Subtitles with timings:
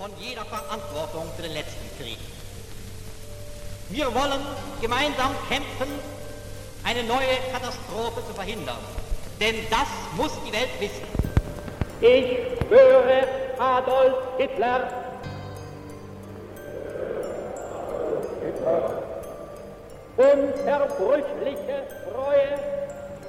[0.00, 2.16] von jeder Verantwortung für den letzten Krieg.
[3.90, 4.40] Wir wollen
[4.80, 5.92] gemeinsam kämpfen,
[6.84, 8.78] eine neue Katastrophe zu verhindern.
[9.38, 11.04] Denn das muss die Welt wissen.
[12.00, 13.26] Ich schwöre
[13.58, 14.88] Adolf Hitler.
[20.16, 22.58] Unverbrüchliche Treue.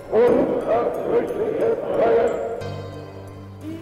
[0.09, 2.31] Unverbrüchliche Treue.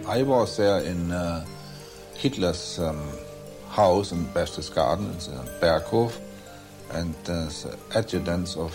[0.08, 1.44] I was there in uh,
[2.20, 3.00] Hitler's um,
[3.70, 6.20] house in Berchtesgaden, in Berghof,
[6.90, 8.72] and uh, the adjutants of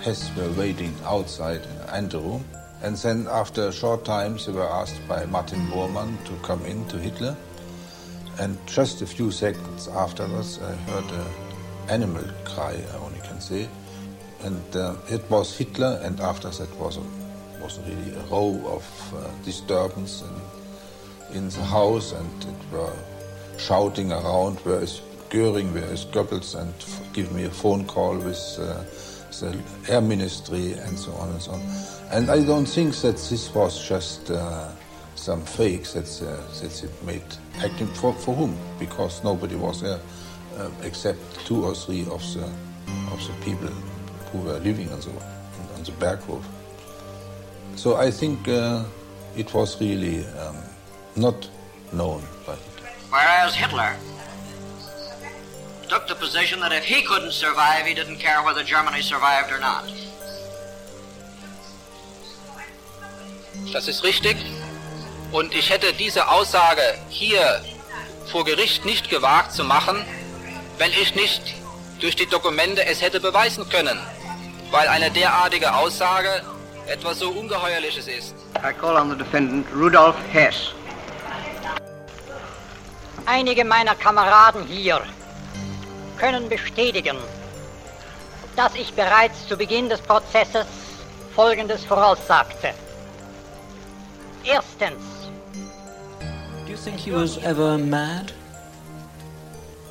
[0.00, 2.44] Hess were waiting outside in the anteroom.
[2.82, 6.86] And then, after a short time, they were asked by Martin Bormann to come in
[6.86, 7.36] to Hitler.
[8.38, 11.26] And just a few seconds afterwards, I heard an
[11.88, 13.68] animal cry, I only can say.
[14.42, 17.02] And uh, it was Hitler, and after that was, a,
[17.60, 20.63] was really a row of uh, disturbance in,
[21.34, 22.92] in the house, and it were
[23.58, 26.72] shouting around, where is Göring, where is Goebbels, and
[27.12, 28.84] give me a phone call with uh,
[29.40, 29.58] the
[29.92, 31.60] air ministry, and so on and so on.
[32.12, 34.70] And I don't think that this was just uh,
[35.14, 37.22] some fakes that, uh, that it made
[37.58, 38.56] acting for, for whom?
[38.78, 40.00] Because nobody was there
[40.58, 42.44] uh, except two or three of the,
[43.12, 43.68] of the people
[44.30, 46.42] who were living on the, on the Berghof.
[47.76, 48.84] So I think uh,
[49.36, 50.56] it was really um,
[51.16, 51.48] not
[51.92, 52.88] known by Hitler.
[53.10, 53.96] Whereas Hitler
[55.88, 59.60] took the position that if he couldn't survive, he didn't care whether Germany survived or
[59.60, 59.84] not.
[63.72, 64.36] Das ist richtig.
[65.32, 67.60] Und ich hätte diese Aussage hier
[68.30, 70.04] vor Gericht nicht gewagt zu machen,
[70.78, 71.54] wenn ich nicht
[72.00, 73.98] durch die Dokumente es hätte beweisen können.
[74.70, 76.42] Weil eine derartige Aussage
[76.86, 78.34] etwas so Ungeheuerliches ist.
[78.58, 80.72] I call on the defendant Rudolf Hess.
[83.26, 85.00] Einige meiner Kameraden hier
[86.18, 87.16] können bestätigen,
[88.54, 90.66] dass ich bereits zu Beginn des Prozesses
[91.34, 92.74] Folgendes voraussagte.
[94.44, 95.02] Erstens.
[96.66, 98.32] Do you think he was ever mad?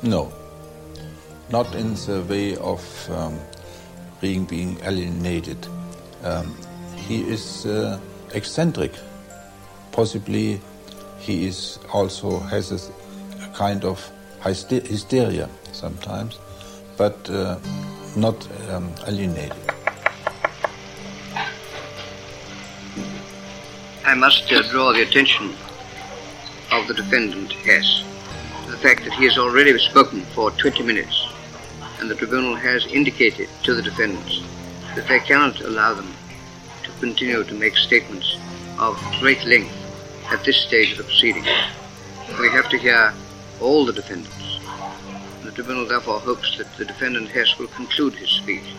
[0.02, 0.32] No,
[1.50, 2.80] not in the way of
[3.10, 3.38] um,
[4.20, 5.66] being, being alienated.
[6.22, 6.54] Um,
[6.96, 7.98] he is uh,
[8.32, 8.92] eccentric.
[9.92, 10.60] Possibly
[11.18, 13.03] he is also has a
[13.54, 14.10] kind of
[14.42, 16.38] hysteria sometimes,
[16.96, 17.58] but uh,
[18.16, 18.36] not
[18.70, 19.56] um, alienated.
[24.04, 25.54] I must uh, draw the attention
[26.70, 28.04] of the defendant, Hess,
[28.64, 31.26] to the fact that he has already spoken for 20 minutes,
[31.98, 34.42] and the tribunal has indicated to the defendants
[34.94, 36.12] that they cannot allow them
[36.82, 38.36] to continue to make statements
[38.78, 39.72] of great length
[40.30, 41.48] at this stage of the proceedings.
[42.38, 43.14] We have to hear
[43.60, 44.58] all the defendants.
[45.42, 48.74] The tribunal therefore hopes that the defendant Hess will conclude his speech.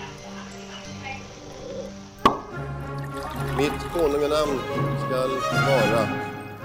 [3.57, 4.59] Mitt konunganamn
[5.05, 5.31] skall
[5.67, 6.03] vara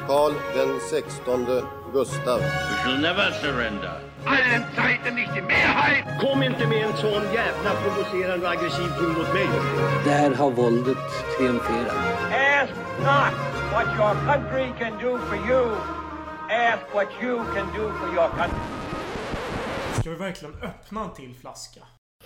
[0.07, 2.41] Karl den sextonde Gustav.
[2.41, 4.01] We shall never surrender.
[4.27, 6.05] Allen Zeiten nicht die Mehrheit!
[6.21, 9.49] Kom inte med en sån jävla provocerande och aggressiv ton mot mig.
[10.05, 10.99] Där har våldet
[11.37, 11.97] triumferat.
[12.33, 13.35] Ask not
[13.73, 16.00] what your country can do for you.
[16.51, 18.59] Ask what you can do for your country.
[20.01, 21.81] Ska vi verkligen öppna en till flaska?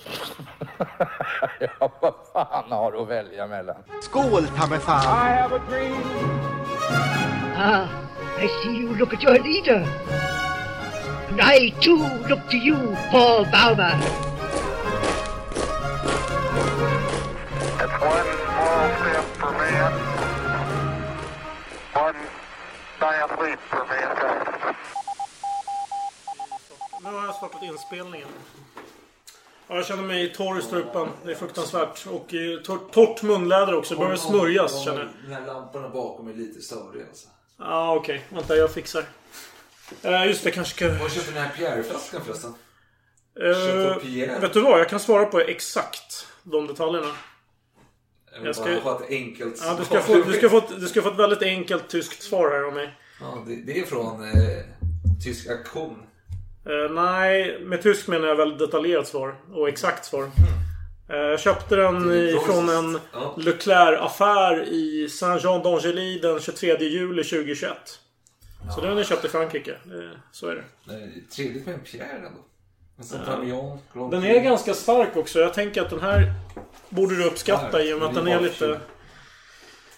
[1.60, 3.76] ja, vad fan har du att välja mellan?
[4.02, 5.02] Skål, ta mig fan!
[5.02, 6.02] I have a dream.
[7.56, 7.88] Ah,
[8.40, 9.86] I see you look at your leader.
[11.28, 14.00] And I too look to you, Paul Bauma.
[17.80, 20.03] It's one small step for man,
[27.02, 28.28] Nu har jag startat inspelningen.
[29.68, 31.08] Ja, jag känner mig torr i strupen.
[31.24, 32.06] Det är fruktansvärt.
[32.06, 33.94] Och eh, tor- torrt munläder också.
[33.94, 35.08] Det börjar smörjas känner jag.
[35.24, 37.28] Den här lamporna bakom är lite störig alltså.
[37.58, 38.24] Ja, ah, okej.
[38.28, 39.04] Vänta, jag fixar.
[40.02, 40.88] Eh, just det, kanske ska...
[40.88, 42.54] Var köpte den här Pierre-flaskan förresten?
[43.40, 44.38] Eh, Pierre.
[44.38, 44.80] vet du vad?
[44.80, 47.12] Jag kan svara på exakt de detaljerna.
[48.44, 50.00] Jag bara ha ett enkelt ja, du, svar.
[50.00, 52.62] ska få, du, ska få, ett- du ska få ett väldigt enkelt tyskt svar här
[52.62, 52.94] av mig.
[53.20, 54.58] Ja, det, det är från eh,
[55.24, 56.02] tysk auktion.
[56.66, 59.34] Eh, nej, med tysk menar jag väldigt detaljerat svar.
[59.52, 60.30] Och exakt svar.
[61.08, 62.98] Eh, jag köpte den Det är ifrån en.
[63.12, 63.34] Ja.
[63.38, 67.76] Leclerc-affär i Saint-Jean-d'Angely den 23 juli 2021.
[68.74, 69.70] Så den jag köpt i Frankrike.
[69.70, 70.64] Eh, så är det.
[70.84, 72.40] Nej, trevligt med en Pierre ändå.
[73.94, 75.40] Grand Den är ganska stark också.
[75.40, 76.32] Jag tänker att den här
[76.88, 77.84] borde du uppskatta Stark.
[77.84, 78.80] i och med att Det den är är lite...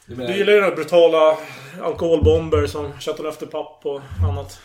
[0.06, 1.38] Du gillar ju de här brutala
[1.82, 4.60] alkoholbomber som Chateau efter papp och annat.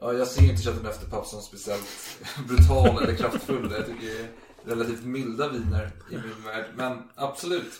[0.00, 2.18] Ja, jag ser inte Chateau Neuf de Pape som speciellt
[2.48, 3.72] brutal eller kraftfull.
[3.76, 6.64] Jag tycker det är relativt milda viner i min värld.
[6.74, 7.72] Men absolut.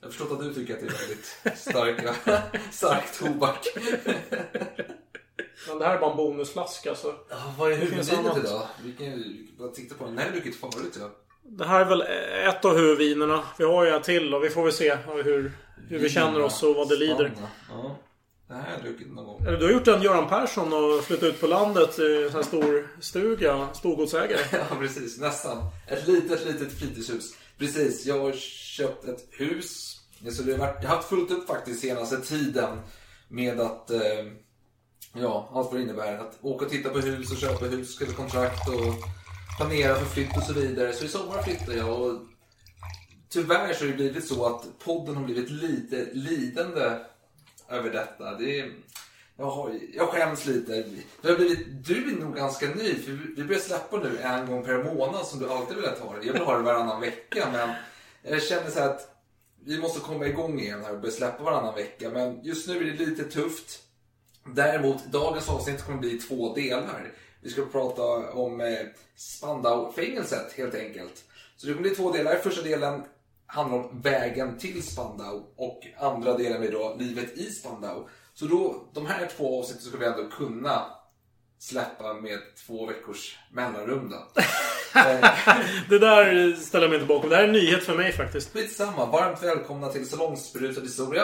[0.00, 2.14] Jag har förstått att du tycker att det är väldigt starka,
[2.72, 3.66] stark tobak.
[5.68, 7.14] Men det här är bara en bonusflaska så...
[7.28, 8.62] Ja, vad är huvudvinet idag?
[8.84, 10.14] Vilken, vad titta på den?
[10.14, 11.10] Den här har druckit förut ja.
[11.42, 12.02] Det här är väl
[12.48, 13.42] ett av huvudvinerna.
[13.58, 15.52] Vi har ju en till och vi får väl se hur,
[15.88, 17.32] hur vi känner oss och vad det lider.
[17.68, 17.98] Ja.
[18.48, 19.46] Det här har jag druckit någon gång.
[19.46, 22.40] Eller Du har gjort en Göran Persson och flyttat ut på landet i en sån
[22.40, 23.68] här stor stuga.
[23.74, 24.40] Storgodsägare.
[24.52, 25.20] Ja, precis.
[25.20, 25.58] Nästan.
[25.86, 27.34] Ett litet, litet fritidshus.
[27.58, 28.06] Precis.
[28.06, 28.32] Jag har
[28.76, 30.00] köpt ett hus.
[30.30, 32.80] Så det har varit, jag har haft fullt upp faktiskt senaste tiden
[33.28, 34.00] med att eh,
[35.20, 36.18] Ja, allt vad det innebär.
[36.18, 38.94] Att åka och titta på hus och köpa hus, skriva kontrakt och
[39.56, 40.92] planera för flytt och så vidare.
[40.92, 42.20] Så i sommar flyttar jag och
[43.28, 46.98] tyvärr så har det blivit så att podden har blivit lite lidande
[47.68, 48.34] över detta.
[48.34, 48.72] Det är,
[49.36, 50.84] jag, har, jag skäms lite.
[51.22, 54.64] Det har blivit, du är nog ganska ny, för vi- börjar släppa nu en gång
[54.64, 56.26] per månad som du alltid velat ha det.
[56.26, 57.74] Jag vill ha det varannan vecka, men
[58.32, 59.12] jag känner så att
[59.64, 62.10] vi måste komma igång igen här och börja släppa varannan vecka.
[62.10, 63.82] Men just nu är det lite tufft.
[64.54, 67.12] Däremot, dagens avsnitt kommer bli två delar.
[67.40, 68.02] Vi ska prata
[68.32, 68.86] om eh,
[69.16, 71.24] Spandau-fängelset helt enkelt.
[71.56, 72.36] Så det kommer bli två delar.
[72.36, 73.02] Första delen
[73.46, 78.08] handlar om vägen till Spandau och andra delen blir då livet i Spandau.
[78.34, 80.86] Så då, de här två avsnitten ska vi ändå kunna
[81.58, 84.42] släppa med två veckors mellanrum då.
[85.88, 87.30] Det där ställer jag mig inte bakom.
[87.30, 88.52] Det här är en nyhet för mig faktiskt.
[88.52, 89.06] Skitsamma.
[89.06, 91.22] Varmt välkomna till Salongsberusad historia.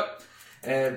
[0.63, 0.93] Eh,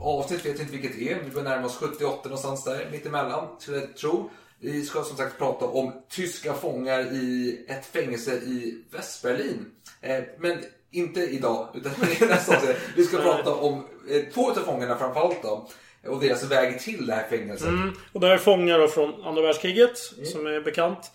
[0.00, 1.22] avsnitt vet jag inte vilket det är.
[1.24, 4.30] Vi börjar närma oss 78 någonstans där, mittemellan, skulle jag tro.
[4.62, 9.66] Vi ska som sagt prata om tyska fångar i ett fängelse i Västberlin.
[10.00, 10.58] Eh, men
[10.90, 11.92] inte idag, utan
[12.28, 12.76] nästa avsnitt.
[12.96, 15.68] Vi ska prata om eh, två av fångarna framförallt då.
[16.06, 17.68] Och deras väg till det här fängelset.
[17.68, 17.92] Mm.
[18.12, 21.12] Och det här är fångar då från andra världskriget, som är bekant.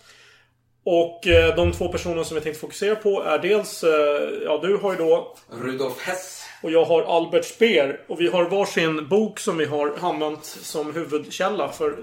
[0.88, 3.90] Och eh, de två personer som jag tänkte fokusera på är dels, eh,
[4.44, 6.42] ja du har ju då Rudolf Hess.
[6.62, 8.00] och jag har Albert Speer.
[8.08, 11.96] Och vi har varsin bok som vi har använt som huvudkälla för eh,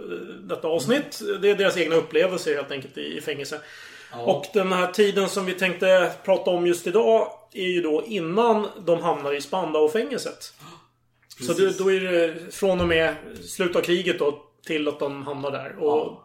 [0.49, 1.21] detta avsnitt.
[1.41, 3.59] Det är deras egna upplevelser helt enkelt i, i fängelse.
[4.25, 8.67] Och den här tiden som vi tänkte prata om just idag är ju då innan
[8.85, 10.53] de hamnar i Spandau-fängelset.
[11.47, 13.15] Så det, då är det från och med
[13.45, 15.83] slutet av kriget då till att de hamnar där.
[15.83, 16.23] Och,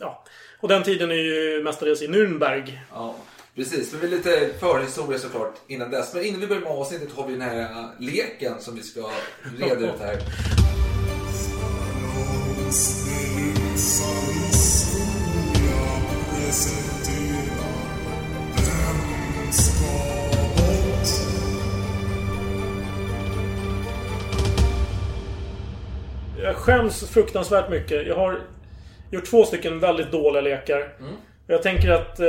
[0.00, 0.24] ja.
[0.60, 2.78] Och den tiden är ju mestadels i Nürnberg.
[2.92, 3.14] Ja,
[3.54, 3.92] precis.
[3.92, 6.14] Men vi är lite förhistoria såklart innan dess.
[6.14, 9.10] Men innan vi börjar med avsnittet har vi den här äh, leken som vi ska
[9.58, 10.18] reda ut här.
[26.42, 28.06] Jag skäms fruktansvärt mycket.
[28.06, 28.40] Jag har
[29.10, 30.92] gjort två stycken väldigt dåliga lekar.
[31.46, 32.28] Jag tänker att eh,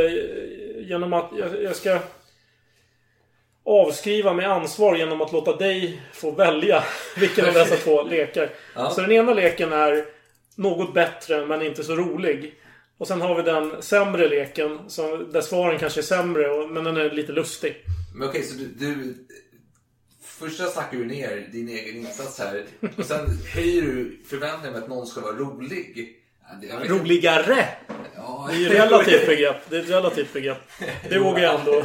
[0.78, 2.00] genom att jag, jag ska
[3.66, 6.84] avskriva mig ansvar genom att låta dig få välja
[7.18, 8.50] vilken av dessa två lekar.
[8.76, 8.90] Ja.
[8.90, 10.06] Så den ena leken är
[10.56, 12.56] något bättre men inte så rolig.
[12.98, 16.98] Och sen har vi den sämre leken som, där svaren kanske är sämre men den
[16.98, 17.76] är lite lustig.
[18.16, 19.16] Men okej, så du, du...
[20.24, 22.64] Första snackar du ner din egen insats här.
[22.98, 26.18] Och sen höjer du förväntningar med att någon ska vara rolig.
[26.62, 26.76] Ja.
[26.96, 27.66] Roligare!
[28.16, 28.48] Ja.
[28.50, 29.56] Det är ju relativt begrepp.
[29.70, 30.58] Det är ett relativt begrepp.
[31.10, 31.84] Det vågar jag ändå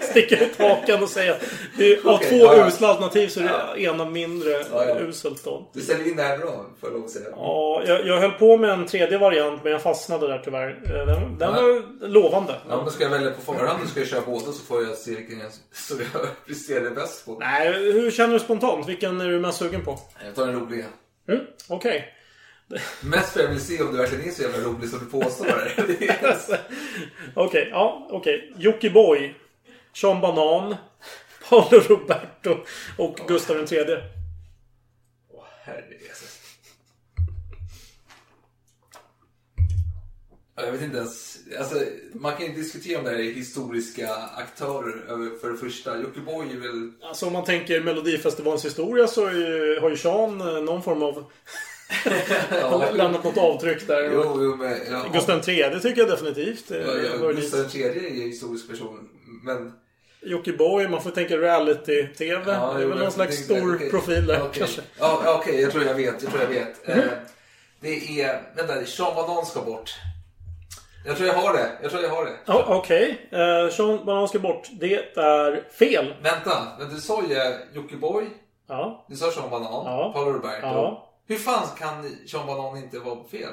[0.00, 1.36] sticka ut hakan och säga.
[1.78, 2.66] Det är, av Okej, två ja, ja.
[2.68, 4.98] usla alternativ så är det ena mindre Ja, ja.
[4.98, 5.70] uselt då.
[5.74, 6.50] Du säljer in det här bra,
[6.80, 7.26] får jag lov att säga.
[7.36, 10.68] Ja, jag, jag höll på med en tredje variant men jag fastnade där tyvärr.
[10.84, 11.62] Eh, Den, den Ja.
[11.62, 12.54] var lovande.
[12.68, 13.78] Ja, men ska jag välja på förhand.
[13.82, 17.26] Då ska jag köra båda så får jag se vilken jag, så jag presterar bäst
[17.26, 17.36] på.
[17.40, 18.88] Nej, hur känner du spontant?
[18.88, 19.98] Vilken är du mest sugen på?
[20.26, 20.84] Jag tar den roliga.
[21.28, 22.14] Mm, Okej.
[23.00, 25.72] Mest för jag vill se om du verkligen är så jävla rolig som du påstår.
[27.34, 28.52] Okej, ja, okej.
[28.58, 29.34] Jockiboi.
[29.92, 30.76] Sean Banan.
[31.48, 32.56] Paolo Roberto.
[32.96, 33.98] Och Gustav III.
[35.30, 36.38] Åh, herrejösses.
[40.56, 41.38] Ja, Jag vet inte ens.
[41.58, 41.74] Alltså,
[42.12, 46.00] man kan ju diskutera om det här är historiska aktörer för det första.
[46.00, 46.92] Jockiboi är väl...
[47.02, 51.02] Alltså om man tänker Melodifestivalens historia så är ju, har ju Sean eh, någon form
[51.02, 51.24] av...
[52.50, 52.90] Ja.
[52.92, 54.10] lämnat något avtryck där.
[54.12, 54.76] Jo, jo, men...
[54.90, 56.70] Ja, Gustav III tycker jag definitivt.
[56.70, 57.32] eh, Ja, ja.
[57.32, 59.08] Gustav III är en historisk person.
[59.44, 59.72] Men...
[60.22, 62.44] Jockiboi, man får tänka reality-tv.
[62.44, 63.90] det är väl någon slags stor okej.
[63.90, 64.58] profil där Okej.
[64.58, 64.80] kanske.
[64.98, 65.60] Ja, ja, okej.
[65.60, 66.22] jag tror jag vet.
[66.22, 66.88] Jag tror jag vet.
[66.88, 66.98] Mhm.
[66.98, 67.04] Eh,
[67.80, 68.42] det är...
[68.56, 69.94] Vänta, Sean Banan ska bort.
[71.06, 71.68] Jag tror jag har det.
[71.82, 72.32] Jag tror jag har det.
[72.46, 74.68] Ja, Okej, eh, Sean Banan ska bort.
[74.80, 76.14] Det är fel.
[76.22, 77.36] Vänta, men du sa ju
[77.80, 78.24] Jockiboi.
[78.68, 79.06] Ja.
[79.08, 79.72] Du sa Sean Banan.
[79.84, 80.10] Ja.
[80.14, 80.66] Paolo Roberto.
[80.66, 81.07] Ja.
[81.28, 83.52] Hur fan kan Sean Banan inte vara fel?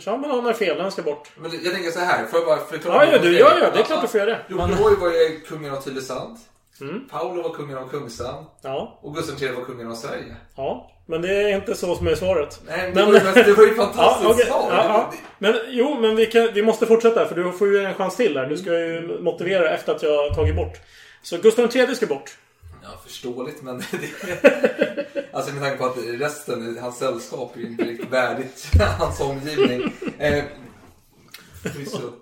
[0.00, 1.30] Sean Banan har fel, han ska bort.
[1.36, 3.06] Men jag tänker så här, får jag bara förklara?
[3.06, 4.40] Ja, ja, du, ja, ja, det är klart du får göra det.
[4.48, 6.36] Jocke Men- var ju kungen av Tylösand.
[6.80, 7.08] Mm.
[7.08, 8.44] Paolo var kungen av Kungsan.
[8.62, 8.98] Ja.
[9.02, 10.36] Och Gustav III var kungen av Sverige.
[10.56, 12.60] Ja, men det är inte så som är svaret.
[12.66, 14.46] Nej, men det var ju- det var ju fantastiskt ja, okej.
[14.46, 14.68] svar.
[14.70, 15.12] Ja, ja.
[15.38, 18.36] Men jo, men vi, kan, vi måste fortsätta för du får ju en chans till
[18.38, 18.46] här.
[18.46, 20.72] Du ska ju motivera efter att jag tagit bort.
[21.22, 22.36] Så Gustav III ska bort.
[22.88, 25.32] Ja, förståeligt men det...
[25.32, 28.66] Alltså med tanke på att resten, hans sällskap är ju inte riktigt värdigt
[28.98, 29.92] hans omgivning.
[30.18, 30.44] Eh,
[31.62, 32.12] förvisso.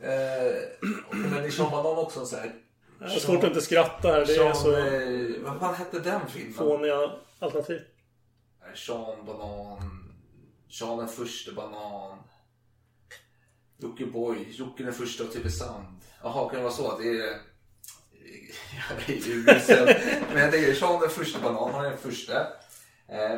[0.00, 2.54] eh, men i Sean Banan också så här.
[2.98, 4.26] Det är svårt att inte skratta här.
[4.26, 6.54] Det är Sean, så eh, vad fan hette den filmen?
[6.54, 7.80] fåniga alternativ.
[8.62, 10.04] Eh, Sean Banan.
[10.70, 12.18] Sean den första banan.
[13.78, 14.46] Jocke Boy.
[14.50, 15.96] Jocke den första av Tylösand.
[16.22, 16.98] Jaha, kan det vara så?
[16.98, 17.38] Det är...
[18.90, 19.44] Jag är ju.
[20.34, 21.74] Men det är Sean den första banan.
[21.74, 22.40] Han är den första.
[23.08, 23.32] Eh,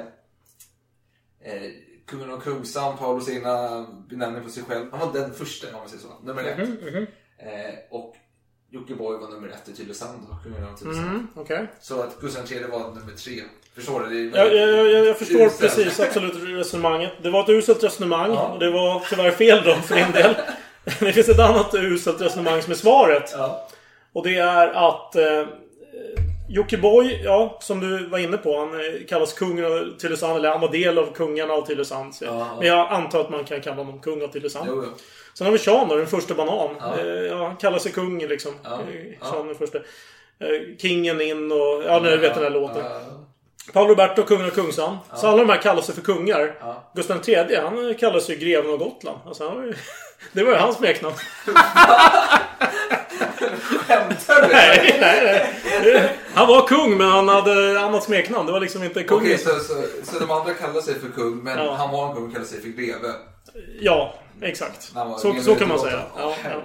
[1.42, 1.70] eh,
[2.06, 4.86] kungen av Kungsan, Paulos egna benämning på sig själv.
[4.90, 6.08] Han var den första om man säger så.
[6.22, 6.58] Nummer ett.
[6.58, 7.06] Mhm, mhm.
[7.38, 8.16] Eh, och
[8.70, 10.26] Jocke Boy var nummer ett i Tylösand.
[10.28, 11.06] då, Kungen av Tylösand.
[11.08, 11.66] Mm, okej.
[11.80, 13.42] Så att Gustav III var nummer tre.
[13.74, 14.30] Förstår du?
[14.30, 15.60] Det Jag, jag, jag, jag förstår uselt.
[15.60, 17.12] precis absolut resonemanget.
[17.22, 20.34] Det var ett uselt resonemang och det var tyvärr fel då för din del.
[21.00, 23.34] Det finns ett annat uselt resonemang som är svaret.
[24.12, 25.46] Och det är att eh,
[26.48, 30.60] Jockiboi, ja, som du var inne på, han eh, kallas kungen av Tylösand, eller han
[30.60, 32.14] var del av kungarna av Tylösand.
[32.20, 32.48] Ja.
[32.58, 34.66] Men jag antar att man kan kalla honom kung av Tylösand.
[34.68, 34.90] Jo, jo.
[35.34, 36.76] Sen har vi Sean då, den första banan.
[36.80, 36.98] Ja.
[37.00, 38.52] Eh, Ja, han kallar sig kung liksom.
[38.64, 38.70] Ja.
[38.94, 39.26] Eh, Ja.
[39.30, 39.78] Sean den första.
[40.78, 41.82] Kingen in och...
[41.86, 42.84] Ja, ni vet den här låten.
[42.84, 43.00] Ja.
[43.72, 44.96] Paolo Roberto, kungen av Kungsan.
[45.16, 46.54] Så alla de här kallar sig för kungar.
[46.60, 46.90] Ja.
[46.94, 49.18] Gustav III, han kallar sig greven av Gotland.
[49.26, 49.74] Alltså, han var ju,
[50.32, 51.14] det var ju hans smeknamn.
[53.62, 54.48] Skämtar du?
[54.54, 55.40] nej, nej,
[55.84, 56.16] nej.
[56.34, 58.46] Han var kung, men han hade annat smeknamn.
[58.46, 59.18] Det var liksom inte kung.
[59.18, 61.74] Okej, så, så, så de andra kallar sig för kung, men Ja.
[61.74, 63.12] han var en kung och kallade sig för greve.
[63.80, 64.94] Ja, exakt.
[64.94, 66.02] Var- Så, så kan man säga.
[66.18, 66.62] Ja, ja.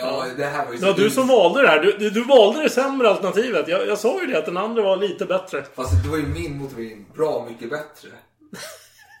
[0.00, 1.82] Ja, det här var ju så du som valde det här.
[1.98, 3.68] Du, du, valde det sämre alternativet.
[3.68, 5.64] Jag, jag sa ju det, att den andra var lite bättre.
[5.76, 8.08] Fast det var ju min motivering bra mycket bättre.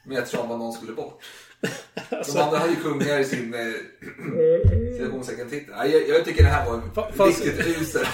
[0.06, 1.20] Med att Sean Banan skulle bort.
[2.10, 3.60] De Alltså- andra hade ju kungar i sin eh,
[4.98, 5.74] citationstecken titel.
[5.78, 6.80] Nej, Jag, jag tycker det här var
[7.16, 8.08] fast- riktigt uselt.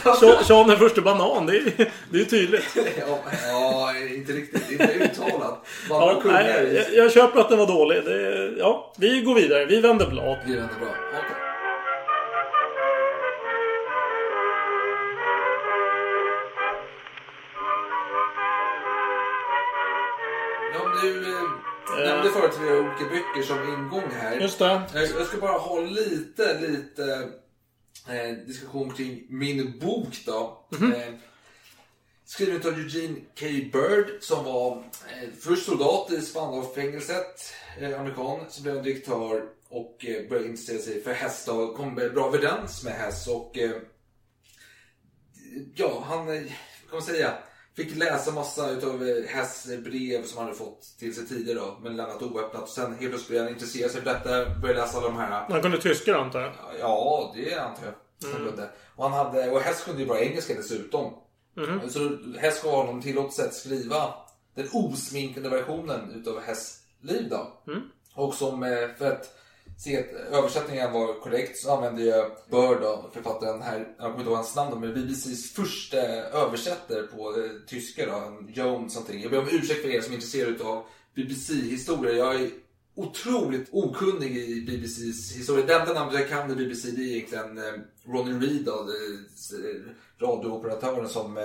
[0.49, 1.62] Sean- den första banan, det är
[2.11, 2.64] det är ju tydligt.
[3.00, 3.18] ja,
[3.49, 4.71] ja, inte riktigt.
[4.71, 5.66] Inte uttalat.
[5.88, 6.76] Ja, kungar nej, i...
[6.76, 8.04] jag, jag köper att den var dålig.
[8.04, 9.64] Det, ja, vi går vidare.
[9.66, 10.37] Vi vänder blad.
[10.47, 10.88] Vi vänder bra.
[11.12, 11.37] Okej.
[20.75, 21.38] Ja, men du
[21.99, 24.41] eh, nämnde förut att vi har olika böcker som ingång här.
[24.41, 24.83] Just det.
[24.95, 27.29] Jag, jag ska bara ha lite, lite
[28.09, 30.67] eh, diskussion kring min bok då.
[30.71, 30.93] Mhm.
[30.93, 31.15] Eh,
[32.25, 33.47] skriven av Eugene K.
[33.73, 40.05] Bird som var eh, först soldat i Spandau-fängelset, eh, amerikan, så blev han direktör och
[40.07, 43.71] eh, började intressera sig för häst och kom bra överens med häst och eh,
[45.75, 47.35] ja, han, eh, kan man säga,
[47.76, 51.79] fick läsa massa utav eh, Hess brev som han hade fått till sig tidigare då,
[51.83, 52.62] men lämnat oöppnat.
[52.62, 55.47] Och sen helt plötsligt började han intressera sig för detta, började läsa alla de här
[55.49, 56.52] Han kunde tyska då, antar jag.
[56.81, 57.95] Ja, det antar jag.
[58.33, 58.71] Han kunde.
[58.97, 61.14] Och, han hade, och Hess kunde ju bra engelska dessutom.
[61.57, 61.91] Mhm.
[61.91, 64.14] Så Hess gav honom tillåtelse att skriva
[64.55, 67.62] den osminkade versionen utav Hess liv då.
[67.67, 67.83] Mm.
[68.14, 69.38] Och som eh, för att
[69.79, 74.29] se att översättningen var korrekt så använde jag Bird av författaren här, jag kommer inte
[74.29, 79.23] ihåg hans namn då, men BBCs första översättare på eh, tyska då, en Jones någonting.
[79.23, 82.12] Jag ber om ursäkt för er som är intresserade av BBC-historia.
[82.12, 82.50] Jag är
[82.95, 85.67] otroligt okunnig i BBCs historia.
[85.67, 87.75] Det enda namnet jag kan i BBC det är egentligen eh,
[88.07, 88.75] Ronnie Reed eh,
[90.19, 91.37] radiooperatören som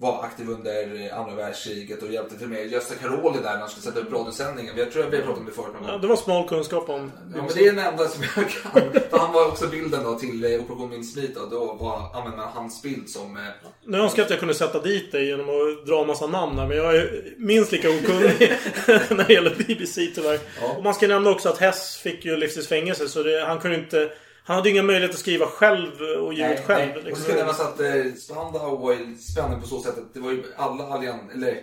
[0.00, 3.82] var aktiv under andra världskriget och hjälpte till med Gösta Karoli där när han skulle
[3.82, 4.74] sätta upp radiosändningen.
[4.76, 5.90] Jag tror att vi har pratat om det förut någon gång.
[5.92, 7.12] Ja, det var smal kunskap om...
[7.34, 8.92] Ja, men det är den enda som jag kan.
[9.10, 11.46] För han var också bilden då till eh, Operation Mincemeat då.
[11.46, 13.36] Då var, använde man hans bild som...
[13.36, 13.42] Eh,
[13.84, 16.58] Nu önskar jag att jag kunde sätta dit dig genom att dra en massa namn
[16.58, 18.36] här, men jag är minst lika okunnig
[18.86, 20.38] när det gäller BBC tyvärr.
[20.76, 23.76] Och man ska nämna också att Hess fick ju livstids fängelse, så det, han kunde
[23.76, 24.10] inte...
[24.48, 26.96] Han hade ingen möjlighet att skriva själv och ge ut själv.
[26.96, 27.24] Och så liksom.
[27.24, 30.44] ska det nämnas att eh, Spandau var spännande på så sätt att det var ju
[30.56, 31.60] alla allian, eller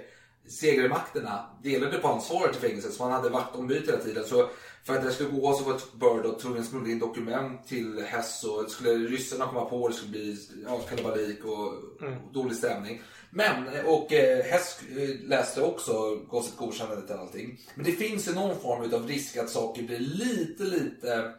[0.48, 4.24] segermakterna delade på ansvaret i fängelset så man hade vaktombyte hela tiden.
[4.24, 4.50] Så
[4.84, 8.04] för att det skulle gå så var Bird då tvungen att smuggla in dokument till
[8.08, 12.20] Hess och skulle ryssarna komma på och det skulle bli ja, kalabalik och Mm.
[12.34, 13.01] dålig stämning.
[13.30, 17.60] Men, eh, och eh, Hess eh, läste också, sitt godkännande till allting.
[17.75, 21.34] Men det finns ju någon form av risk att saker blir lite, lite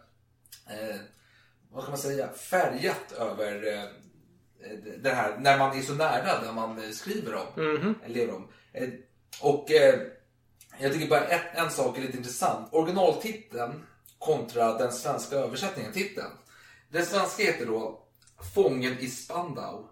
[0.66, 0.96] eh,
[1.76, 3.82] vad ska man säga, färgat över eh,
[5.02, 7.46] det här, när man är så nära där man eh, skriver om,
[8.04, 8.48] eller lever om.
[8.72, 8.88] Eh,
[9.42, 10.00] och eh,
[10.80, 12.68] Jag tycker bara ett, en sak är lite intressant.
[12.72, 13.86] Originaltiteln
[14.18, 16.30] kontra den svenska översättningen, titeln.
[16.90, 18.02] Den svenska heter då
[18.54, 19.88] Fången i Spandau.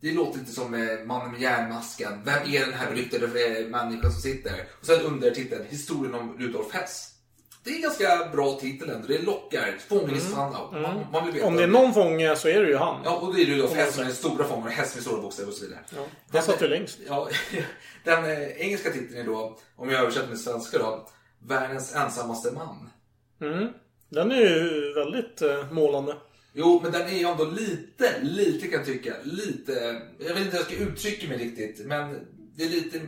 [0.00, 2.22] Det låter lite som eh, Mannen med järnmasken.
[2.24, 4.66] Vem är den här beryktade eh, människan som sitter?
[4.80, 7.13] Och sen under titeln Historien om Rudolf Hess.
[7.64, 9.06] Det är en ganska bra titel ändå.
[9.06, 9.78] Det lockar.
[9.88, 10.72] Fången i Spandau.
[10.72, 11.46] Man, man vill veta.
[11.46, 13.00] Om det är någon fånge så är det ju han.
[13.04, 14.04] Ja, och det är man Hess som är säga.
[14.04, 15.80] den stora och Hess med stora bokstäver och så vidare.
[15.96, 16.98] Ja, han satt ju längst.
[17.06, 17.28] Ja,
[18.04, 21.08] den eh, engelska titeln är då, om jag översätter med svenska då,
[21.46, 22.90] Världens ensammaste man.
[23.40, 23.68] Mm.
[24.08, 26.16] Den är ju väldigt eh, målande.
[26.52, 30.50] Jo, men den är ju ändå lite, lite kan jag tycka, lite, jag vet inte
[30.50, 33.00] hur jag ska uttrycka mig riktigt, men det är lite,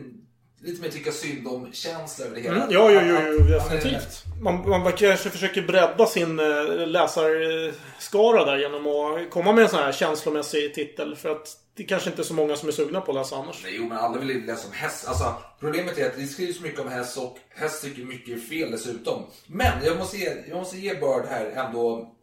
[0.61, 2.55] lite mer tycka synd om känsla över det hela.
[2.55, 4.23] Mm, ja, jo, jo, jo, definitivt.
[4.41, 9.79] Man, man kanske försöker bredda sin eh, läsarskara där genom att komma med en sån
[9.79, 11.15] här känslomässig titel.
[11.15, 13.65] För att det kanske inte är så många som är sugna på att läsa annars.
[13.67, 15.07] Jo, men alla vill ju läsa om häst.
[15.07, 18.71] Alltså, problemet är att det skrivs mycket om häst och häst tycker mycket är fel
[18.71, 19.23] dessutom.
[19.47, 22.13] Men jag måste ge, jag måste ge Bird här ändå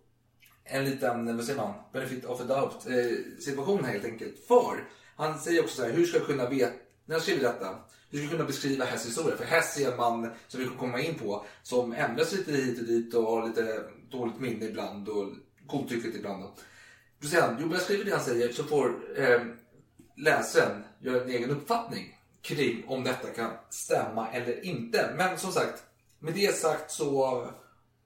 [0.64, 4.46] en liten, vad säger man, benefit of a doubt eh, situation här helt enkelt.
[4.48, 4.84] För
[5.16, 6.72] han säger också så här, hur ska jag kunna veta,
[7.06, 7.76] när jag skriver detta,
[8.18, 9.36] ska jag kunna beskriva Hess historia?
[9.36, 12.80] För Hess är en man, som vi kommer komma in på, som ändras lite hit
[12.80, 13.80] och dit och har lite
[14.10, 15.28] dåligt minne ibland och
[15.66, 16.42] godtyckligt ibland.
[16.42, 16.54] Då.
[17.20, 19.40] Då säger han, jo men jag skriver det han säger så får eh,
[20.16, 25.10] läsaren göra en egen uppfattning kring om detta kan stämma eller inte.
[25.16, 25.82] Men som sagt,
[26.18, 27.26] med det sagt så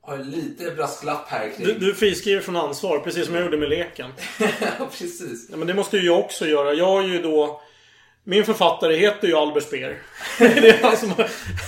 [0.00, 1.66] har jag lite brasklapp här kring...
[1.66, 4.10] Du, du friskriver från ansvar, precis som jag gjorde med leken.
[4.60, 5.48] ja, precis.
[5.50, 6.74] Ja, men det måste ju jag också göra.
[6.74, 7.62] Jag har ju då...
[8.28, 9.98] Min författare heter ju Albert Speer.
[10.96, 11.12] som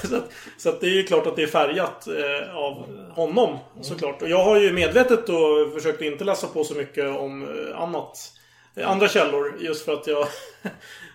[0.09, 3.59] så, att, så att det är ju klart att det är färgat eh, av honom
[3.83, 4.23] såklart.
[4.23, 8.33] Och jag har ju medvetet då försökt inte läsa på så mycket om eh, annat.
[8.77, 10.27] eh, Andra källor just för att jag...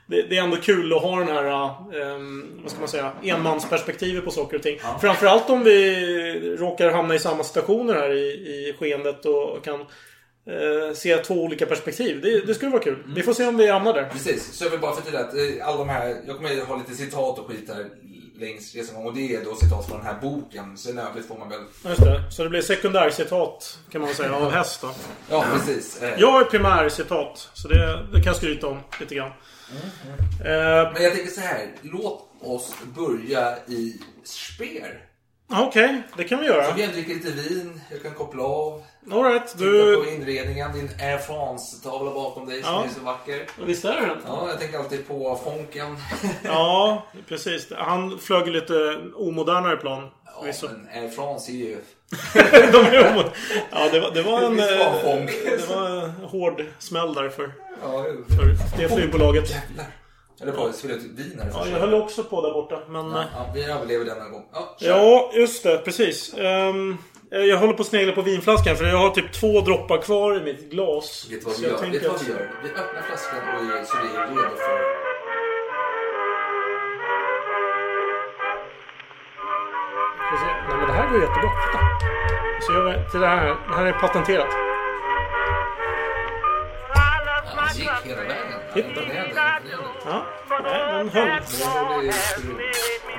[0.07, 2.19] Det, det är ändå kul att ha den här, eh,
[2.61, 4.79] vad ska man säga, enmansperspektivet på saker och ting.
[5.01, 9.85] Framförallt om vi råkar hamna i samma situationer här i, i skeendet och kan
[10.48, 12.22] eh, se två olika perspektiv.
[12.22, 13.03] Det, det skulle vara kul.
[13.16, 14.10] Vi får se om vi hamnar där.
[14.10, 16.94] Precis, så jag vill bara förtydliga att eh, alla de här, jag kommer ha lite
[16.96, 17.86] citat och skit här
[18.40, 20.77] längs resan och det är då citat från den här boken.
[20.77, 21.60] Sen i övrigt får man väl...
[21.86, 22.24] Just det.
[22.31, 24.92] Så det blir sekundärcitat kan man säga av häst då.
[25.29, 26.01] Ja, precis.
[26.01, 27.50] Eh, Jag är primärcitat.
[27.53, 29.31] Så det, det kan jag skryta om lite grann.
[30.46, 35.01] Eh, Men jag tänker så här, låt oss börja i Speer.
[35.48, 36.66] Okej, det kan vi göra.
[36.66, 38.84] Så vi dricka lite vin, jag kan koppla av.
[39.12, 40.03] Alright, Titta du...
[40.03, 42.84] på inredningen, din Air France-tavla bakom dig som Ja.
[42.86, 43.48] är så vacker.
[43.66, 44.18] Visst är den?
[44.27, 45.98] Ja, jag tänker alltid på Fonken.
[46.44, 47.68] Ja, precis.
[47.77, 50.10] Han flög lite omodernare plan.
[50.25, 51.77] Ja, men Air France är ju...
[52.72, 53.29] De är omo-
[53.72, 54.60] ja, det var, det var en...
[54.60, 54.66] Eh.
[54.66, 57.51] Det var en hård smäll där för,
[57.84, 58.05] Ja,
[58.38, 59.50] för det flygbolaget.
[59.50, 59.86] Jävlar.
[60.37, 62.79] Jag höll på att spela ut vin här Ja, jag höll också på där borta,
[62.89, 63.11] men...
[63.11, 64.45] Ja, eh, ja, vi överlever denna gång.
[64.53, 64.89] Ja, kör.
[64.89, 65.77] Ja, just det.
[65.77, 66.33] Precis.
[66.37, 66.98] Ehm,
[67.29, 70.43] jag håller på att snegla på vinflaskan för jag har typ två droppar kvar i
[70.43, 71.27] mitt glas.
[71.31, 71.91] Vet du vad vi jag gör?
[71.91, 72.51] Vet vad vi gör?
[72.63, 75.05] Vi öppnar flaskan och är, så vi är redo för...
[80.69, 81.50] Nej men det här går jättebra.
[81.65, 81.79] Titta.
[82.61, 83.45] Så gör vi till det här.
[83.45, 84.64] Det här är patenterat.
[87.79, 88.59] Gick hela vägen.
[88.75, 89.72] Imponerande.
[90.05, 90.25] Ja,
[90.64, 91.42] nej, den höll.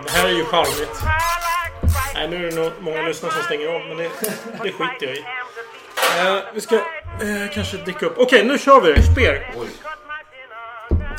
[0.05, 1.03] Det här är ju charmigt.
[2.14, 4.11] Nej, nu är det nog många lyssnare som stänger av, men det,
[4.62, 5.25] det skiter jag i.
[6.21, 8.14] Eh, vi ska eh, kanske dricka upp.
[8.19, 9.03] Okej, nu kör vi.
[9.03, 9.55] Speer.
[9.57, 9.69] Oj.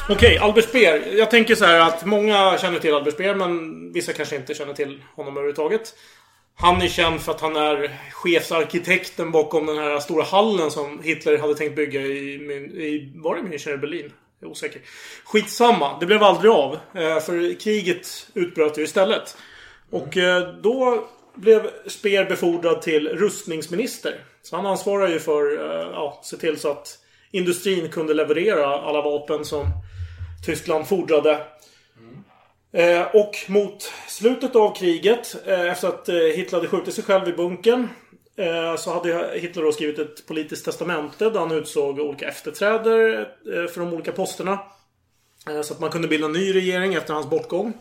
[0.10, 1.18] Okej, Albert Speer.
[1.18, 4.74] Jag tänker så här att många känner till Albert Speer, men vissa kanske inte känner
[4.74, 5.94] till honom överhuvudtaget.
[6.60, 11.38] Han är känd för att han är chefsarkitekten bakom den här stora hallen som Hitler
[11.38, 12.34] hade tänkt bygga i,
[12.74, 14.14] i var det München eller Berlin?
[14.40, 14.82] Jag är osäker.
[15.26, 16.74] Skitsamma, det blev aldrig av.
[16.74, 19.38] eh, För kriget utbröt ju istället.
[19.90, 24.16] Och eh, då blev Speer befordrad till rustningsminister.
[24.42, 26.98] Så han ansvarar ju för eh, ja, se till så att
[27.32, 29.66] industrin kunde leverera alla vapen som
[30.46, 31.40] Tyskland fordrade.
[32.78, 37.30] Eh, och mot slutet av kriget, eh, efter att eh, Hitler hade skjutit sig själv
[37.30, 37.88] i bunkern
[38.78, 43.94] så hade Hitler då skrivit ett politiskt testamente där han utsåg olika efterträdare för de
[43.94, 44.60] olika posterna.
[45.64, 47.74] Så att man kunde bilda en ny regering efter hans bortgång.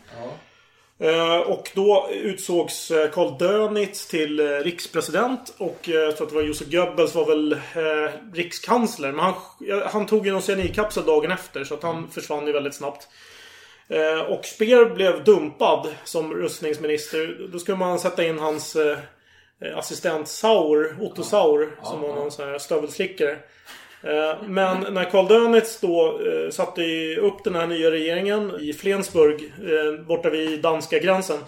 [0.99, 6.67] Eh, Och då utsågs Karl Dönitz till rikspresident och jag tror att det var Josef
[6.71, 7.59] Goebbels var väl
[8.33, 9.11] rikskansler.
[9.11, 12.53] Men han, ja, han tog ju någon cyanidkapsel dagen efter så att han försvann ju
[12.53, 13.07] väldigt snabbt.
[13.89, 17.47] Eh, Och Speer blev dumpad som rustningsminister.
[17.51, 18.97] Då skulle man sätta in hans eh,
[19.77, 23.31] assistent Saur, Otto Saur, som var någon sån här stövelslickare.
[24.03, 26.19] Eh, Men när Karl Dönitz då
[26.51, 26.81] satte
[27.15, 29.53] upp den här nya regeringen i Flensburg,
[30.07, 31.39] borta vid danska gränsen.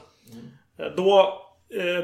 [0.80, 1.42] Eh, Då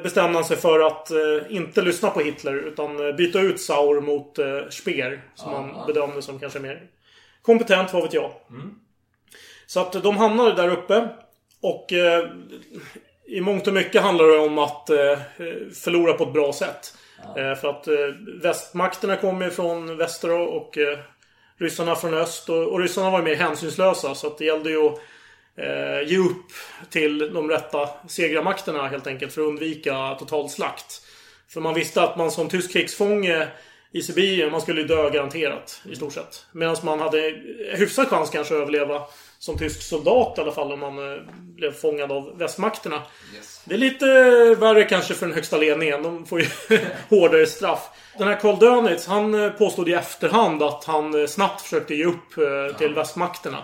[0.03, 1.11] bestämde han sig för att
[1.49, 4.39] inte lyssna på Hitler utan byta ut Sauer mot
[4.73, 5.21] Speer.
[5.35, 5.83] Som Ja, han ja.
[5.87, 6.83] bedömde som kanske mer
[7.41, 8.31] kompetent, vad vet jag.
[8.49, 8.75] Mm.
[9.67, 11.07] Så att de hamnade där uppe.
[11.61, 12.29] Och eh,
[13.27, 15.19] i mångt och mycket handlar det om att eh,
[15.73, 16.93] förlora på ett bra sätt.
[17.37, 17.95] Eh, för att eh,
[18.41, 20.99] västmakterna kom ju från väster och, och eh,
[21.57, 22.49] ryssarna från öst.
[22.49, 24.15] Och, och ryssarna var ju mer hänsynslösa.
[24.15, 24.99] Så att det gällde ju att
[25.57, 26.51] eh, ge upp
[26.89, 29.33] till de rätta segrarmakterna helt enkelt.
[29.33, 31.01] För att undvika total slakt.
[31.49, 33.47] För man visste att man som tysk krigsfånge
[33.91, 36.45] i Sibirien, man skulle ju dö garanterat i stort sett.
[36.51, 37.19] Medan man hade
[37.73, 39.01] hyfsad chans kanske att överleva
[39.45, 41.19] som tysk soldat i alla fall om man eh,
[41.55, 43.01] blev fångad av västmakterna.
[43.65, 44.05] Det är lite
[44.59, 46.03] värre kanske för den högsta ledningen.
[46.03, 46.47] De får ju
[47.09, 47.89] hårdare straff.
[48.17, 52.05] Den här Karl Dönitz, han eh, påstod i efterhand att han eh, snabbt försökte ge
[52.05, 53.63] upp eh, till västmakterna.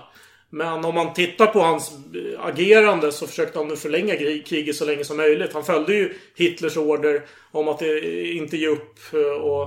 [0.49, 4.75] Men om man tittar på hans eh, agerande så försökte han nu förlänga kri- kriget
[4.75, 5.53] så länge som möjligt.
[5.53, 8.95] Han följde ju Hitlers order om att eh, inte ge upp.
[9.13, 9.63] eh, Och,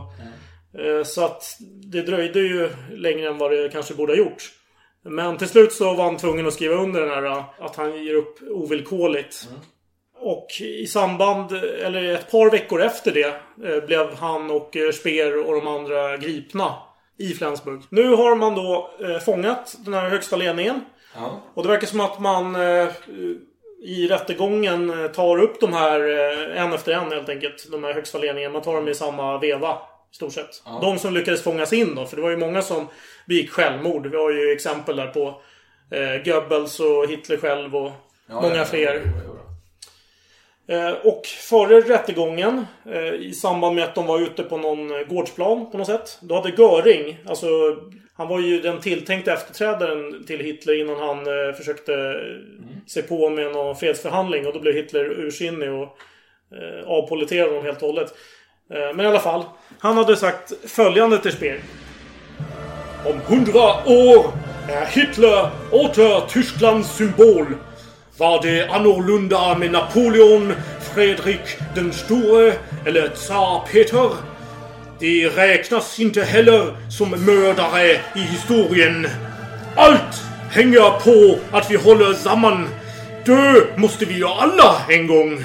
[0.80, 1.56] eh, Så att
[1.92, 4.42] det dröjde ju längre än vad det kanske borde ha gjort.
[5.04, 8.04] Men till slut så var han tvungen att skriva under den här eh, att han
[8.04, 9.48] ger upp ovillkorligt.
[10.20, 13.34] Och i samband, eller ett par veckor efter det,
[13.68, 16.74] eh, blev han och eh, Speer och de andra gripna
[17.18, 17.82] i Flensburg.
[17.88, 18.90] Nu har man då
[19.24, 20.80] fångat den här högsta ledningen.
[21.14, 21.40] Ja.
[21.54, 22.56] Och det verkar som att man
[23.82, 26.00] i rättegången tar upp de här
[26.56, 27.70] en efter en helt enkelt.
[27.70, 28.52] De här högsta ledningen.
[28.52, 29.78] Man tar dem i samma veva.
[30.14, 30.62] Stort sett.
[30.64, 30.78] Ja.
[30.82, 32.06] De som lyckades fångas in då.
[32.06, 32.88] För det var ju många som
[33.26, 34.06] begick självmord.
[34.06, 35.40] Vi har ju exempel där på
[35.90, 37.92] eh, Goebbels och Hitler själv och
[38.26, 39.02] Ja, många ja, fler.
[40.68, 45.06] Eh, Och före rättegången, eh, i samband med att de var ute på någon eh,
[45.06, 46.18] gårdsplan på något sätt.
[46.22, 47.46] Då hade Göring, alltså
[48.16, 53.30] han var ju den tilltänkta efterträdaren till Hitler innan han eh, försökte eh, se på
[53.30, 54.46] med någon fredsförhandling.
[54.46, 55.98] Och då blev Hitler ursinnig och
[56.56, 58.14] eh, avpoliterade honom helt och hållet.
[58.70, 59.44] Eh, men i alla fall,
[59.78, 61.60] han hade sagt följande till Speer.
[63.04, 64.32] Om hundra år
[64.68, 67.46] är Hitler åter Tysklands symbol.
[68.16, 70.54] Var det annorlunda med Napoleon,
[70.94, 72.52] Fredrik den store
[72.86, 74.10] eller tsar Peter?
[74.98, 79.06] De räknas inte heller som mördare i historien.
[79.76, 82.68] Allt hänger på att vi håller samman.
[83.26, 85.44] Dö måste vi ju alla en gång.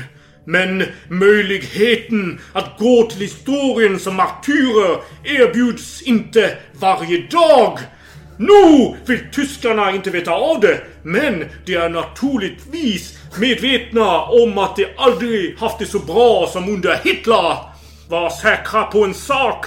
[0.50, 7.80] Men möjligheten att gå till historien som martyrer erbjuds inte varje dag.
[8.38, 14.86] Nu vill tyskarna inte veta av det, men de är naturligtvis medvetna om att de
[14.98, 17.58] aldrig haft det så bra som under Hitler.
[18.08, 19.66] Var säkra på en sak.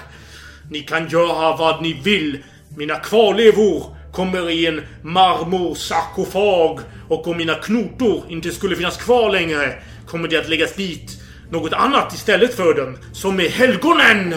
[0.71, 2.39] Ni kan göra vad ni vill.
[2.77, 9.75] Mina kvarlevor kommer i en marmorsarkofag och om mina knotor inte skulle finnas kvar längre
[10.13, 11.11] kommer det att läggas dit
[11.51, 14.35] något annat istället för dem, som är helgonen.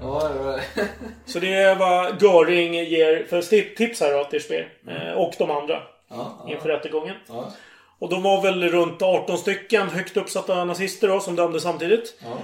[0.00, 0.84] Ja, ja, ja.
[1.26, 3.42] Så det är vad Göring ger för
[3.76, 4.68] tips här då till Speer.
[4.88, 5.82] Eh, Och de andra.
[6.10, 7.16] Ja, Inför rättegången.
[7.28, 7.52] Ja.
[7.98, 12.14] Och de var väl runt 18 stycken högt uppsatta nazister då som dömdes samtidigt.
[12.22, 12.38] Ja.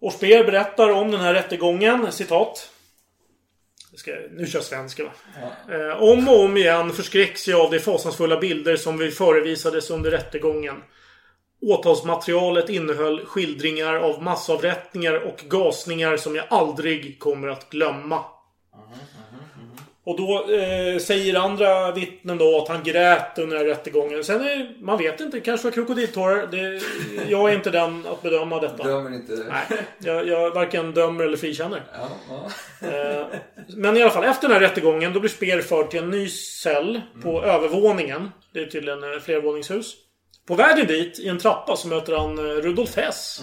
[0.00, 2.70] Och Speer berättar om den här rättegången, citat.
[3.96, 5.10] Ska, nu kör jag svenska va?
[5.74, 10.10] Eh, om och om igen förskräcks jag av de fasansfulla bilder som vi förevisades under
[10.10, 10.82] rättegången.
[11.62, 18.24] Åtalsmaterialet innehöll skildringar av massavrättningar och gasningar som jag aldrig kommer att glömma.
[20.04, 24.24] Och då eh, säger andra vittnen då att han grät under den här rättegången.
[24.24, 26.46] Sen är man vet inte, det kanske var krokodiltårar.
[26.46, 26.82] Det,
[27.30, 28.82] jag är inte den att bedöma detta.
[28.84, 29.32] Dömer inte.
[29.32, 31.82] Nej, jag, jag varken dömer eller frikänner.
[31.92, 32.08] Ja,
[32.80, 32.88] ja.
[32.88, 33.26] Eh,
[33.76, 36.28] Men i alla fall, efter den här rättegången då blir Speer förd till en ny
[36.28, 38.30] cell på övervåningen.
[38.52, 39.94] Det är tydligen eh, flervåningshus.
[40.46, 43.40] På vägen dit, i en trappa, så möter han eh, Rudolf Hess.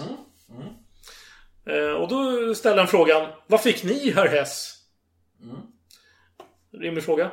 [1.66, 4.70] Eh, Och då ställer han frågan Vad fick ni, herr Hess?
[6.80, 7.24] Rimlig fråga.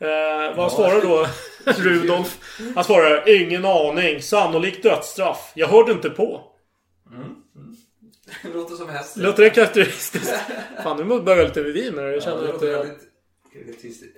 [0.00, 1.26] Eh, vad svarar då
[1.72, 2.58] Rudolf?
[2.74, 4.22] Han svarar Ingen aning.
[4.22, 5.52] Sannolikt dödsstraff.
[5.54, 6.50] Jag hörde inte på.
[8.42, 9.16] Det låter som häst.
[9.16, 10.34] Låter det karaktäristiskt?
[10.82, 12.04] Fan, nu börjar jag lite vid vin här.
[12.04, 13.10] Jag Ja, känner det att låter väldigt
[13.60, 14.16] karaktäristiskt.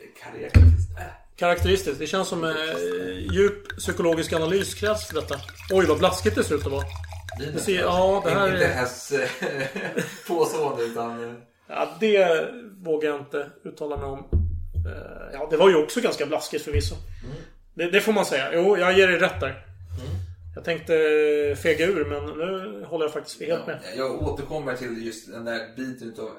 [1.36, 1.98] Karaktäristiskt.
[1.98, 2.52] Det känns som eh,
[3.32, 5.34] djup psykologisk analys krävs för detta.
[5.72, 6.84] Oj, vad blaskigt det ser ut att vara.
[7.54, 8.74] Det ser, ja, det här Inte är...
[8.74, 11.24] häst eh, påstående utan...
[11.24, 11.34] eh,
[11.68, 14.18] Ja, det vågar jag inte uttala mig om.
[14.86, 14.92] Eh,
[15.32, 16.94] Ja, det var ju också ganska blaskigt förvisso.
[17.74, 18.50] Det, det får man säga.
[18.54, 19.66] Jo, jag ger dig rätt där.
[20.54, 20.92] Jag tänkte
[21.62, 23.78] fega ur, men nu håller jag faktiskt helt med.
[23.96, 26.30] Jag återkommer till just den där biten utav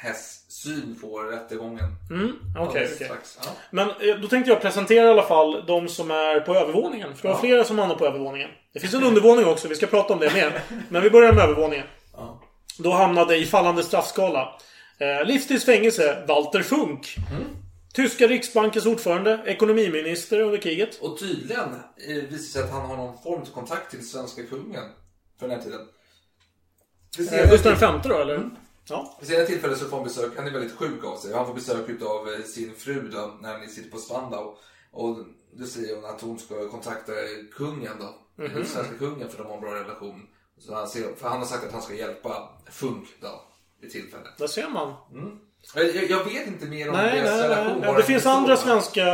[0.00, 1.84] Hess syn på rättegången.
[2.10, 2.88] Mm, okej.
[2.88, 3.38] strax.
[3.44, 3.50] Ja.
[3.70, 7.14] Men eh, då tänkte jag presentera i alla fall de som är på övervåningen.
[7.16, 7.40] För det var Ja.
[7.40, 8.50] flera som hamnade på övervåningen.
[8.72, 10.62] Det finns en undervåning också, vi ska prata om det mer.
[10.88, 11.86] Men vi börjar med övervåningen.
[12.16, 12.42] Ja.
[12.78, 14.58] Då hamnade i fallande straffskala.
[14.98, 17.16] Eh, livstids fängelse, Walter Funk.
[17.94, 20.98] Tyska riksbankens ordförande, ekonomiminister under kriget.
[21.00, 21.62] Och tydligen
[22.08, 24.84] eh, visar det sig att han har någon form av kontakt till svenska kungen
[25.40, 25.80] för den här tiden.
[27.40, 28.50] Eh, Gustav till- V då, eller?
[28.88, 29.16] Ja.
[29.20, 31.34] Vid senare tillfälle så får han besök, han är väldigt sjuk av sig.
[31.34, 34.56] Han får besök utav eh, sin fru då, när ni sitter på Spandau.
[34.90, 35.16] Och
[35.52, 37.12] då säger hon att hon ska kontakta
[37.52, 38.42] kungen då.
[38.44, 38.54] Mhm.
[38.54, 40.26] Den svenska kungen för de har en bra relation.
[40.58, 43.42] Så han, ser, för han har sagt att han ska hjälpa Funk då,
[43.80, 44.28] vid tillfälle.
[44.38, 44.94] Där ser man.
[45.74, 47.80] Jag, jag, jag vet inte mer om Nej, deras nej, relation.
[47.80, 47.94] nej.
[47.96, 48.56] Det finns andra av.
[48.56, 49.12] svenska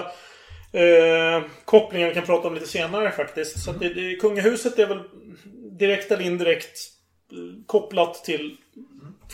[0.73, 3.65] eh, kopplingar vi kan prata om lite senare faktiskt.
[3.65, 5.03] Så att det, det, kungahuset är väl
[5.79, 6.79] direkt eller indirekt
[7.33, 8.57] eh, kopplat till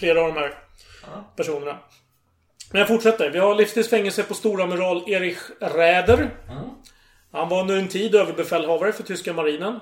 [0.01, 0.55] flera av de här
[1.37, 1.79] personerna.
[2.73, 3.31] Men jag fortsätter.
[3.31, 6.31] Vi har livstids fängelse på storamiral Erich Räder.
[7.33, 9.81] Han var under en tid överbefälhavare för tyska marinen.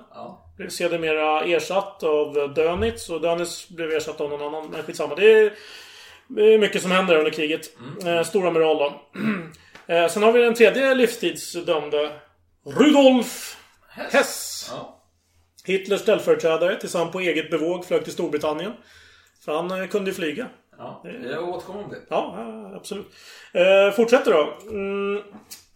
[0.56, 4.70] Blev sedermera ersatt av Dönitz och Dönitz blev ersatt av någon annan.
[4.70, 5.14] Men skitsamma.
[5.14, 5.52] Det
[6.36, 7.70] är, mycket som händer under kriget.
[8.06, 9.02] Eh, storamiral då.
[9.90, 12.10] Eh, sen har vi den tredje livstidsdömde.
[12.64, 13.56] Rudolf
[13.88, 14.70] Hess.
[15.64, 18.72] Hitlers ställföreträdare tills han på eget bevåg flög till Storbritannien.
[19.48, 20.46] För han kunde ju flyga.
[20.78, 21.96] Ja, jag återkommer om det.
[22.08, 23.06] Ja, absolut.
[23.52, 24.58] Eh, fortsätter då.
[24.70, 25.22] Mm,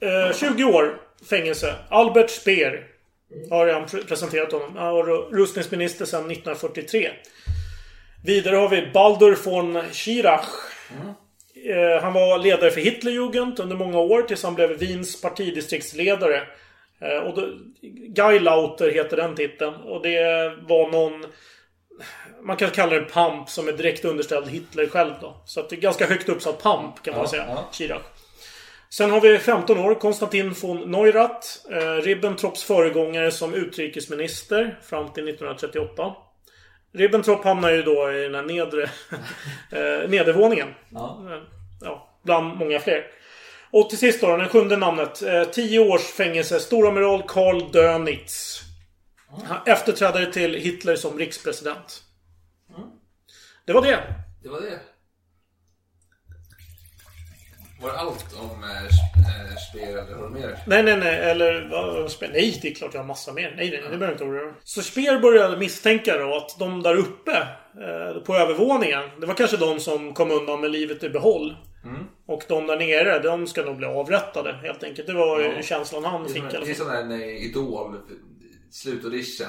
[0.01, 1.75] eh, 20 år fängelse.
[1.89, 2.87] Albert Speer.
[3.51, 4.77] Har pre- presenterat honom.
[4.77, 5.05] Han var
[5.37, 7.11] rustningsminister sedan 1943.
[8.25, 10.49] Vidare har vi Baldur von Schirach.
[11.71, 16.43] Eh, han var ledare för Hitlerjugend under många år tills han blev Wiens partidistriktsledare.
[17.01, 17.49] Eh, och då,
[18.17, 19.75] Geilauter heter den titeln.
[19.75, 21.27] Och det var någon...
[22.44, 25.37] Man kan kalla det pamp som är direkt underställd Hitler själv då.
[25.44, 27.46] Så att det är ganska högt uppsatt pamp kan man Ja, säga.
[27.88, 28.00] ja.
[28.90, 31.46] Sen har vi 15 år, Konstantin von Neurath.
[31.70, 36.14] Eh, Ribbentrops föregångare som utrikesminister fram till 1938.
[36.94, 38.83] Ribbentrop hamnar ju då i den här nedre
[39.72, 40.68] eh, nedervåningen.
[40.90, 41.24] Ja.
[41.31, 41.42] Eh,
[41.81, 43.05] ja, bland många fler.
[43.70, 45.22] Och till sist då, den sjunde namnet.
[45.22, 46.61] Eh, 10 års fängelse.
[46.61, 48.61] Storamiral Karl Dönitz.
[49.66, 52.02] Efterträdare till Hitler som rikspresident.
[53.66, 53.98] Det var det.
[54.42, 54.81] Det var det.
[57.83, 60.59] Var det allt om eh, eh, Speer eller har du mer?
[60.66, 61.16] Nej, nej, nej.
[61.31, 62.33] Eller vad- Speer?
[62.33, 63.55] Nej, det är klart jag har massa mer.
[63.57, 64.55] Nej, nej, det behöver inte oroa.
[64.64, 67.37] Så Speer började misstänka då att de där uppe
[67.75, 69.03] eh, på övervåningen.
[69.20, 71.57] Det var kanske de som kom undan med livet i behåll.
[71.85, 72.05] Mm.
[72.27, 75.07] Och de där nere, de ska nog bli avrättade helt enkelt.
[75.07, 75.62] Det var Ja.
[75.62, 77.96] känslan han Det fick Det är som en eh, Idol,
[78.70, 79.46] slutaudition.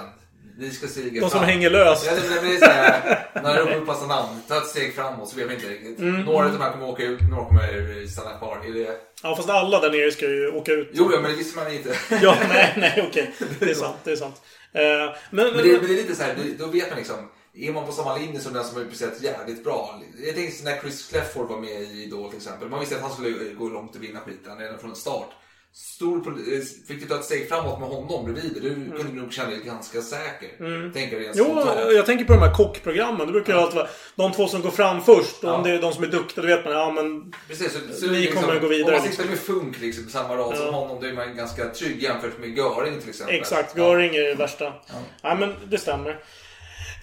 [0.58, 1.44] Ni ska stiga De som fram.
[1.50, 2.06] hänger löst.
[2.06, 5.50] Ja, det blir såhär, när de ropar sina namn, ta ett steg framåt så vet
[5.50, 6.00] vi inte riktigt.
[6.00, 6.22] Mm.
[6.22, 8.58] Några av de här kommer åka ut, några kommer stanna kvar.
[8.68, 8.98] Är det...
[9.24, 10.90] Ja, fast alla där nere ska ju åka ut.
[10.94, 11.96] Jo, ja, men det visste man inte.
[12.22, 13.34] Ja, nej, nej, okej.
[13.60, 14.42] Det är sant, det är sant.
[14.74, 17.16] Eh, men, Men det, men det är lite så här, då- då vet man liksom.
[17.56, 20.00] Är man på samma linje som den som har presterat jävligt bra?
[20.26, 22.70] Jag tänkte när Chris Clefford var med i Idol till exempel.
[22.70, 25.30] Man visste att han skulle gå långt och vinna skiten redan från start.
[25.76, 28.54] Stor, eh, fick du ta ett steg framåt med honom bredvid?
[28.62, 30.50] Du kunde nog känna dig ganska säker.
[30.60, 30.94] Mm.
[30.94, 31.80] Tänker rent Jo, spontant.
[31.94, 33.28] jag tänker på de här kockprogrammen.
[33.28, 35.36] Det brukar ju alltid vara de två som går fram först.
[35.42, 35.54] Ja.
[35.54, 37.34] om det är de som är duktiga, då vet man ja men...
[37.48, 38.96] Precis, så, så ni liksom, kommer att gå Om vidare.
[38.98, 39.24] man Liksom.
[39.24, 40.58] sitter med Funk liksom, på samma rad Ja.
[40.66, 43.36] som honom, då är man ganska trygg jämfört med Göring till exempel.
[43.36, 44.74] Exakt, Göring är det värsta.
[45.22, 45.36] Ja.
[45.36, 46.20] men det stämmer.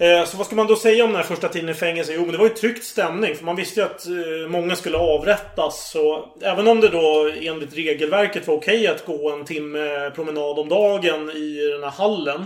[0.01, 2.13] Eh, Så vad ska man då säga om den här första tiden i fängelse?
[2.15, 3.37] Jo, men det var ju tryckt stämning.
[3.37, 5.91] För man visste ju att eh, många skulle avrättas.
[5.91, 10.69] Så även om det då enligt regelverket var okej att gå en timme promenad om
[10.69, 12.45] dagen i den här hallen.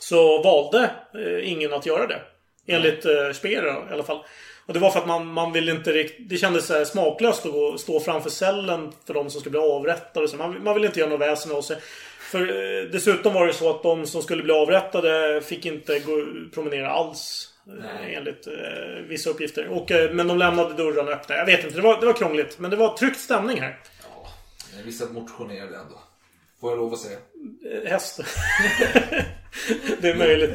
[0.00, 2.20] Så valde eh, ingen att göra det.
[2.66, 4.20] Enligt Speer i alla fall.
[4.66, 6.28] Och det var för att man, man ville inte riktigt...
[6.28, 10.28] Det kändes så smaklöst att gå, stå framför cellen för de som skulle bli avrättade.
[10.28, 11.76] Så man, man ville inte göra något väsen av sig.
[12.30, 16.26] För eh, dessutom var det så att de som skulle bli avrättade fick inte gå,
[16.54, 17.48] promenera alls.
[17.66, 18.14] eh, Nej.
[18.14, 18.52] Enligt eh,
[19.08, 19.68] vissa uppgifter.
[19.68, 21.36] Och, eh, men de lämnade dörrarna öppna.
[21.36, 22.58] Jag vet inte, det var, det var krångligt.
[22.58, 23.78] Men det var tryckt stämning här.
[24.78, 26.00] Eh, Vissa motionerade ändå.
[26.60, 27.18] Får jag lov att säga.
[27.72, 28.20] Eh, Häst.
[30.00, 30.50] det är möjligt.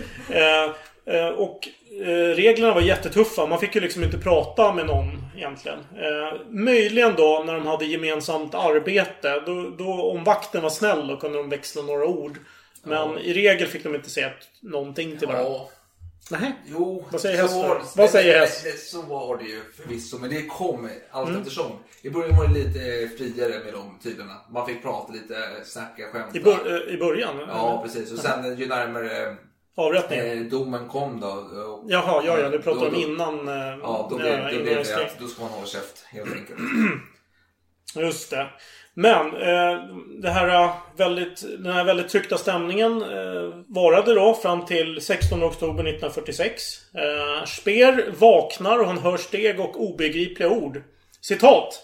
[1.08, 1.68] Eh, och
[2.36, 3.46] reglerna var jättetuffa.
[3.46, 5.80] Man fick ju liksom inte prata med någon egentligen.
[5.80, 9.40] Eh, möjligen då när de hade gemensamt arbete.
[9.46, 12.38] Då, då om vakten var snäll då kunde de växla några ord.
[12.84, 14.32] Men i regel fick de inte säga
[14.62, 15.50] någonting till varandra.
[15.52, 15.70] Ja.
[16.32, 16.56] Nej.
[16.66, 17.56] Jo, Vad säger häst?
[17.98, 18.62] Vad säger nej, häst?
[18.66, 21.42] nej, Så var det ju förvisso, men det kom allt Mm.
[21.42, 21.72] eftersom.
[22.02, 24.34] I början var det lite friare med de tiderna.
[24.52, 26.38] Man fick prata lite, snacka, skämta.
[26.38, 27.36] I, bör, eh, I början?
[27.48, 28.12] Ja, precis.
[28.12, 29.36] Och sen ju närmare
[29.78, 30.38] Avrättningen?
[30.38, 31.28] eh, domen kom då.
[31.28, 32.50] och- Jaha, ja, ja.
[32.50, 33.48] Du pratar då- om innan...
[33.48, 36.34] eh, Ja, då ja, blev, då blev det att då ska man hålla käft helt
[36.36, 36.60] enkelt.
[37.96, 38.48] Just det.
[38.94, 39.80] Men eh,
[40.22, 45.44] det här eh, väldigt, den här väldigt tryckta stämningen eh, varade då fram till 16
[45.44, 46.62] oktober 1946.
[46.94, 50.82] Eh, Speer vaknar och han hör steg och obegripliga ord.
[51.22, 51.82] Citat.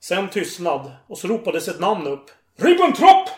[0.00, 2.24] Sen tystnad och så ropades ett namn upp.
[2.58, 3.28] Ribbentrop!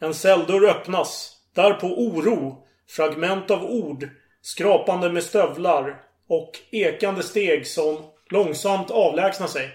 [0.00, 1.36] En celldörr öppnas.
[1.54, 2.66] Därpå oro.
[2.90, 4.08] Fragment av ord.
[4.42, 6.02] Skrapande med stövlar.
[6.28, 9.70] Och ekande steg som långsamt avlägsnar sig.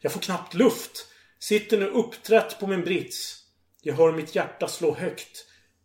[0.00, 1.06] Jag får knappt luft.
[1.38, 3.44] Sitter nu uppträtt på min brits.
[3.82, 5.44] Jag hör mitt hjärta slå högt.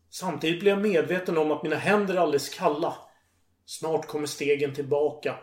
[0.10, 2.96] Samtidigt blir jag medveten om att mina händer är alldeles kalla.
[3.65, 5.36] Snart kommer stegen tillbaka.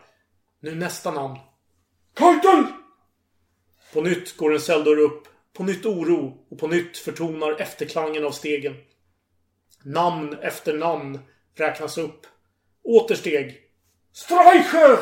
[0.59, 1.39] Nu nästa namn.
[2.15, 2.67] Kajten!
[3.93, 5.27] På nytt går en celldörr upp.
[5.53, 6.45] På nytt oro.
[6.49, 8.75] Och på nytt förtonar efterklangen av stegen.
[9.83, 11.19] Namn efter namn
[11.57, 12.27] räknas upp.
[12.83, 13.57] Åter steg.
[14.13, 14.97] Streicher!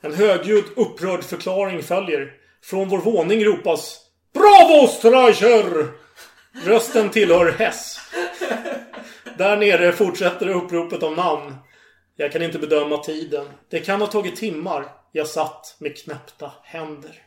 [0.00, 2.32] En högljudd upprörd förklaring följer.
[2.62, 4.00] Från vår våning ropas
[4.34, 5.88] Bravo Streicher!
[6.64, 7.98] Rösten tillhör Hess.
[9.38, 11.56] Där nere fortsätter uppropet om namn.
[12.16, 13.46] Jag kan inte bedöma tiden.
[13.70, 14.88] Det kan ha tagit timmar.
[15.12, 17.22] Jag satt med knäppta händer.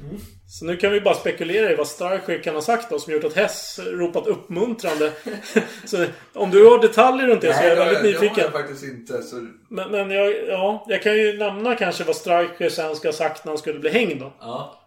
[0.00, 0.20] Mm.
[0.52, 3.24] Så nu kan vi bara spekulera i vad Streicher kan ha sagt då som gjort
[3.24, 5.12] att Hess ropat uppmuntrande.
[5.84, 8.34] så om du har detaljer runt det så är jag väldigt nyfiken.
[8.34, 9.22] Det har jag faktiskt inte.
[9.22, 9.36] Så...
[9.68, 13.44] Men, men jag, ja, jag kan ju nämna kanske vad Streicher sen ska ha sagt
[13.44, 14.32] när han skulle bli hängd då.
[14.40, 14.78] Ja.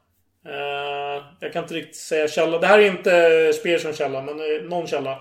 [0.47, 2.58] Uh, jag kan inte riktigt säga källa.
[2.58, 5.19] Det här är inte Speer som källa, men uh, någon källa.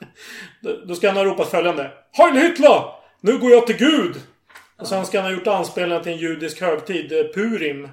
[0.62, 1.90] då, då ska han ha ropat följande.
[2.12, 2.82] Heil Hitler!
[3.20, 4.14] Nu går jag till Gud!
[4.80, 7.88] Och sen ska han ha gjort anspelningar till en judisk högtid, eh, Purim.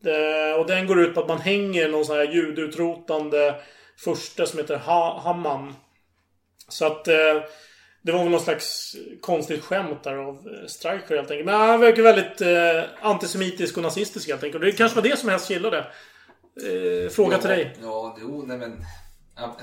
[0.00, 3.54] Det, och den går ut på att man hänger någon sån här judutrotande
[3.96, 5.74] första som heter ha, Hamman.
[6.68, 7.42] Så att eh,
[8.02, 11.46] det var väl någon slags konstigt skämt där av eh, Streicher helt enkelt.
[11.46, 14.62] Men han verkar väldigt eh, antisemitisk och nazistisk helt enkelt.
[14.64, 15.78] Och det kanske var det som helst gillade.
[15.78, 17.76] Eh, fråga ja, till dig.
[17.82, 18.84] Ja, jo, nej men...
[19.36, 19.56] Ja.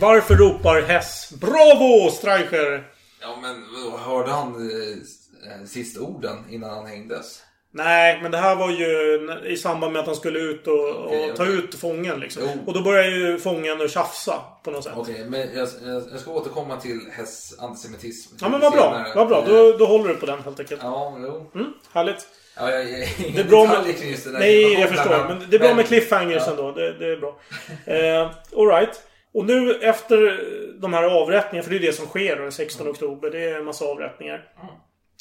[0.00, 2.90] Varför ropar Hess Bravo Streicher?
[3.20, 3.64] Ja, men
[3.98, 7.42] hörde han eh, sista orden innan han hängdes?
[7.84, 11.30] Nej, men det här var ju i samband med att han skulle ut och, Okej,
[11.30, 11.54] och ta okej.
[11.54, 12.42] ut fången liksom.
[12.46, 12.62] Jo.
[12.66, 14.92] Och då börjar ju fången att tjafsa på något sätt.
[14.96, 15.68] Okej, men jag,
[16.12, 18.36] jag, ska återkomma till Hess antisemitism.
[18.40, 19.06] Ja men vad bra.
[19.14, 19.44] Vad bra.
[19.46, 20.80] Då, då håller du på den helt enkelt.
[20.84, 21.50] Ja, jo.
[21.54, 22.26] Mm, härligt.
[22.56, 23.98] Ja, jag, jag, Det är bra med...
[23.98, 25.24] kring just den här Nej, jag förstår.
[25.28, 26.50] Men det är bra med cliffhangers Ja.
[26.50, 26.72] ändå.
[26.72, 27.38] Det, det är bra.
[27.86, 29.02] Eh, Alright.
[29.34, 30.40] Och nu efter
[30.80, 32.90] de här avrättningarna, för det är det som sker den 16 Mm.
[32.92, 33.30] oktober.
[33.30, 34.44] Det är en massa avrättningar.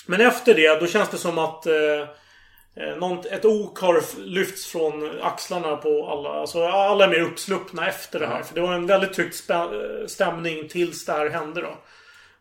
[0.06, 1.74] Men efter det, då känns det som att eh,
[2.79, 6.29] eh, någon, ett ok har lyfts från axlarna på alla.
[6.29, 8.37] Alltså alla är mer uppsluppna efter det här.
[8.37, 8.43] Ja.
[8.43, 9.67] För det var en väldigt tryckt eh,
[10.07, 11.77] stämning tills det här hände då.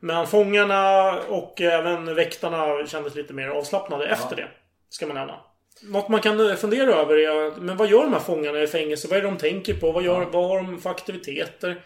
[0.01, 4.49] Men fångarna och även väktarna kändes lite mer avslappnade efter det.
[4.89, 5.35] Ska man nämna.
[5.83, 9.09] Något man kan eh, fundera över är men vad gör de här fångarna i fängelse?
[9.09, 9.93] Vad är det de tänker på?
[9.93, 11.83] Vad, gör, vad har de för aktiviteter?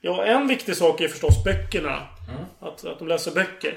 [0.00, 2.02] Ja, en viktig sak är förstås böckerna.
[2.60, 3.74] Att, att de läser böcker.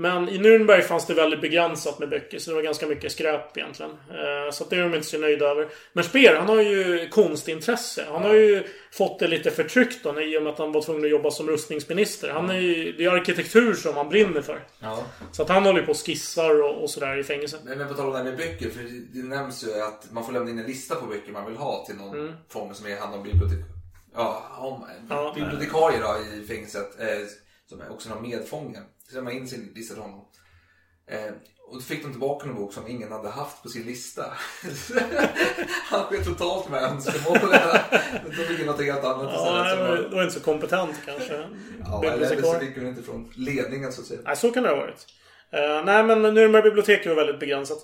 [0.00, 2.38] Men i Nürnberg fanns det väldigt begränsat med böcker.
[2.38, 3.90] Så det var ganska mycket skräp egentligen.
[3.92, 5.68] Eh, Så det är de inte så nöjda över.
[5.92, 8.04] Men Speer, han har ju konstintresse.
[8.10, 11.04] Han har ju fått det lite förtryckt då, i och med att han var tvungen
[11.04, 12.30] att jobba som rustningsminister.
[12.30, 14.64] Han är ju, det är arkitektur som han brinner för.
[14.80, 15.04] Ja.
[15.32, 17.60] Så att han håller ju på och skissar och, och sådär i fängelset.
[17.64, 20.06] Men, men på tal om det här med böcker, för det, det nämns ju att
[20.10, 22.32] man får lämna in en lista på böcker man vill ha till någon Mm.
[22.48, 23.58] fånge som är hand om bibliotek...
[24.14, 26.90] Ja, om, Ja, bibliotekarie då, i fängelset.
[27.68, 28.78] Som är också någon medfånge.
[29.12, 30.24] Så man in sin lista till honom.
[31.06, 31.32] Eh,
[31.68, 34.22] och då fick de tillbaka en bok som ingen hade haft på sin lista.
[35.84, 37.60] Han sket totalt med önskemålen.
[38.24, 40.02] De fick något helt annat Ja, istället.
[40.02, 41.48] som var, inte så kompetent kanske.
[41.84, 44.20] Ja, eller så fick de inte från ledningen så att säga.
[44.24, 45.06] Nej, så kan det ha varit.
[45.54, 47.78] Uh, nej, men Nürnberg bibliotek var väldigt begränsat.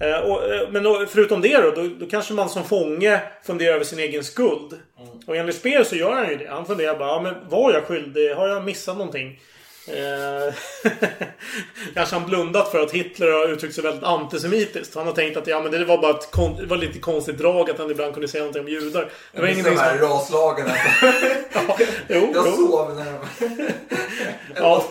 [0.00, 3.74] Eh, och, eh, men då, förutom det då, då, då kanske man som fånge funderar
[3.74, 4.80] över sin egen skuld.
[5.26, 6.48] Och enligt Speer så gör han ju det.
[6.50, 8.34] Han funderar bara, ja, men var jag skyldig?
[8.34, 9.40] Har jag missat någonting?
[9.88, 10.54] Eh,
[11.94, 14.94] kanske han blundat för att Hitler har uttryckt sig väldigt antisemitiskt.
[14.94, 17.38] Han har tänkt att ja, men det var bara ett kon- det var lite konstigt
[17.38, 19.08] drag att han ibland kunde säga någonting om judar.
[19.32, 20.08] Det var här som...
[20.08, 20.66] raslagen.
[22.08, 22.52] Jo, jag jo.
[22.56, 23.68] sov när de...
[24.56, 24.84] Ja,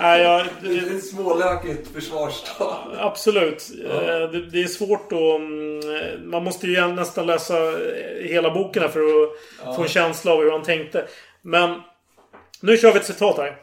[0.00, 2.96] nej, jag, Det är ett smålökigt försvarstal.
[2.98, 3.68] Absolut.
[3.88, 4.00] Ja.
[4.00, 5.18] Eh, Det, det är svårt att...
[5.40, 9.30] mm, Man måste ju nästan läsa eh, hela boken här för att
[9.64, 9.74] Ja.
[9.74, 11.04] få en känsla av hur han tänkte.
[11.42, 11.80] Men
[12.60, 13.56] nu kör vi ett citat här.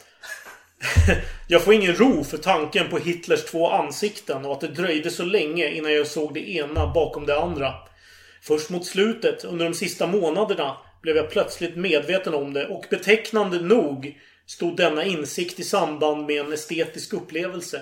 [1.48, 5.24] Jag får ingen ro för tanken på Hitlers två ansikten och att det dröjde så
[5.24, 7.74] länge innan jag såg det ena bakom det andra.
[8.42, 13.62] Först mot slutet, under de sista månaderna, blev jag plötsligt medveten om det och betecknande
[13.62, 17.82] nog stod denna insikt i samband med en estetisk upplevelse.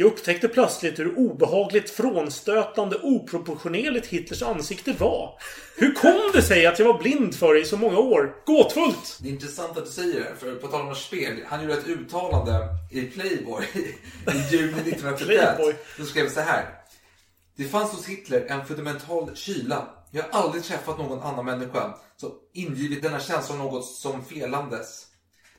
[0.00, 5.38] Jag upptäckte plötsligt hur obehagligt frånstötande oproportionerligt Hitlers ansikte var.
[5.76, 8.34] Hur kom det sig att jag var blind för det i så många år?
[8.46, 9.18] Gåtfullt!
[9.20, 11.86] Det är intressant att du säger det, för på tal om spel, han gjorde ett
[11.86, 15.26] uttalande i Playboy i juni 1941.
[15.26, 15.74] Playboy.
[15.98, 16.64] Då skrev så här.
[17.56, 19.88] Det fanns hos Hitler en fundamental kyla.
[20.10, 25.06] Jag har aldrig träffat någon annan människa som ingivit denna känsla av något som felandes.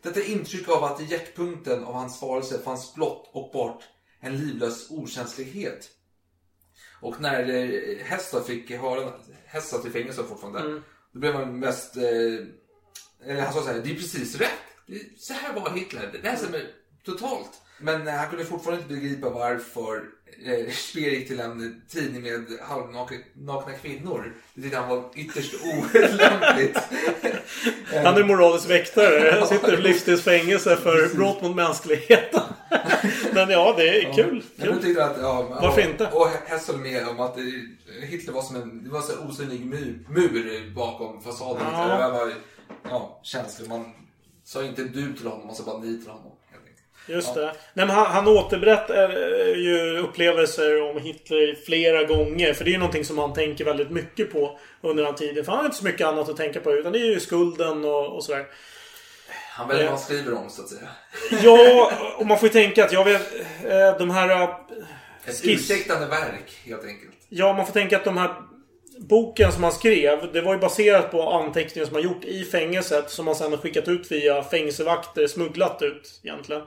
[0.03, 3.83] Detta intryck av att i hjärtpunkten av hans varelse fanns blott och bort
[4.21, 5.89] en livlös okänslighet.
[7.01, 9.13] Och när eh, Hestad fick höra,
[9.45, 10.81] Hestad i fängelse fortfarande, Mm.
[11.13, 12.03] då blev man mest, eh,
[13.25, 14.49] eller han sa så här, det är precis rätt.
[15.17, 16.71] Så här var Hitler, det här stämmer
[17.03, 17.61] totalt.
[17.79, 20.09] Men eh, han kunde fortfarande inte begripa varför
[20.45, 24.33] eh, Speer gick till en tidning med halvnakna kvinnor.
[24.53, 26.77] Det tyckte han var ytterst olämpligt.
[28.03, 29.35] Han är moralisk väktare.
[29.39, 32.41] Han sitter i livstidsfängelse för brott mot mänskligheten.
[33.33, 34.43] Men ja, det är kul.
[34.55, 34.81] Då kul.
[34.81, 36.07] tyckte att, ja, Varför och, inte?
[36.07, 37.43] Och Hess höll med om att eh,
[38.01, 41.63] Hitler var som en, det var så osynlig mur, mur bakom fasaden.
[41.73, 42.07] Ja.
[42.07, 42.33] Det var
[42.83, 43.69] ja, känslig.
[43.69, 43.85] Man
[44.43, 46.31] sa inte du till honom, man sa bara ni till honom.
[47.05, 47.41] Just Ja.
[47.41, 47.45] det.
[47.73, 52.53] Nej, men han, han återberättar eh, ju upplevelser om Hitler flera gånger.
[52.53, 55.45] För det är ju någonting som han tänker väldigt mycket på under den tiden.
[55.45, 56.71] För han har inte så mycket annat att tänka på.
[56.73, 58.45] Utan det är ju skulden och, och sådär.
[59.49, 59.89] Han väljer Eh.
[59.91, 60.87] vad han skriver om så att säga.
[61.43, 63.33] Ja, och man får ju tänka att jag vet...
[63.65, 64.29] eh, De här...
[64.29, 64.43] eh,
[65.25, 67.11] Ett skiss- ursäktande verk helt enkelt.
[67.29, 68.33] Ja, man får tänka att de här
[68.99, 73.09] boken som han skrev, det var ju baserat på anteckningar som han gjort i fängelset.
[73.09, 76.61] Som han sen har skickat ut via fängelsevakter, smugglat ut egentligen.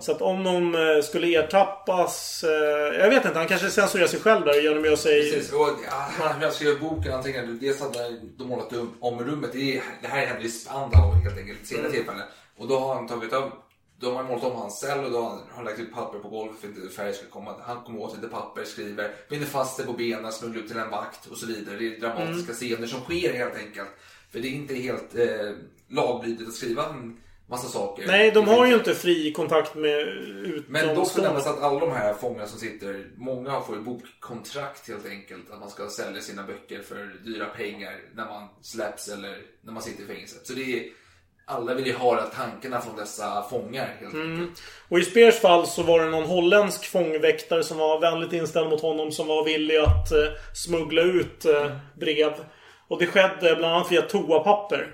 [0.00, 2.44] Så att om de eh, skulle ertappas...
[2.44, 5.32] eh, Jag vet inte, han kanske censurerar sig själv där genom att göra sig...
[5.32, 9.50] Precis, och ja, han jag skrev boken, tänkte dels hade de målat om rummet.
[9.52, 11.92] Det, är, här hände i Spandau helt enkelt, senare Mm.
[11.96, 12.22] tillfälle.
[12.58, 13.52] Och då har han tagit av
[14.00, 16.60] de har målat om hans cell och då har han, lagt ut papper på golvet
[16.60, 17.54] för att inte färg ska komma.
[17.62, 20.90] Han kommer åt lite papper, skriver, binder fast det på benen, smugglar ut till en
[20.90, 21.76] vakt och så vidare.
[21.78, 23.88] Det är dramatiska scener som sker helt enkelt.
[24.30, 25.50] För det är inte helt eh,
[25.88, 28.06] laglydigt att skriva en massa saker.
[28.06, 30.06] Nej, de har ju inte fri kontakt med
[30.68, 31.28] Men då ska utomstående.
[31.28, 35.50] nämnas att alla de här fångarna som sitter, många får ju bokkontrakt helt enkelt.
[35.50, 39.82] Att man ska sälja sina böcker för dyra pengar när man släpps eller när man
[39.82, 40.46] sitter i fängelset.
[40.46, 40.92] Så det är,
[41.48, 44.14] alla vill ju höra tankarna från dessa fångar helt enkelt.
[44.14, 44.52] Mm.
[44.88, 48.80] Och i Speers fall så var det någon holländsk fångväktare som var vänligt inställd mot
[48.80, 50.18] honom som var villig att eh,
[50.54, 52.32] smuggla ut eh, brev.
[52.88, 54.88] Och det skedde bland annat via toapapper.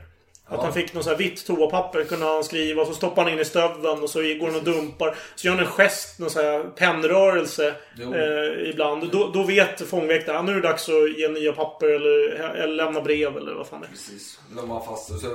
[0.44, 2.84] Att han fick något så här vitt toapapper kunde han skriva.
[2.84, 5.16] Så stoppar han in i stöveln och så går han och dumpar.
[5.34, 9.10] Så gör han en gest, någon så här pennrörelse eh, ibland.
[9.10, 12.74] Då, då vet fångväktaren att nu är det dags att ge nya papper eller, eller
[12.74, 13.90] lämna brev eller vad fan det är.
[13.90, 14.40] Precis.
[14.56, 15.26] De var fast så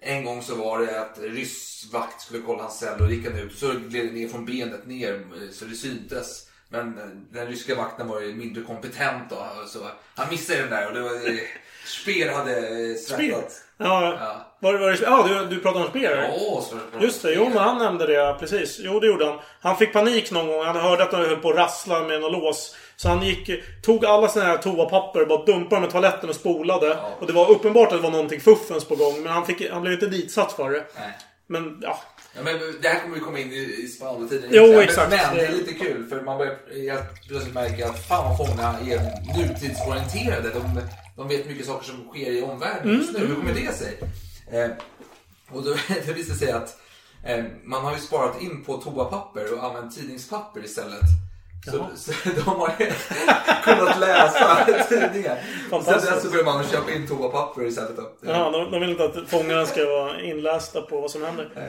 [0.00, 3.58] en gång så var det att ryssvakt skulle kolla hans cell och gick han ut
[3.58, 5.22] så gled det ner från benet ner
[5.52, 6.46] så det syntes.
[6.68, 9.46] Men eh, den ryska vakten var ju mindre kompetent då.
[9.66, 9.78] Så
[10.14, 11.10] han missade den där och det var...
[11.14, 11.38] eh,
[11.86, 13.62] Speer hade eh, svettat.
[13.76, 14.46] Ja.
[14.60, 16.16] Var, var det, ja, du, du pratade om Speer?
[16.16, 16.62] Ja,
[17.00, 18.76] Just det, jo men han nämnde det precis.
[18.80, 19.38] Jo det gjorde han.
[19.60, 20.64] Han fick panik någon gång.
[20.64, 22.76] Han hörde att de höll på att rassla med någon lås.
[23.00, 23.50] Så han gick,
[23.82, 26.98] tog alla såna här toapapper, bara dumpade dem i toaletten och spolade.
[27.18, 29.22] Och det var uppenbart att det var någonting fuffens på gång.
[29.22, 30.84] Men han, fick, han blev inte ditsatt för det.
[30.98, 31.18] Nej.
[31.46, 31.98] Men ja.
[32.36, 34.50] Ja, men det här kommer vi komma in i, i Spandau-tiden.
[34.52, 34.88] Jo, egentligen.
[34.88, 35.10] exakt.
[35.10, 36.56] Men, men det är lite kul för man börjar
[36.90, 38.98] helt plötsligt märka att fan vad fångarna är
[39.38, 40.50] nutidsorienterade.
[40.50, 40.80] De,
[41.16, 43.18] de vet mycket saker som sker i omvärlden just nu.
[43.18, 43.28] Mm.
[43.28, 43.98] Hur kommer det sig?
[44.52, 44.70] Eh,
[45.50, 45.74] och då,
[46.06, 46.76] det visar sig att
[47.24, 51.29] eh, man har ju sparat in på toapapper och använt tidningspapper istället.
[51.66, 52.72] Så, så de har
[53.64, 55.38] kunnat läsa tidningar.
[55.70, 57.90] Sen dess börjar man köpa in toapapper istället.
[58.20, 61.50] Ja, de, de vill inte att fångarna ska vara inlästa på vad som händer.
[61.56, 61.62] Eh,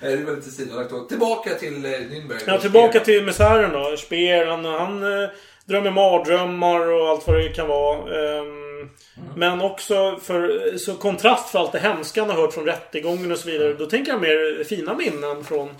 [0.00, 1.04] Det är väldigt då.
[1.04, 2.42] Tillbaka till eh, Nürnberg.
[2.46, 3.96] Ja, tillbaka till misären då.
[3.96, 5.28] Speer, han, han eh,
[5.64, 7.98] drömmer mardrömmar och allt vad det kan vara.
[7.98, 8.90] Ehm,
[9.36, 13.38] Men också för så kontrast för allt det hemska han har hört från rättegången och
[13.38, 13.72] så vidare.
[13.74, 15.74] Då tänker jag mer fina minnen från eh,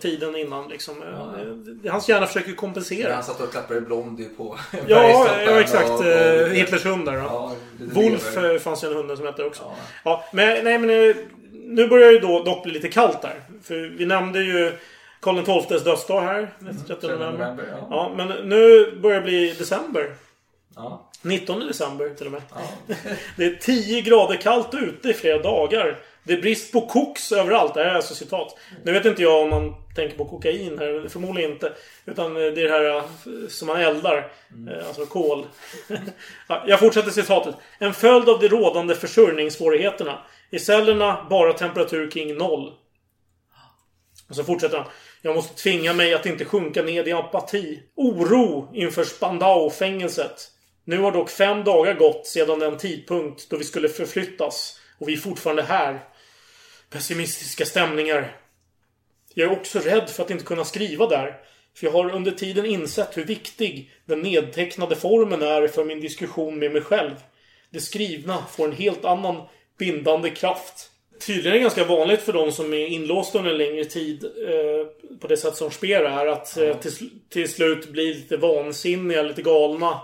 [0.00, 1.02] tiden innan liksom.
[1.02, 3.14] Eh, Hans hjärna försöker kompensera.
[3.14, 4.58] han satt och klappade Blondie på
[4.88, 5.90] Ja, ja exakt.
[5.90, 7.14] och- eh, och- Hitlers hund där.
[7.14, 7.56] Ja, Ja,
[7.92, 8.54] Wolf lever.
[8.54, 9.62] eh, fanns ju en hund som hette också.
[10.04, 10.24] Ja.
[10.32, 11.16] men nej men eh,
[11.52, 13.34] nu börjar det då dock bli lite kallt där.
[13.62, 14.72] För vi nämnde ju
[15.20, 16.50] Karl XIIs dödsdag här.
[16.58, 17.38] Den 30 13 november.
[17.38, 17.86] november, ja.
[17.90, 20.14] Ja, men nu börjar det bli december.
[20.76, 21.10] Ja.
[21.22, 22.42] 19 december till och med.
[23.36, 25.98] Det är 10 grader kallt ute i flera dagar.
[26.24, 27.74] Det är brist på koks överallt.
[27.74, 28.58] Det här är alltså citat.
[28.84, 31.08] Nu vet inte jag om man tänker på kokain här.
[31.08, 31.72] Förmodligen inte.
[32.04, 33.02] Utan det är det här eh,
[33.48, 34.32] som man eldar.
[34.70, 35.46] Eh, Alltså kol.
[36.48, 37.54] Ja, jag fortsätter citatet.
[37.78, 40.18] En följd av de rådande försörjningssvårigheterna.
[40.50, 42.72] I cellerna bara temperatur kring noll.
[44.28, 44.86] Och så fortsätter han.
[45.22, 47.82] Jag måste tvinga mig att inte sjunka ned i apati.
[47.96, 50.48] Oro inför Spandau-fängelset.
[50.84, 54.78] Nu har dock fem dagar gått sedan den tidpunkt då vi skulle förflyttas.
[54.98, 56.00] Och vi är fortfarande här.
[56.92, 58.36] Pessimistiska stämningar.
[59.34, 61.36] Jag är också rädd för att inte kunna skriva där.
[61.74, 66.58] För jag har under tiden insett hur viktig den nedtecknade formen är för min diskussion
[66.58, 67.14] med mig själv.
[67.70, 69.42] Det skrivna får en helt annan
[69.78, 70.90] bindande kraft.
[71.26, 75.16] Tydligen är det ganska vanligt för de som är inlåsta under en längre tid eh,
[75.20, 79.42] på det sätt som Speer är att eh, till, till slut bli lite vansinniga, lite
[79.42, 80.00] galna.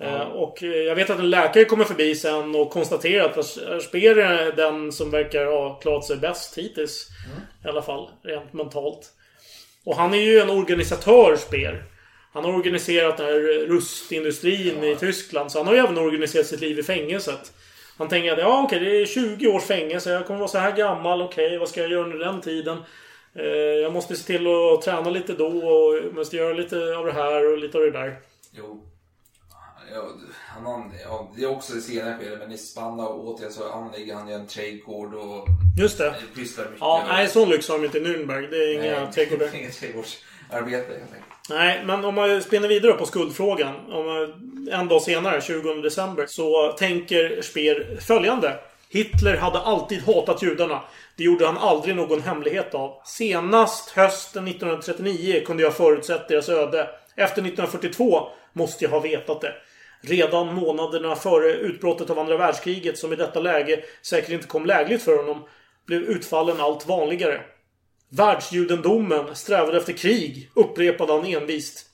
[0.00, 3.46] Eh, och eh, jag vet att en läkare kommer förbi sen och konstaterar att
[3.82, 7.08] Speer är den som verkar ha klarat sig bäst hittills.
[7.64, 9.12] I alla fall, rent mentalt.
[9.84, 11.84] Och han är ju en organisatör, Speer.
[12.32, 15.52] Han har organiserat den här rustindustrin i Tyskland.
[15.52, 17.52] Så han har ju även organiserat sitt liv i fängelset.
[17.98, 20.10] Han tänker att ja, okej, det är 20 års fängelse.
[20.10, 21.22] Jag kommer vara så här gammal.
[21.22, 22.78] Okej, vad ska jag göra under den tiden?
[23.34, 23.44] Eh,
[23.82, 27.52] jag måste se till att träna lite då och måste göra lite av det här
[27.52, 28.16] och lite av det där.
[28.52, 28.84] Jo.
[29.94, 30.02] Ja,
[30.48, 34.14] han, an- ja, det är också det senare skedet, men i Spandau återigen så anlägger
[34.14, 35.46] han ju en trädgård och
[35.78, 36.14] Just det.
[36.36, 36.80] pysslar mycket.
[36.80, 38.50] Ja, nej, sån lyx har de inte i Nürnberg.
[38.50, 39.54] Det är inga Nej, trädgårdar.
[39.54, 41.24] Inget trädgårdsarbete helt enkelt.
[41.50, 43.74] Nej, men om man spinner vidare på skuldfrågan.
[43.92, 44.32] Om
[44.72, 48.58] en dag senare, 20 december, så tänker Speer följande.
[48.90, 50.80] Hitler hade alltid hatat judarna.
[51.16, 52.94] Det gjorde han aldrig någon hemlighet av.
[53.04, 56.88] Senast hösten 1939 kunde jag förutsett deras öde.
[57.16, 59.52] Efter 1942 måste jag ha vetat det.
[60.00, 65.02] Redan månaderna före utbrottet av andra världskriget, som i detta läge säkert inte kom lägligt
[65.02, 65.48] för honom,
[65.86, 67.40] blev utfallen allt vanligare.
[68.08, 71.86] Världsjudendomen strävade efter krig, upprepade han envist.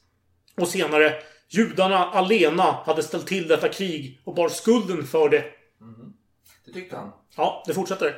[0.56, 1.14] Och senare,
[1.48, 5.44] judarna alena hade ställt till detta krig och bar skulden för det.
[6.66, 7.12] Det tyckte han.
[7.36, 8.16] Ja, det fortsätter.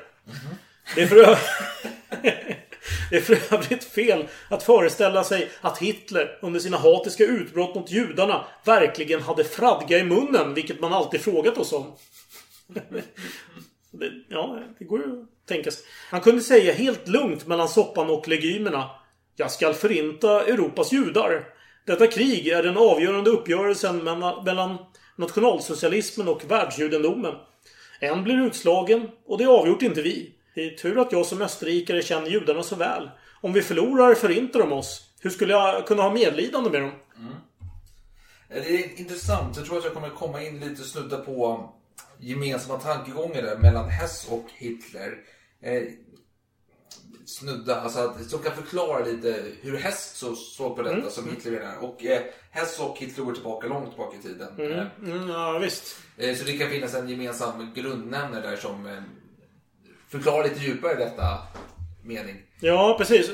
[0.95, 1.16] Det är för
[3.11, 7.91] Det är för övrigt fel att föreställa sig att Hitler under sina hatiska utbrott mot
[7.91, 11.97] judarna verkligen hade fradga i munnen, vilket man alltid frågat oss om.
[13.99, 15.84] Det, ja, det går ju att tänka sig.
[16.11, 18.91] Han kunde säga helt lugnt mellan soppan och legumerna.
[19.37, 21.45] Jag skall förinta Europas judar.
[21.87, 24.76] Detta krig är den avgörande uppgörelsen mellan- mellan
[25.16, 27.34] nationalsocialismen och världsjudendomen.
[28.01, 30.36] En blir utslagen och det avgjort inte vi.
[30.57, 33.11] Det är tur att jag som österrikare känner judarna så väl.
[33.40, 35.11] Om vi förlorar förintar de oss.
[35.20, 36.90] Hur skulle jag kunna ha medlidande med dem?
[38.48, 39.57] Eh, Det är intressant.
[39.57, 41.68] Jag tror att jag kommer komma in lite och snudda på
[42.20, 45.12] gemensamma tankegångar där mellan Hess och Hitler.
[45.62, 45.82] Eh,
[47.26, 51.11] snudda, alltså att, som kan förklara lite hur Hess så, såg på detta Mm.
[51.11, 51.78] som Hitler menar.
[51.84, 54.48] Och eh, Hess och Hitler går tillbaka långt tillbaka i tiden.
[54.59, 55.96] Mm, Eh, mm, ja, visst.
[56.16, 58.86] Eh, Så det kan finnas en gemensam grundnämnare där som
[60.09, 61.38] förklarar lite djupare detta
[62.04, 62.36] mening.
[62.61, 63.30] Ja, precis.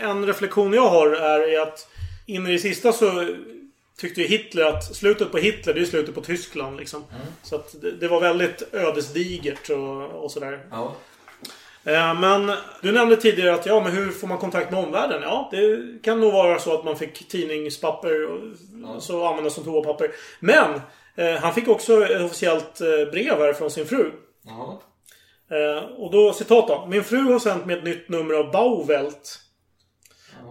[0.00, 1.88] En reflektion jag har är att
[2.26, 3.28] in i det sista så
[3.98, 7.04] tyckte ju Hitler att slutet på Hitler, det är slutet på Tyskland liksom.
[7.42, 10.66] Så att det, var väldigt ödesdigert och, och sådär.
[10.70, 10.94] Ja.
[11.84, 12.52] Eh, Men
[12.82, 15.22] du nämnde tidigare att ja, men hur får man kontakt med omvärlden?
[15.22, 20.10] Ja, det kan nog vara så att man fick tidningspapper och så användas som toapapper.
[20.40, 20.80] Men
[21.14, 24.12] eh, han fick också ett officiellt eh, brev här från sin fru.
[24.46, 24.80] Ja.
[25.50, 26.86] Eh, och då citat då.
[26.86, 29.38] Min fru har sänt mig ett nytt nummer av Bauwelt.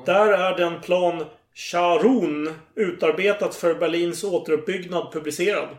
[0.06, 5.70] Där är den plan Charon utarbetat för Berlins återuppbyggnad publicerad.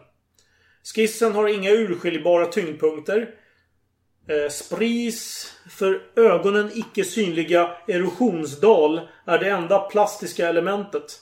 [0.94, 3.30] Skissen har inga urskiljbara tyngdpunkter.
[4.28, 11.20] Eh, Spris för ögonen icke synliga erosionsdal är det enda plastiska elementet.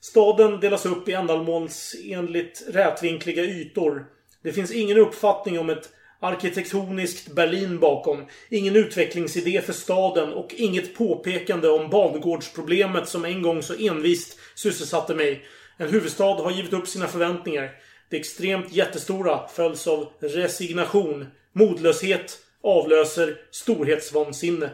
[0.00, 4.06] Staden delas upp i ändamålsenligt rätvinkliga ytor.
[4.42, 8.26] Det finns ingen uppfattning om ett arkitektoniskt Berlin bakom.
[8.48, 15.14] Ingen utvecklingsidé för staden och inget påpekande om bangårdsproblemet som en gång så envist sysselsatte
[15.14, 15.44] mig.
[15.76, 17.70] En huvudstad har givit upp sina förväntningar.
[18.10, 21.26] Det extremt jättestora följs av resignation.
[21.52, 24.70] Modlöshet avlöser storhetsvansinne.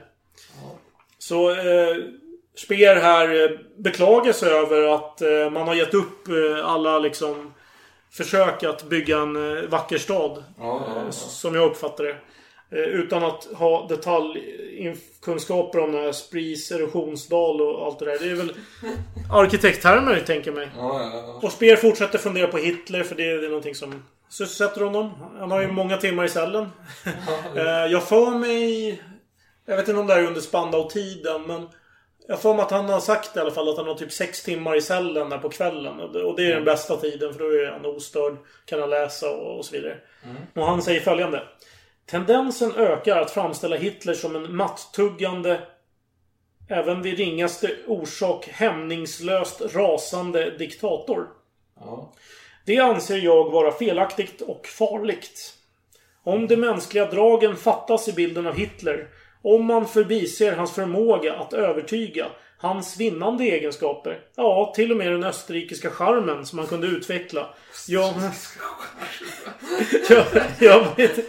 [1.19, 1.97] Så eh,
[2.57, 7.54] Speer här eh, beklagar sig över att eh, man har gett upp eh, alla liksom
[8.17, 10.45] försök att bygga en eh, vacker stad.
[10.59, 11.05] Ja, ja, ja.
[11.05, 12.17] Eh, Som jag uppfattar det.
[12.71, 18.19] Eh, utan att ha detaljkunskaper om här Spris erosionsdal och allt det där.
[18.19, 18.53] Det är väl
[19.33, 20.71] arkitekttermer, tänker jag mig.
[21.43, 25.11] Och Speer fortsätter fundera på Hitler för det är, det är någonting som sysselsätter honom.
[25.39, 26.69] Han har ju många timmar i cellen.
[27.91, 29.03] Jag för mig...
[29.67, 31.69] Jag vet inte om det här är under Spandau-tiden men...
[32.27, 34.77] Jag får att han har sagt i alla fall att han har typ sex timmar
[34.77, 36.01] i cellen där på kvällen.
[36.01, 38.37] Och det, är den bästa tiden för då är han ostörd.
[38.65, 39.97] Kan han läsa och, och så vidare.
[40.55, 41.43] Och han säger följande.
[42.07, 45.61] Tendensen ökar att framställa Hitler som en matttuggande
[46.69, 51.29] även vid ringaste orsak hämningslöst rasande diktator.
[51.81, 52.13] Ja.
[52.67, 55.55] Det anser jag vara felaktigt och farligt.
[56.23, 59.09] Om de mänskliga dragen fattas i bilden av Hitler,
[59.45, 62.27] om man förbiser hans förmåga att övertyga,
[62.59, 67.47] hans vinnande egenskaper, ja, till och med den österrikiska charmen som han kunde utveckla.
[67.89, 68.13] Gör,
[70.81, 71.23] man inte,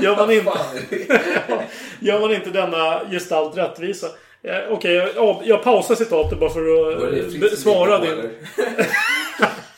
[0.00, 0.50] gör, man inte,
[2.00, 4.06] gör man inte denna gestalt rättvisa?
[4.42, 8.30] Eh, Okej, jag, jag, jag pausar citatet bara för att eh, svara din...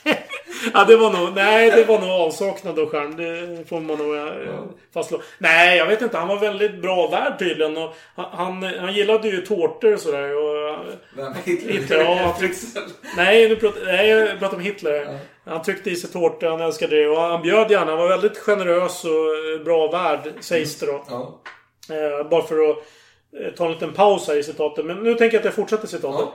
[0.74, 1.34] Ja, det var nog...
[1.34, 3.16] Nej, det var nog avsaknad av skärm.
[3.16, 5.22] Det får man nog eh, fastslå.
[5.38, 6.18] Nej, jag vet inte.
[6.18, 7.76] Han var väldigt bra värd tydligen.
[7.76, 10.36] Och han, han, gillade ju tårtor och sådär.
[10.36, 10.76] Och,
[11.16, 11.34] Vem?
[11.44, 11.72] Hitler?
[11.72, 12.36] Hitler, ja.
[12.38, 12.80] Tryckte,
[13.16, 15.18] nej, nu pratar, nej, jag pratar om Hitler.
[15.44, 17.08] Han tryckte i sig tårtor, han älskade det.
[17.08, 17.90] Och han bjöd gärna.
[17.90, 21.04] Han var väldigt generös och eh, bra värd, sägs det då.
[21.08, 21.40] Ja.
[21.94, 22.76] Eh, bara för att
[23.56, 24.84] ta en liten paus här i citatet.
[24.84, 26.28] Men nu tänker jag att jag fortsätter citatet.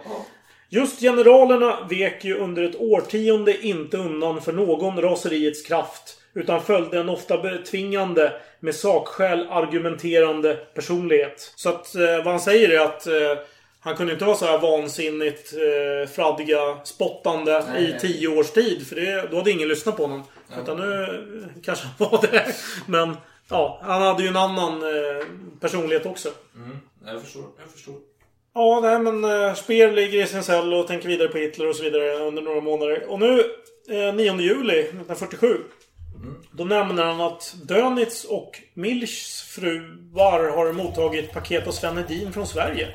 [0.69, 6.21] Just generalerna vek ju under ett årtionde inte undan för någon raseriets kraft.
[6.33, 11.53] Utan följde en ofta betvingande, med sakskäl argumenterande personlighet.
[11.55, 13.43] Så att eh, vad han säger är att eh,
[13.79, 17.99] han kunde inte vara så här vansinnigt eh, fraddiga, spottande Nej, i nej.
[17.99, 18.87] tio års tid.
[18.87, 20.23] För det, då hade ingen lyssnat på honom.
[20.49, 20.61] Ja.
[20.61, 22.55] Utan nu eh, kanske han var det.
[22.85, 23.17] Men
[23.49, 25.25] ja, han hade ju en annan eh,
[25.59, 26.29] personlighet också.
[26.55, 27.43] Mm, jag förstår.
[27.59, 27.95] Jag förstår.
[28.57, 31.75] Ja, nej men uh, Speer ligger i sin cell och tänker vidare på Hitler och
[31.75, 33.09] så vidare under några månader.
[33.09, 33.39] Och nu,
[33.89, 35.57] eh, 9 juli 1947.
[36.51, 42.47] Då nämner han att Dönitz och Milchs fruar har mottagit paket av Sven Hedin från
[42.47, 42.87] Sverige.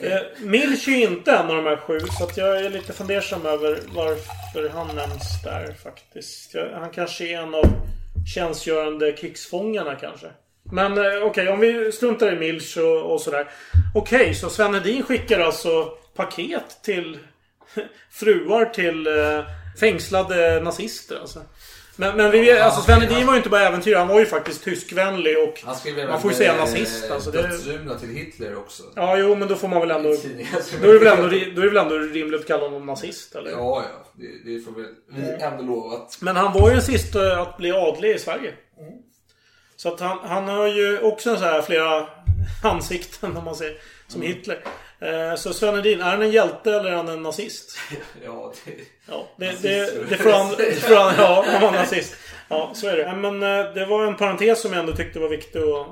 [0.00, 3.46] Eh, Milch är inte en av de här sju, så att jag är lite fundersam
[3.46, 6.54] över varför han nämns där faktiskt.
[6.54, 7.64] Jag, han kanske är en av
[8.34, 10.26] tjänstgörande krigsfångarna kanske.
[10.72, 13.50] Men eh, okej, om vi struntar i Milch och, och sådär.
[13.94, 17.18] Okej, så Sven Hedin skickar alltså paket till
[18.10, 19.44] fruar till eh,
[19.80, 21.40] fängslade nazister alltså.
[21.96, 24.64] Men, men vi, alltså Sven Hedin var ju inte bara äventyrare, han var ju faktiskt
[24.64, 25.64] tyskvänlig och
[26.08, 27.10] man får ju säga eh, nazist.
[27.10, 28.82] Alltså, det, till Hitler också.
[28.96, 30.08] ja, jo, men då får man väl ändå...
[30.82, 33.34] Då är det väl ändå, då är det väl ändå rimligt att kalla honom nazist,
[33.34, 33.50] eller?
[33.50, 34.12] Ja, ja.
[34.14, 36.18] Det, det får väl vi ändå lova att...
[36.20, 38.54] Men han var ju den sista att bli adlig i Sverige.
[39.82, 42.06] Så att han, han har ju också så här flera
[42.64, 43.76] ansikten om man säger.
[44.08, 44.64] Som Hitler.
[45.00, 47.78] Eh, så Sven Hedin, är han en hjälte eller är han en nazist?
[48.24, 48.72] Ja, det...
[49.08, 50.54] Ja, det, Nazist, det, det får han...
[50.56, 52.16] Det får han ja, han var nazist.
[52.48, 53.02] Ja, så är det.
[53.02, 55.86] Ja, Men eh, det var en parentes som jag ändå tyckte var viktig att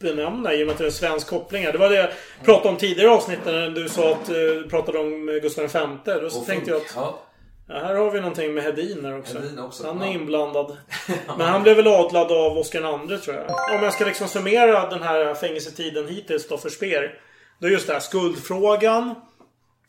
[0.00, 1.72] benämna i och med att det är en svensk koppling här.
[1.72, 2.10] Det var det jag
[2.44, 5.78] pratade om tidigare i avsnittet när du sa att du pratade om Gustav V.
[6.04, 6.92] Då Och tänkte jag att...
[6.96, 7.22] Ja.
[7.68, 9.38] Ja, här har vi någonting med Hedin här också.
[9.38, 10.12] Hedin också, Han är ja.
[10.12, 10.76] inblandad.
[11.38, 13.76] Men han blev väl adlad av Oscar II tror jag.
[13.76, 17.18] Om jag ska liksom summera den här fängelsetiden hittills då för Speer.
[17.58, 19.14] Då är just det här skuldfrågan.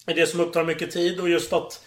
[0.05, 1.85] Är det som upptar mycket tid och just att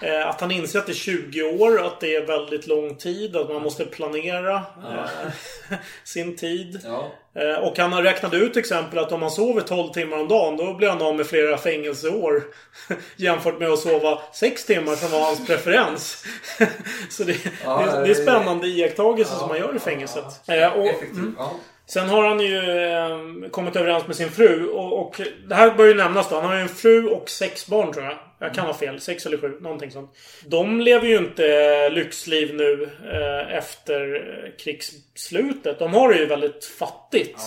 [0.00, 3.36] eh, att han inser att det är 20 år, att det är väldigt lång tid,
[3.36, 6.80] att man måste planera eh, sin tid.
[6.84, 7.12] Ja.
[7.34, 10.28] Eh, och han har räknat ut till exempel att om man sover 12 timmar om
[10.28, 12.42] dagen då blir han av med flera fängelseår.
[13.16, 16.24] Jämfört med att sova 6 timmar som var hans preferens.
[17.10, 20.48] Så det, Ja, det, det är spännande iakttagelser som man gör i fängelset.
[20.48, 21.32] Eh, och, Effektiv.
[21.38, 21.52] Ja.
[21.86, 24.68] Sen har han ju eh, kommit överens med sin fru.
[24.68, 26.34] Och, och det här bör ju nämnas då.
[26.34, 28.18] Han har ju en fru och sex barn tror jag.
[28.38, 29.00] Jag kan ha fel.
[29.00, 29.58] Sex eller sju.
[29.60, 30.16] Någonting sånt.
[30.46, 35.78] De lever ju inte lyxliv nu eh, efter eh, krigsslutet.
[35.78, 37.40] De har det ju väldigt fattigt.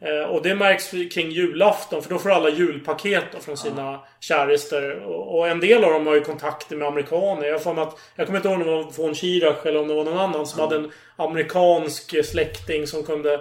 [0.00, 2.02] Eh, och det märks kring julafton.
[2.02, 5.04] För då får alla julpaket då från sina kärister.
[5.04, 7.46] Och, och en del av dem har ju kontakter med amerikaner.
[7.46, 9.94] Jag, får att, jag kommer inte ihåg om det var von Schirach eller om det
[9.94, 13.40] var någon annan som hade en amerikansk släkting som kunde eh,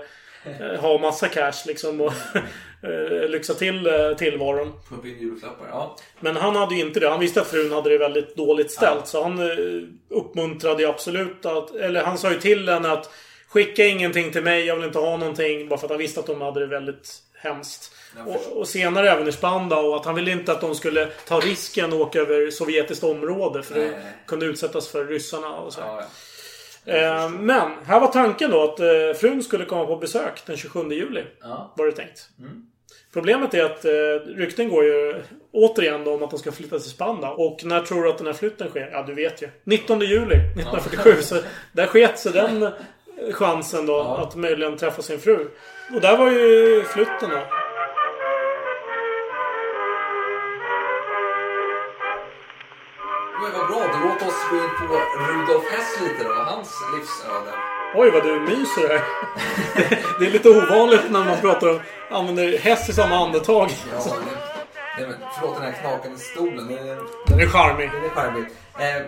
[0.79, 2.13] ha massa cash liksom och
[2.81, 4.73] eh, lyxa till eh, tillvaron.
[4.89, 5.67] Pumpa in julklappar.
[5.69, 5.95] Ja.
[6.19, 7.09] Men han hade ju inte det.
[7.09, 9.07] Han visste att frun hade det väldigt dåligt ställt.
[9.07, 9.57] Så han eh,
[10.09, 11.75] uppmuntrade ju absolut att...
[11.75, 13.09] Eller han sa ju till henne att
[13.55, 15.69] Skicka ingenting till mig, jag vill inte ha någonting.
[15.69, 17.95] Bara för att han visste att de hade det väldigt hemskt.
[18.25, 19.93] Och, och senare även i Spandau.
[19.93, 23.63] Att han ville inte att de skulle ta risken och åka över sovjetiskt område.
[23.63, 23.91] För Nej.
[24.27, 25.81] kunde utsättas för ryssarna och så.
[25.81, 26.03] Ja,
[26.85, 30.89] Eh, men här var tanken då att eh, frun skulle komma på besök den 27
[30.91, 31.23] juli.
[31.41, 31.73] Ja.
[31.77, 32.29] Var det tänkt.
[32.39, 32.65] Mm.
[33.13, 33.91] Problemet är att eh,
[34.35, 37.29] rykten går ju återigen då om att de ska flytta till Spandau.
[37.29, 38.89] Och när tror du att den här flytten sker?
[38.91, 39.49] Ja, du vet ju.
[39.63, 41.21] 19 juli 1947.
[41.21, 41.35] Så
[41.71, 42.71] där sket sig den
[43.31, 45.47] chansen då att möjligen träffa sin fru.
[45.93, 47.64] Och där var ju flytten då.
[54.49, 54.95] Gå in på
[55.27, 56.33] Rudolf Hess lite då.
[56.33, 57.51] Hans livsöde.
[57.95, 59.03] Oj vad du myser här.
[60.19, 61.79] Det, är lite ovanligt när man pratar om
[62.09, 63.69] använder häst i samma andetag.
[63.91, 64.17] Ja,
[64.97, 66.67] nej, men, förlåt den här knakande stolen.
[66.67, 67.91] Den, Den är charmig.
[67.91, 68.43] Den är charmig.
[68.79, 69.05] Eh,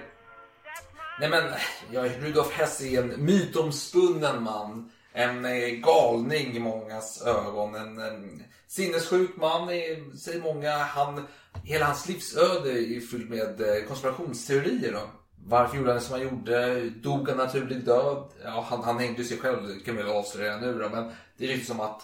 [1.20, 1.44] nej men,
[1.92, 4.92] ja, Rudolf Hess är en mytomspunnen man.
[5.14, 7.76] En eh, galning i mångas ögon.
[7.76, 10.78] En, en sinnessjuk man, är, säger många.
[10.78, 11.28] Han,
[11.64, 14.94] hela hans livsöde är fyllt med eh, konspirationsteorier.
[14.94, 15.10] Då.
[15.50, 16.90] Varför gjorde han det som han gjorde?
[16.90, 18.24] Dog han naturlig död?
[18.44, 20.90] Ja, han, han hängde sig själv, det kan vi väl avslöja nu då.
[20.90, 22.02] Men det är riktigt som att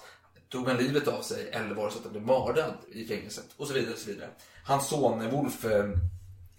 [0.50, 3.46] tog han livet av sig eller var det så att han blev mördad i fängelset?
[3.58, 3.94] Och så vidare.
[3.94, 4.30] Och så vidare.
[4.64, 5.86] Hans son Wolf eh,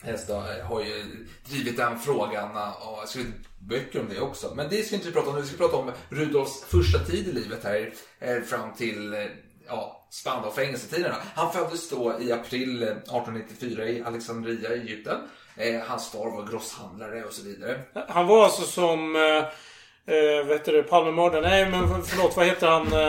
[0.05, 4.55] eh har ju drivit den frågan eh, och skrivit böcker om det också.
[4.55, 5.43] Men det ska vi inte prata om nu.
[5.43, 9.21] Vi ska prata om Rudolfs första tid i livet här eh, fram till eh,
[9.67, 11.13] ja, Spandau-fängelsetiden.
[11.35, 15.21] Han föddes då i april eh, 1894 i Alexandria i Egypten.
[15.57, 17.81] Eh, hans far var grosshandlare och så vidare.
[18.09, 19.17] Han var alltså som...
[19.17, 21.45] Eh, eh, vet du Palmemördaren?
[21.45, 22.93] Nej men förlåt, vad heter han?
[22.93, 23.09] Eh,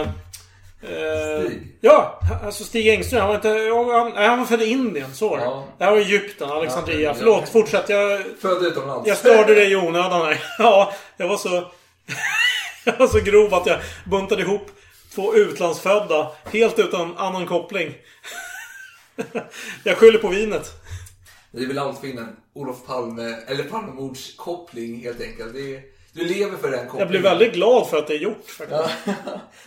[0.91, 1.77] eh, Stig?
[1.81, 3.19] Ja, alltså Stig Engström.
[3.19, 3.49] Han var, inte,
[3.93, 5.37] han, han var född i Indien, så.
[5.41, 5.67] Ja.
[5.77, 6.99] Det här var Egypten, Alexandria.
[6.99, 7.13] Ja, ja.
[7.13, 7.89] Förlåt, fortsätt.
[7.89, 9.07] Jag, Född utomlands.
[9.07, 10.35] jag störde dig i onödan.
[10.59, 11.49] Ja, jag var så...
[12.83, 14.71] jag var så grov att jag buntade ihop
[15.15, 16.31] två utlandsfödda.
[16.43, 17.93] Helt utan annan koppling.
[19.83, 20.71] jag skyller på vinet.
[21.55, 25.53] Vi vill alltid finna en Olof Palme, eller Palmemords koppling helt enkelt.
[25.53, 25.81] Det är,
[26.13, 26.99] du lever för den kopplingen.
[26.99, 28.81] Jag blev väldigt glad för att det är gjort faktiskt.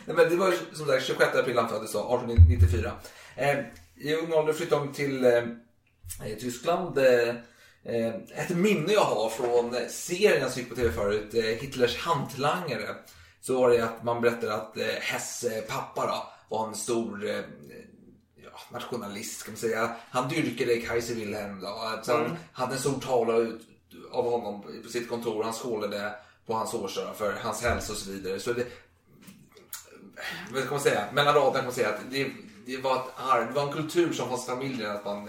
[0.05, 2.93] Nej, men det var som sagt 26 april han föddes då, 1894.
[3.37, 3.59] Eh,
[3.97, 5.43] I ung ålder flyttade de till eh,
[6.41, 6.99] Tyskland.
[6.99, 7.29] Eh,
[7.85, 12.95] eh, ett minne jag har från serien jag gick på tv förut, eh, Hitlers hantlangare.
[13.41, 17.31] Så var det att man berättade att eh, Hess eh, pappa då, var en stor
[17.31, 17.41] eh,
[18.73, 19.91] nationalist kan man säga.
[20.11, 21.67] Han dyrkade Kaiser Wilhelm då.
[21.69, 22.37] Alltså, Han Mm.
[22.53, 23.61] hade en stor tavla ut
[24.13, 25.45] av honom på sitt kontor.
[25.45, 26.13] Han skålade
[26.47, 28.41] på hans årsdag för hans hälsa och så vidare.
[28.41, 28.67] Så det,
[30.53, 31.05] vad ska man säga?
[31.13, 32.31] Mellan raderna kan man säga att det,
[32.67, 35.29] det, var ett arv, det var en kultur som fanns i familjen att man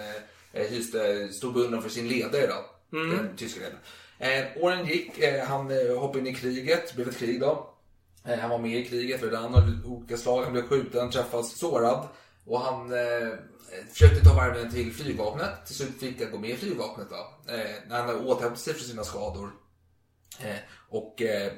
[0.54, 2.98] eh, hyste stor beundran för sin ledare då.
[2.98, 3.18] Mm.
[3.18, 3.80] Den tyska ledaren.
[4.20, 7.70] Eh, åren gick, eh, han eh, hoppade in i kriget, det blev ett krig då.
[8.26, 10.44] Eh, han var med i kriget, Verdun av olika slag.
[10.44, 12.08] Han blev skjuten, träffas, sårad.
[12.50, 13.30] Och han eh,
[13.93, 15.66] försökte ta varven till flygvapnet.
[15.66, 17.54] Till slut fick han gå med i flygvapnet då.
[17.54, 19.50] Eh, när han återhämtade sig från sina skador.
[20.39, 20.56] Eh,
[20.89, 21.52] och eh,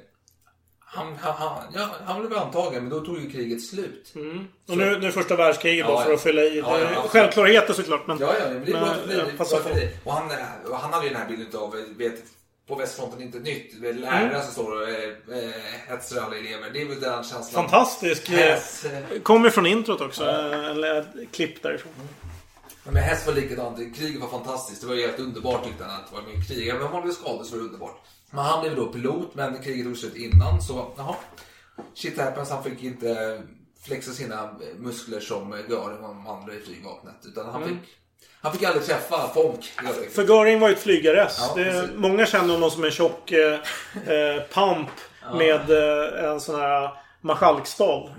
[0.80, 4.12] han, han, han, ja, han blev antagen, men då tog ju kriget slut.
[4.16, 4.48] Mm.
[4.70, 6.60] Och nu, nu första världskriget Ja, då för att fylla i.
[6.60, 7.10] Ja, ja, Det.
[7.10, 8.08] Självklarheter såklart.
[8.08, 9.98] Men, Ja, ja, men det är bra men, ja, Det passa bra för dig.
[10.04, 10.38] Och han, eh,
[10.72, 12.24] han hade ju den här bilden av, eh, vet,
[12.68, 13.74] på västfronten inte nytt.
[13.80, 14.42] Lärare Mm.
[14.44, 15.10] som står och eh,
[15.46, 15.52] eh,
[15.88, 16.70] hetsar alla elever.
[16.74, 17.44] Det är väl den känslan.
[17.70, 18.30] Fantastisk.
[18.30, 20.24] Hess, eh, eh, Kommer från introt också.
[20.26, 21.92] eh, Eller ett klipp därifrån.
[22.84, 23.96] Men Hess var likadant.
[23.98, 24.82] Kriget var fantastiskt.
[24.82, 26.74] Det var ju helt underbart tyckte han att vara med i kriget.
[26.76, 28.02] Även om han blev skadad så var det underbart.
[28.32, 30.62] Men han blev då pilot, men kriget tog slut innan.
[30.62, 31.16] Så jaha,
[31.94, 32.50] shit happens.
[32.50, 33.42] Han fick inte
[33.84, 35.58] flexa sina muskler som och
[36.02, 37.16] de andra i flygvapnet.
[37.26, 37.80] Utan han, Mm.
[37.80, 37.90] fick,
[38.42, 39.72] han fick aldrig träffa folk.
[39.78, 40.14] enkelt.
[40.14, 41.38] För Göring var ju ett flygares.
[41.40, 43.54] Ja, det, många känner honom som en tjock eh,
[44.08, 44.90] eh, pamp
[45.30, 45.36] Ja.
[45.38, 46.90] med eh, en sån här
[47.22, 48.10] marskalkstav.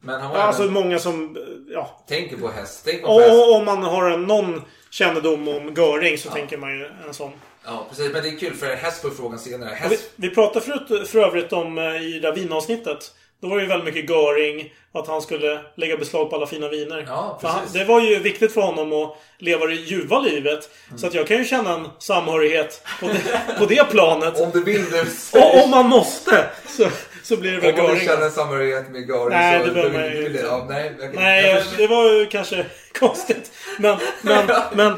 [0.00, 1.36] Men han var Alltså även- många som...
[1.36, 1.42] eh,
[1.74, 2.04] Ja.
[2.08, 2.82] Tänker på häst.
[2.84, 3.32] Tänk på häst.
[3.32, 7.32] Och om man har en, någon kännedom om Göring så tänker man ju en sån.
[7.64, 8.12] Ja, precis.
[8.12, 9.70] Men det är kul för Hess får frågan senare.
[9.70, 13.12] Vi, Hess, vi pratade förut, för övrigt om eh, i det där vinavsnittet.
[13.42, 14.72] Då var det ju väldigt mycket Göring.
[14.94, 17.04] Att han skulle lägga beslag på alla fina viner.
[17.08, 20.70] Ja, för han, det var ju viktigt för honom att leva det ljuva livet.
[20.88, 20.98] Mm.
[20.98, 24.40] Så att jag kan ju känna en samhörighet på det, på det planet.
[24.40, 25.00] om du vill nu.
[25.40, 26.88] Och om man måste så,
[27.22, 28.08] så blir det väl Om man vill Göring.
[28.08, 29.66] känna en samhörighet med Göring Nej, så...
[29.66, 30.38] det behöver man ju inte.
[30.46, 32.66] Ja, nej, jag- Nej, det var ju kanske
[32.98, 33.52] konstigt.
[33.78, 34.92] Men, men, men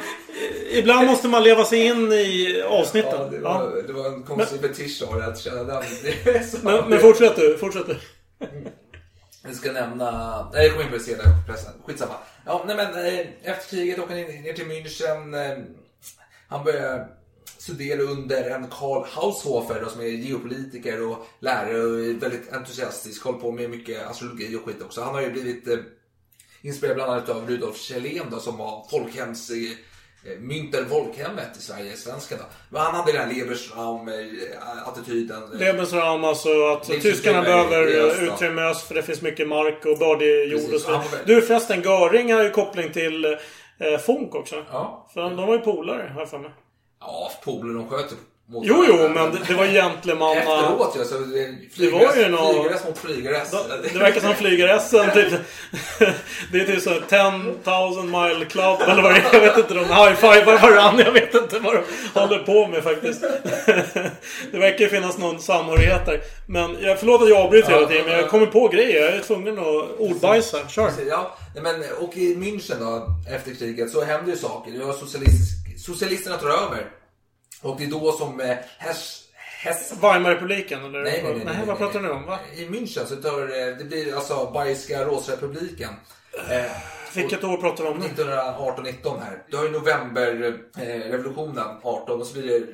[0.73, 3.13] ibland måste man leva sig in i avsnitten.
[3.19, 3.59] Ja, det Ja.
[3.59, 5.83] var, det var en konstig fetisch av att känna den.
[6.63, 7.97] Men, men fortsätt du, fortsätt du.
[8.41, 8.69] Mm.
[9.43, 10.11] Jag ska nämna...
[10.53, 11.27] Nej, jag kommer in på det senare.
[11.47, 11.73] Förresten.
[11.85, 12.15] Skitsamma.
[12.45, 15.53] Ja, nej men eh, efter kriget åker han ner till München.
[15.53, 15.65] Eh,
[16.49, 17.09] han börjar
[17.59, 23.25] studera under en Karl Haushofer då, som är geopolitiker och lärare och är väldigt entusiastisk.
[23.25, 25.03] Håller på med mycket astrologi och skit också.
[25.03, 25.79] Han har ju blivit eh,
[26.63, 29.51] inspirerad bland annat av Rudolf Kjellén då, som var folkhems...
[30.27, 32.45] Eh, myntade folkhemmet i Sverige, svensken då.
[32.69, 35.43] Men han hade den här Lebersraum-attityden.
[35.53, 39.99] Lebensraum, alltså att tyskarna behöver eh, utrymme i öst för det finns mycket mark och
[39.99, 41.05] bördig jord och så vidare.
[41.27, 43.31] Du förresten, Göring har ju koppling till eh,
[44.07, 44.65] Fonk också.
[44.73, 45.09] Ja.
[45.15, 46.51] För de, de var ju polare, har jag för mig.
[47.01, 48.15] Ja, polare, de sköt
[48.47, 50.41] mot Jo, jo, men det, det var gentlemanna...
[50.41, 52.31] Efteråt ja, så det, var ju
[52.87, 53.51] mot flygares.
[53.51, 55.33] Det, det verkar som flygaressen typ.
[56.53, 59.35] Det är typ så 10,000 mile club eller vad det är.
[59.35, 59.75] Jag vet inte.
[59.75, 61.05] De high-fivar varandra.
[61.05, 63.21] Jag vet inte vad de håller på med faktiskt.
[64.53, 66.21] Det verkar ju finnas någon samhörighet där.
[66.47, 68.05] Men jag förlåt att jag avbryter hela tiden.
[68.07, 69.05] Men jag kommer på grejer.
[69.05, 70.69] Jag är tvungen att ordbajsa.
[70.69, 70.87] Kör.
[70.87, 74.93] Precis, Ja, men, och i München då, efter kriget, så händer ju saker.
[74.93, 76.87] Socialist, socialisterna tar över.
[77.65, 79.21] Och det är då som eh, Hess...
[79.63, 81.03] Hess Weimarrepubliken eller?
[81.03, 81.45] Nej, nej, nej.
[81.45, 82.27] nej, nej, vad pratar ni om?
[82.27, 82.39] Va?
[82.57, 85.91] I München så tar eh, det blir alltså Bayerska rådsrepubliken.
[86.51, 86.65] Eh,
[87.15, 88.07] Vilket år pratar vi om nu?
[88.07, 89.43] 1918-19 här.
[89.51, 92.67] Du har ju novemberrevolutionen 18 och så blir det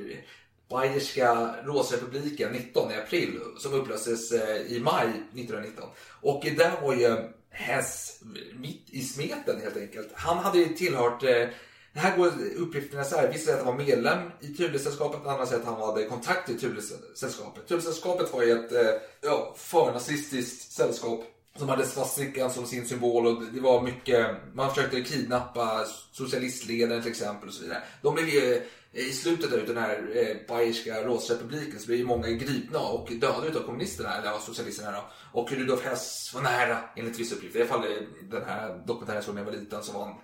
[0.70, 5.88] Bayerska rådsrepubliken 19 i april som upplöstes eh, i maj 1919.
[6.20, 7.16] Och där var ju
[7.52, 8.20] Hess
[8.58, 10.08] mitt i smeten helt enkelt.
[10.14, 11.48] Han hade ju tillhört eh,
[11.92, 13.28] det här går uppgifterna så här.
[13.28, 16.58] Vissa säger att han var medlem i Thulesällskapet, andra säger att han hade kontakt i
[16.58, 17.68] Thulesällskapet.
[17.68, 21.24] Thulesällskapet var ju ett eh, ja, förnazistiskt sällskap
[21.56, 27.10] som hade svastikan som sin symbol och det var mycket, man försökte kidnappa socialistledaren till
[27.10, 27.82] exempel och så vidare.
[28.02, 28.62] De blev ju eh,
[28.92, 33.48] i slutet av den här eh, Bayerska rådsrepubliken så blev ju många gripna och dödade
[33.48, 35.04] utav kommunisterna, eller av socialisterna då.
[35.40, 37.58] Och Rudolf Hess var nära, enligt vissa uppgifter.
[37.58, 40.04] I alla fall i den här dokumentären jag såg när jag var liten så var
[40.04, 40.14] han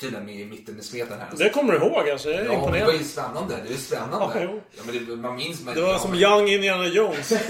[0.00, 1.28] tydligen med i mitten i smeten här.
[1.38, 2.30] Det kommer du ihåg alltså.
[2.30, 2.86] Jag är Ja, men det imponerad.
[2.86, 3.54] var ju spännande.
[3.62, 4.40] Det är ju spännande.
[4.40, 4.48] Ja.
[4.76, 5.60] Ja, men det, man minns...
[5.64, 7.32] Men, Det var ja, som men- Young Indiana Jones.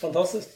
[0.00, 0.48] Fantastiskt.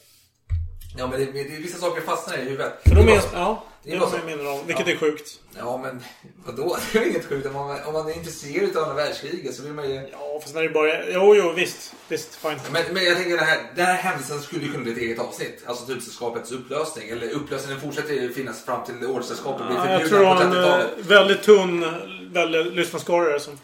[0.97, 2.73] Ja, men det, det, vissa saker fastnar i huvudet.
[2.83, 4.65] För de Det minns, ja, det det man så- ju minnen av.
[4.67, 4.93] Vilket Ja.
[4.93, 5.39] är sjukt.
[5.57, 6.03] Ja, men
[6.45, 6.77] vadå?
[6.93, 7.47] Det är inget sjukt.
[7.47, 9.95] Om man, om man är intresserad av andra världskriget så vill man ju...
[10.11, 11.05] Ja, fast när det bara...
[11.09, 11.93] Jo, jo, visst.
[12.07, 12.59] Visst, fine.
[12.71, 15.19] Men, men jag tänker den här, den här händelsen skulle ju kunna bli ett eget
[15.19, 15.63] avsnitt.
[15.65, 17.09] Alltså Tullsällskapets upplösning.
[17.09, 20.61] Eller upplösningen fortsätter ju finnas fram till Ordenssällskapet blir Ja, jag tror förbjudna på är
[20.63, 21.05] 30-talet.
[21.07, 21.85] väldigt tunn
[22.33, 23.59] väldigt lyssnarskarare som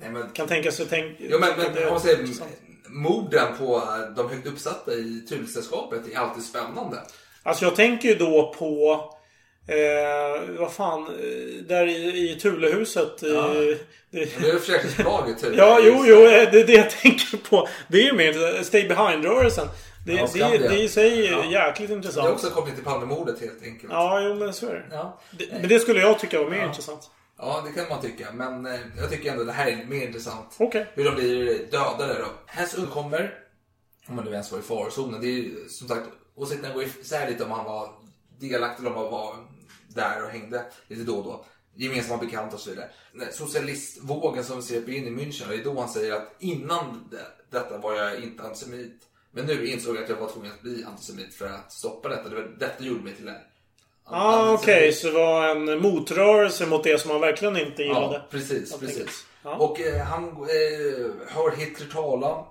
[0.00, 0.86] Nej, men, kan tänka sig...
[0.90, 2.26] Tänk, jo, men, men det- om man säger
[2.92, 3.82] morden på
[4.16, 6.96] de högt uppsatta i Tullsällskapet är alltid spännande.
[7.42, 9.04] Alltså jag tänker ju då på...
[9.66, 13.12] Eh, vad fan, eh, där i, i Thulehuset.
[13.22, 13.54] Ja.
[13.54, 13.78] I,
[14.10, 15.56] det, Det är försäkringsbolaget Thule.
[15.56, 17.68] Ja, jo, jo, eh, det är det jag tänker på.
[17.88, 19.66] Det är ju mer Stay Behind-rörelsen.
[20.06, 20.66] Det, Ja, det, det, det.
[20.66, 21.44] är i sig Ja.
[21.66, 22.26] jäkligt Det intressant.
[22.28, 23.92] är också kopplat till Palmemordet helt enkelt.
[23.92, 24.82] Ja, jo men så är det.
[24.90, 25.20] Ja.
[25.30, 25.44] det.
[25.52, 27.10] Men det skulle jag tycka var mer intressant.
[27.44, 28.32] Ja, det kan man tycka.
[28.32, 30.56] Men eh, jag tycker ändå det här är mer intressant.
[30.58, 30.90] Okej.
[30.94, 32.26] Hur de blir dödade då.
[32.46, 33.38] Hess undkommer,
[34.06, 35.20] om man nu ens var i farozonen.
[35.20, 37.94] Det är ju som sagt, åsikterna går isär lite om han var
[38.38, 39.36] delaktig eller om han var
[39.88, 41.44] där och hängde lite då och då.
[41.74, 42.88] Gemensamma bekanta och så vidare.
[43.32, 47.26] Socialistvågen som sveper in i München, det är då han säger att innan det-
[47.58, 49.02] detta var jag inte antisemit.
[49.30, 52.28] Men nu insåg jag att jag var tvungen att bli antisemit för att stoppa detta.
[52.28, 53.34] Det var, detta gjorde mig till en
[54.04, 58.14] Ah, Okej, så det var en motrörelse mot det som man verkligen inte gillade.
[58.14, 58.78] Ja, precis.
[58.78, 59.26] Precis.
[59.44, 59.54] Ja.
[59.56, 62.44] Och eh, han eh, hör Hitler tala.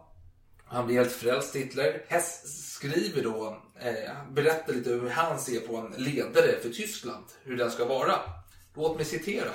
[0.66, 2.02] Han blir helt frälst Hitler.
[2.08, 2.41] Hess
[2.74, 7.26] skriver då, eh, han berättar lite hur han ser på en ledare för Tyskland.
[7.43, 8.14] Hur den ska vara.
[8.76, 9.49] Låt mig citera.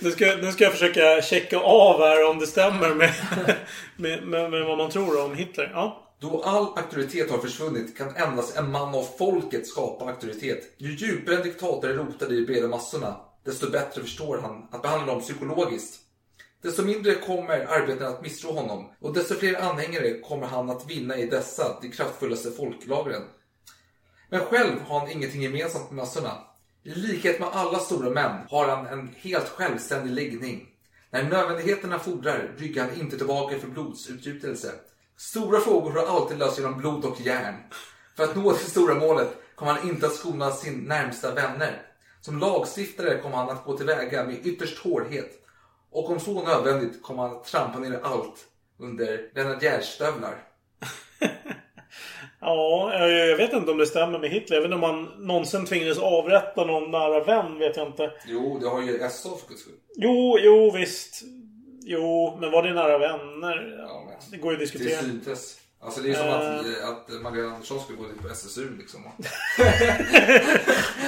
[0.00, 3.14] Nu ska, nu ska jag försöka checka av här om det stämmer med,
[3.96, 5.70] med, med, med vad man tror om Hitler.
[5.74, 6.07] Ja.
[6.20, 10.74] Då all auktoritet har försvunnit kan endast en man av folket skapa auktoritet.
[10.78, 14.82] Ju djupare en diktator är rotad i de breda massorna, desto bättre förstår han att
[14.82, 16.00] behandla dem psykologiskt.
[16.62, 21.16] Desto mindre kommer arbetarna att misstro honom och desto fler anhängare kommer han att vinna
[21.16, 23.22] i dessa, de kraftfullaste folklagren.
[24.30, 26.38] Men själv har han ingenting gemensamt med massorna.
[26.82, 30.68] I likhet med alla stora män har han en helt självständig läggning.
[31.10, 34.72] När nödvändigheterna fordrar ryggar han inte tillbaka för blodsutgjutelse.
[35.18, 37.54] Stora frågor har alltid lösts genom blod och järn.
[38.16, 41.82] För att nå det stora målet kommer han inte att skona sin närmsta vänner.
[42.20, 45.30] Som lagstiftare kommer han att gå tillväga med ytterst hårdhet.
[45.90, 48.44] Och om så nödvändigt kommer han att trampa ner allt
[48.78, 50.34] under grenadjärstövlar.
[52.40, 54.64] Ja, jag vet inte om det stämmer med Hitler.
[54.64, 58.12] Inte om han någonsin tvingades avrätta någon nära vän, vet jag inte.
[58.26, 59.74] Jo, det har ju SA för guds skull.
[59.96, 61.22] Jo, jo visst.
[61.90, 63.76] Jo, men var det nära vänner?
[63.88, 65.00] Ja, det går ju att Det diskutera.
[65.00, 65.56] syntes.
[65.80, 66.88] Alltså det är som Eh.
[66.88, 69.00] att, att Magdalena Andersson skulle gå dit på SSU liksom.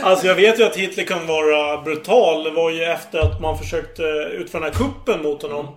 [0.02, 2.44] Alltså jag vet ju att Hitler kan vara brutal.
[2.44, 4.02] Det var ju efter att man försökte
[4.32, 5.76] utföra den här kuppen mot honom.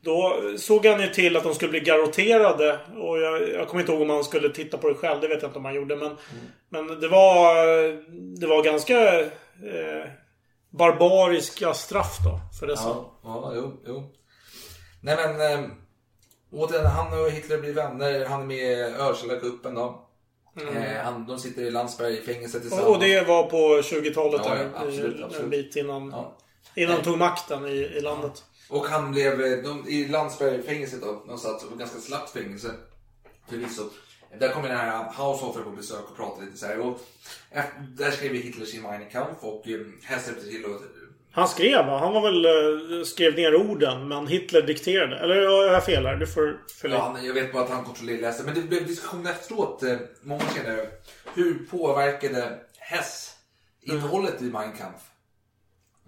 [0.00, 2.78] Då såg han ju till att de skulle bli garrotterade.
[2.96, 5.20] Och jag, jag kommer inte ihåg om han skulle titta på det själv.
[5.20, 5.96] Det vet jag inte om han gjorde.
[5.96, 6.16] Men,
[6.68, 7.54] men det var
[8.40, 10.06] Det var ganska eh,
[10.70, 12.40] Barbariska straff då.
[12.60, 12.88] För dessa.
[12.88, 14.10] Ja, ja jo, jo.
[15.04, 15.70] Nej men, eh,
[16.52, 18.24] återigen, han och Hitler blir vänner.
[18.24, 20.06] Han är med i Örsellakuppen då.
[20.60, 20.76] Mm.
[20.76, 22.88] Eh, han, de sitter i Landsberg i fängelse tillsammans.
[22.88, 24.70] Och, det var på 20-talet Ja, där.
[24.74, 25.44] ja, absolut, i- absolut.
[25.44, 26.10] En bit innan.
[26.10, 26.36] Ja.
[26.74, 28.44] Innan de tog makten i, i landet.
[28.70, 32.70] Och han blev, eh, de, i Landsbergfängelset då, de satt på ganska slappt fängelse.
[33.48, 33.82] Förvisso.
[34.38, 36.80] Där kom den här Haushofer på besök och pratade lite så här.
[36.80, 37.00] Och
[37.98, 40.80] där skrev ju Hitler sin Mein Kampf och eh, Hess hjälpte till och
[41.34, 41.98] Han skrev va?
[41.98, 45.18] Han var väl, eh, skrev ner orden men Hitler dikterade.
[45.18, 46.16] Eller har jag fel här?
[46.16, 48.44] Du får fylla Ja, jag vet bara att han kontrollerade läste.
[48.44, 50.88] Men det blev diskussion efteråt, eh, många känner
[51.34, 53.36] Hur påverkade Hess
[53.80, 55.02] innehållet i Mein Kampf?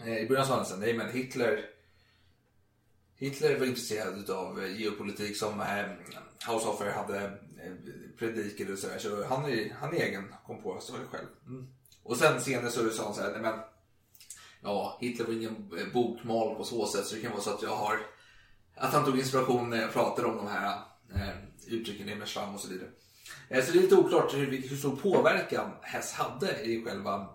[0.06, 1.64] Eh, I början sa han här, nej men Hitler
[3.18, 5.62] Hitler var intresserad av geopolitik som
[6.44, 7.30] Haushofer hade
[8.18, 8.98] predikade och sådär.
[8.98, 11.26] Så han är, han är egen, kom på så själv.
[11.46, 11.66] Mm.
[12.02, 13.54] Och sen senare så sa han så här, nej men
[14.62, 17.62] Ja, Hitler var ingen eh, bokmal på så sätt så det kan vara så att
[17.62, 17.98] jag har
[18.78, 20.76] att han tog inspiration när jag pratade om de här
[21.14, 21.34] eh,
[21.68, 22.88] uttrycken i Merslam och så vidare.
[23.48, 27.26] Eh, så det är lite oklart hur, hur stor påverkan Hess hade i själva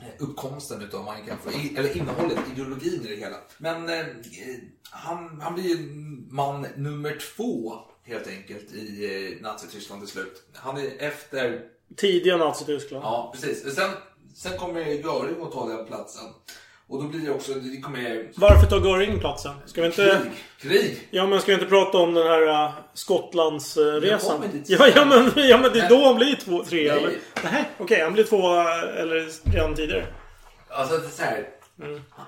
[0.00, 3.36] eh, uppkomsten utav Mein Kampf, i- eller innehållet, ideologin i det hela.
[3.58, 4.06] Men eh,
[4.90, 5.76] han, han blir ju
[6.30, 9.04] man nummer två helt enkelt i
[9.36, 10.42] eh, Nazityskland till slut.
[10.54, 11.62] Han är efter
[11.96, 13.04] Tidiga Nazityskland.
[13.04, 13.74] Ja, precis.
[13.74, 13.90] Sen,
[14.36, 16.24] sen kommer Göring och tar den platsen.
[16.88, 18.32] Och då blir det också, det kommer...
[18.36, 19.52] Varför tar Göring platsen?
[19.66, 20.22] Ska vi inte...
[20.58, 20.70] Krig!
[20.72, 21.08] Krig!
[21.10, 24.40] Ja men ska vi inte prata om den här uh, Skottlandsresan?
[24.52, 26.98] Dit ja, ja, men, ja men det är då han blir två, tre Nej.
[26.98, 27.12] eller?
[27.44, 30.06] Nej, okej han blir två eh, eller redan tidigare.
[30.68, 31.48] Alltså det är så här,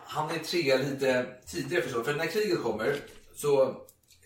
[0.04, 2.04] Han är trea lite tidigare förstår du.
[2.04, 2.96] För när kriget kommer
[3.34, 3.76] så...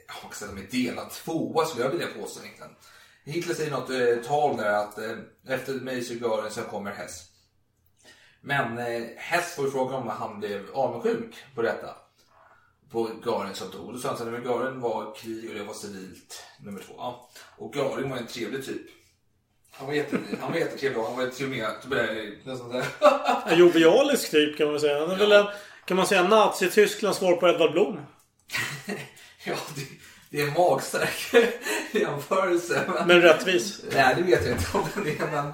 [0.07, 2.73] Jag kan säga att de är delad tvåa skulle jag vilja påstå egentligen.
[3.25, 5.17] Hitler säger något eh, tal där att eh,
[5.49, 7.23] efter mig så Göring sen kommer Hess.
[8.47, 11.97] Men eh, Hess får fråga om han blev avundsjuk på detta.
[12.91, 13.93] På Göring som tog.
[13.93, 16.95] Då sa han men Göring var krig och det var civilt nummer två.
[16.97, 17.31] Ja.
[17.57, 18.83] Och Göring var en trevlig typ.
[19.71, 22.83] Han var, jätte, han var jättetrevlig han var till och med nästan.
[23.53, 25.01] En jovialisk typ kan man säga.
[25.01, 25.47] Han är väl en,
[25.85, 28.01] kan man säga Nazitysklands svar på Edvard Blom?
[29.45, 29.83] Ja, det,
[30.31, 31.35] det är en magstark
[31.93, 32.83] jämförelse.
[33.07, 33.85] Men rättvis.
[33.93, 35.53] Nej, det vet jag inte om det är, men...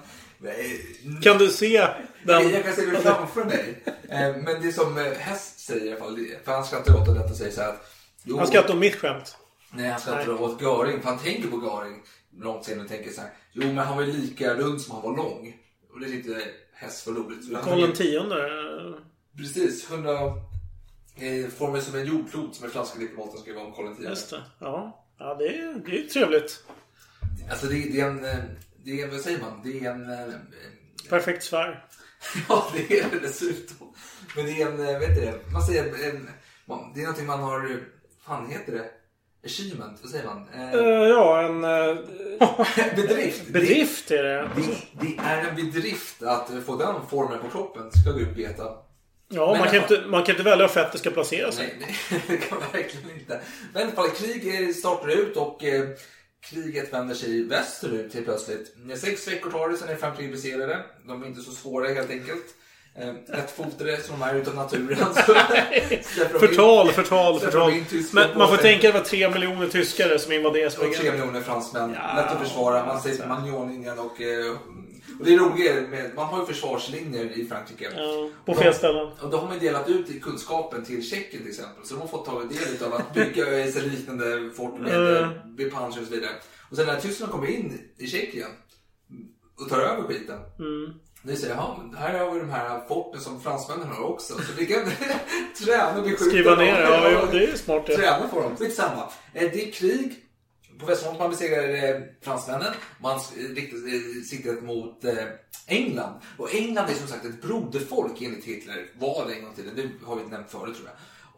[1.22, 1.88] Kan du se
[2.24, 2.50] den?
[2.50, 3.82] Jag kan se det framför mig.
[4.08, 7.24] Eh, Men det som eh, Hess säger i alla fall, för han skrattar åt detta
[7.30, 7.92] och säger så här att...
[8.24, 9.36] jo, Han skrattar om mitt skämt.
[9.74, 12.02] Nej, han skrattar åt Göring, för han tänker på Göring
[12.40, 13.30] långt senare och tänker så här.
[13.52, 15.56] Jo, men han var ju lika rund som han var lång.
[15.92, 16.42] Och det tyckte
[16.74, 17.64] Hess var roligt.
[17.64, 18.48] Karl den tionde.
[19.36, 20.12] Precis, 100...
[21.16, 24.00] Eh, formel som en jordklot som den franska diplomaten skrev om Karl X.
[24.00, 24.42] Just det.
[24.58, 26.64] Ja, ja det, är, det är trevligt.
[27.50, 28.24] Alltså det, det är en...
[28.84, 29.60] Det är, vad säger man?
[29.64, 30.10] Det är en...
[30.10, 30.34] eh,
[31.08, 31.84] Perfekt sfär.
[32.48, 33.94] Ja, det är det dessutom.
[34.36, 35.38] Men det är en, eh, vet du det?
[35.52, 36.30] Man säger en...
[36.66, 37.70] man- Det är någonting man har...
[37.70, 37.76] eh,
[38.26, 38.84] fan heter det?
[39.44, 40.48] Achievement, vad säger man?
[40.54, 41.64] Eh, Eh, ja, en...
[41.64, 41.96] eh,
[42.96, 43.48] bedrift.
[43.48, 44.50] bedrift är det.
[44.56, 44.62] Det,
[45.00, 48.62] det är en bedrift att få den formen på kroppen, ska Gud veta.
[49.28, 51.74] Ja, Men man kan, fall- inte, man kan inte välja hur fettet ska placera sig.
[51.80, 53.40] Nej, nej, det kan man verkligen inte.
[53.72, 55.88] Men i alla fall, krig startar ut och eh,
[56.44, 58.74] kriget vänder sig västerut helt plötsligt.
[58.96, 60.84] Sex veckor tar det, sen är fem besegrade.
[61.06, 62.44] De är inte så svåra helt enkelt.
[62.94, 64.96] Eh, Lättfotade som de är utav naturen.
[66.40, 67.72] Förtal, förtal, förtal.
[68.12, 71.40] Men man får tänka att det var tre miljoner tyskare som invaderade Och tre miljoner
[71.40, 71.96] fransmän.
[71.96, 72.86] Ja, Lätt att försvara.
[72.86, 74.20] Man säger Magnonlinjen och...
[75.22, 77.88] Och det är roligt med, man har ju försvarslinjer i Frankrike.
[77.96, 79.08] Ja, på Och fel de- ställen.
[79.22, 81.84] Och då har man delat ut kunskapen till Tjeckien till exempel.
[81.86, 83.44] Så de har fått ta del av att bygga
[83.92, 86.30] liknande fort med, eh, med pansar och så vidare.
[86.70, 88.48] Och sen när Tyskland kommer in i Tjeckien
[89.60, 90.38] och tar över skiten.
[90.58, 90.92] Mm.
[91.24, 94.34] Det säger ja, men här har vi de här forten som fransmännen har också.
[94.34, 94.82] Så vi kan
[95.64, 96.58] träna och bli skjuta Skriva dem.
[96.64, 97.96] ner, ja, jo, det är smart det.
[97.96, 98.56] Träna på dem.
[98.56, 99.02] Skitsamma.
[99.34, 100.12] Eh, Det är krig.
[100.82, 102.74] På västfronten man besegrar fransmännen.
[103.00, 105.14] Man s- eh, riktar eh, siktet mot eh,
[105.66, 106.20] England.
[106.38, 108.90] Och England är som sagt ett broderfolk enligt Hitler.
[108.98, 109.76] Var det en gång i tiden.
[109.76, 110.96] Det har vi inte nämnt förut tror jag.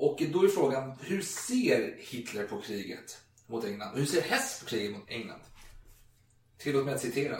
[0.08, 3.92] Och då är frågan, hur ser Hitler på kriget mot England?
[3.92, 5.40] Och hur ser Hess på kriget mot England?
[6.58, 7.36] Tillåt mig att citera.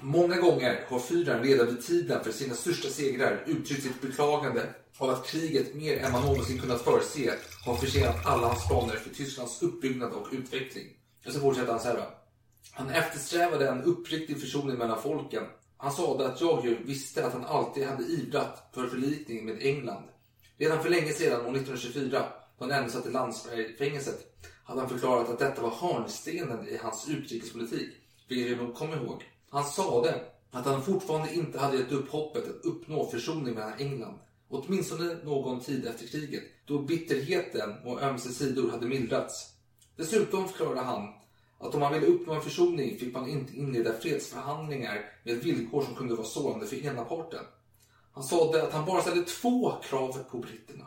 [0.00, 4.62] Många gånger har Führern redan vid tiden för sina största segrar uttryckt sitt beklagande
[4.98, 7.30] av att kriget mer än man någonsin kunnat förutse
[7.64, 10.86] har försenat alla hans planer för Tysklands uppbyggnad och utveckling.
[11.26, 11.96] Och så fortsätter han så här.
[11.96, 12.06] då.
[12.70, 15.44] Han eftersträvade en uppriktig försoning mellan folken.
[15.76, 20.04] Han sade att jag ju visste att han alltid hade ivrat för förlikning med England.
[20.58, 22.24] Redan för länge sedan, år 1924,
[22.58, 24.20] då han ännu satt i landsfängelset,
[24.64, 27.90] hade han förklarat att detta var hörnstenen i hans utrikespolitik,
[28.28, 29.24] vilket vi nog kommer ihåg.
[29.50, 30.20] Han sade
[30.50, 34.18] att han fortfarande inte hade gett upp hoppet att uppnå försoning mellan England,
[34.48, 39.53] åtminstone någon tid efter kriget, då bitterheten och ömse sidor hade mildrats.
[39.96, 41.08] Dessutom förklarade han
[41.58, 45.94] att om man ville uppnå en försoning fick man inte inleda fredsförhandlingar med villkor som
[45.94, 47.44] kunde vara sårande för ena parten.
[48.12, 50.86] Han sade att han bara ställde två krav på britterna.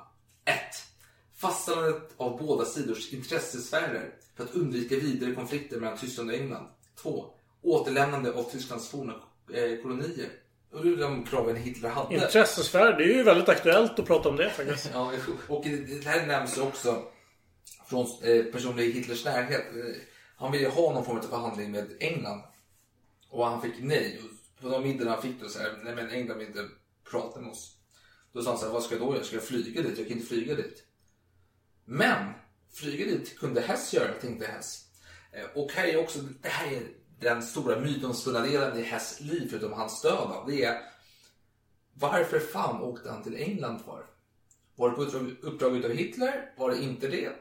[1.38, 6.68] Fastställandet av båda sidors intressesfärer för att undvika vidare konflikter mellan Tyskland och England.
[7.02, 7.26] 2.
[7.62, 9.14] Återlämnande av Tysklands forna
[9.54, 10.30] eh, kolonier.
[10.74, 12.16] Och det är de kraven Hitler hade.
[12.16, 14.90] Intressesfär, det är ju väldigt aktuellt att prata om det faktiskt.
[14.94, 15.12] Ja,
[15.48, 17.04] och det här nämns också
[17.88, 19.66] från eh, personer i Hitlers närhet.
[19.76, 20.02] Eh,
[20.36, 22.42] han ville ha någon form av förhandling med England.
[23.30, 24.22] Och han fick nej.
[24.24, 26.70] Och på de middagarna han fick då så här, nej men England vill inte
[27.12, 27.78] prata med oss.
[28.34, 29.24] Då sa han så här, vad ska jag då göra?
[29.24, 29.98] Ska jag flyga dit?
[29.98, 30.84] Jag kan inte flyga dit.
[31.86, 32.34] Men
[32.74, 34.86] flyga dit kunde Hess göra, tänkte Hess.
[35.32, 36.82] Eh, och här är också, det här är
[37.20, 40.30] den stora mytomspunna delen i Hess liv, förutom hans död.
[40.30, 40.46] då.
[40.48, 40.82] Det är
[41.94, 44.06] varför fan åkte han till England för?
[44.76, 46.54] Var det på uppdrag, uppdrag utav Hitler?
[46.58, 47.32] Var det inte det?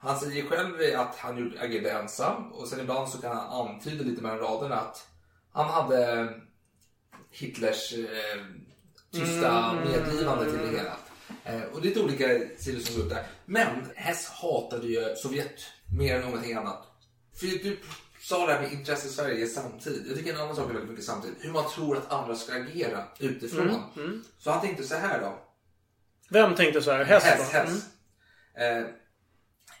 [0.00, 4.04] Han säger själv att han gjorde- agerade ensam och sen ibland så kan han antyda
[4.04, 5.06] lite mellan raderna att
[5.52, 6.28] han hade
[7.30, 8.44] Hitlers eh,
[9.12, 9.84] tysta Mm.
[9.90, 10.96] medgivande till det hela.
[11.44, 12.28] Eh, och det är lite olika
[12.58, 13.26] sidor som går upp där.
[13.46, 15.60] Men Hess hatade ju Sovjet
[15.98, 16.86] mer än någonting annat.
[17.40, 17.78] För du
[18.20, 20.06] sa det här med intresse i Sverige samtidigt.
[20.06, 21.44] Jag tycker en annan sak är väldigt mycket samtidigt.
[21.44, 23.68] Hur man tror att andra ska agera utifrån.
[23.68, 24.24] Mm, mm.
[24.38, 25.38] Så han tänkte så här då.
[26.30, 27.04] Vem tänkte så här?
[27.04, 27.50] Hess, Hess?
[27.52, 27.84] Hess.
[28.54, 28.84] Mm.
[28.84, 28.90] Eh,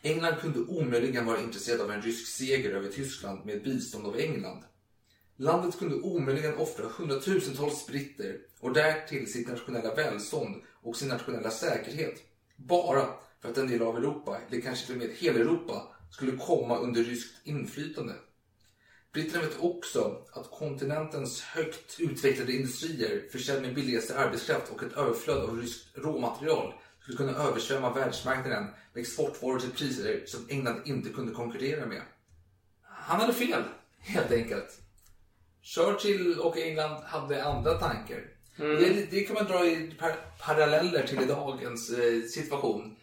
[0.02, 4.64] England kunde omöjligen vara intresserad av en rysk seger över Tyskland med bistånd av England.
[5.36, 12.22] Landet kunde omöjligen offra hundratusentals britter och därtill sitt nationella välstånd och sin nationella säkerhet.
[12.56, 13.06] Bara
[13.40, 16.78] för att en del av Europa, eller kanske till och med hela Europa, skulle komma
[16.78, 18.14] under ryskt inflytande.
[19.12, 25.38] Britterna vet också att kontinentens högt utvecklade industrier försedd med billigaste arbetskraft och ett överflöd
[25.38, 26.74] av ryskt råmaterial
[27.12, 32.02] skulle kunna översvämma världsmarknaden med exportvaror till priser som England inte kunde konkurrera med.
[32.82, 33.62] Han hade fel,
[33.98, 34.80] helt enkelt.
[35.62, 38.24] Churchill och England hade andra tankar.
[38.58, 38.76] Mm.
[38.76, 42.96] Det, det kan man dra i par paralleller till dagens eh, situation.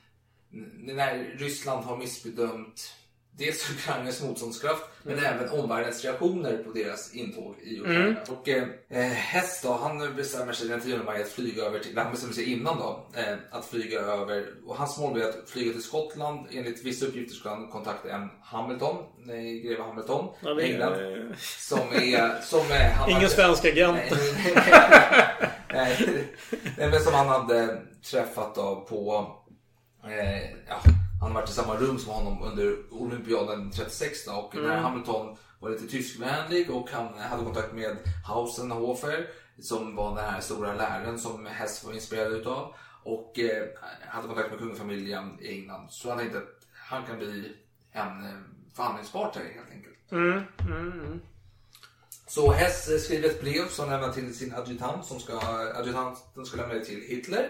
[0.77, 2.93] När Ryssland har missbedömt
[3.37, 8.05] dels Ukrainas motståndskraft men även omvärldens reaktioner på deras intåg i Ukraina.
[8.05, 8.15] Mm.
[8.29, 11.97] Och eh, eh, Hess då, han bestämmer sig den 10 maj att flyga över till,
[11.97, 15.71] han bestämmer sig innan då, eh, att flyga över, och hans mål är att flyga
[15.73, 16.47] till Skottland.
[16.51, 20.95] Enligt vissa uppgifter ska han kontakta en Hamilton, nej, greve Hamilton, Ja, det är- England.
[21.39, 23.99] Som är, som är, han Ingen hade- svensk agent.
[24.11, 24.13] Nej,
[25.73, 25.97] nej,
[26.77, 27.81] nej, men som han hade
[28.11, 29.27] träffat då på,
[30.03, 30.81] eh, ja,
[31.19, 34.83] han har varit i samma rum som honom under olympiaden 36 då, och när Mm.
[34.83, 39.27] Hamilton var lite tyskvänlig och han hade kontakt med Hausenhofer
[39.61, 43.67] som var den här stora läraren som Hess var inspirerad utav och eh,
[44.07, 45.87] hade kontakt med kungafamiljen i England.
[45.89, 47.55] Så han tänkte att han kan bli
[47.91, 48.39] en eh,
[48.73, 50.11] förhandlingspart här helt enkelt.
[50.11, 51.19] Mm, mm, mm.
[52.27, 55.39] Så Hess skriver ett brev som lämnar till sin adjutant som ska,
[55.75, 57.49] adjutanten ska lämna det till Hitler.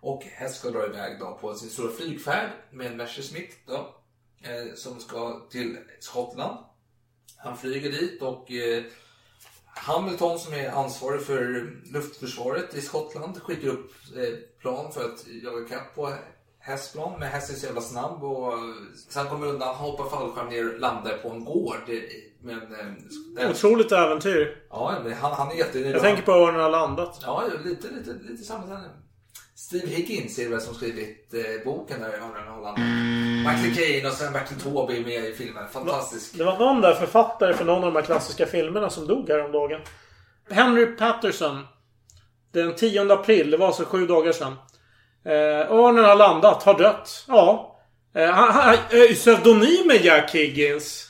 [0.00, 3.94] Och Hess ska dra iväg då på sin stora flygfärd med Messerschmitt då,
[4.42, 6.58] eh, som ska till Skottland.
[7.36, 8.84] Han flyger dit och eh,
[9.74, 15.68] Hamilton som är ansvarig för luftförsvaret i Skottland skickar upp eh, plan för att jaga
[15.68, 16.12] kapp på
[16.58, 17.20] Hess plan.
[17.20, 18.58] Men Hess är så jävla snabb och eh,
[19.08, 21.90] så han kommer undan, hoppar fallskärm ner och landar på en gård.
[22.42, 22.74] Men,
[23.38, 24.66] eh, Otroligt äventyr.
[24.70, 25.94] Ja, men han, han är jättenöjd.
[25.94, 27.18] Jag tänker på var den har landat.
[27.22, 28.84] Ja, lite, lite, lite samma.
[29.58, 32.78] Steve Higgins är det väl som skrivit eh, boken där i Örnen Holland.
[33.38, 35.68] Michael Caine och sen Bertil Taube är med i filmen.
[35.68, 36.38] Fantastisk.
[36.38, 39.80] Det var någon där författare för någon av de här klassiska filmerna som dog häromdagen.
[40.50, 41.66] Henry Patterson.
[42.52, 44.52] Den 10 april, det var alltså sju dagar sedan.
[45.24, 47.24] Eh, Örnen har landat, har dött.
[47.28, 47.78] Ja.
[48.14, 48.76] Eh, han, han,
[49.14, 51.07] pseudonym är Jack Higgins.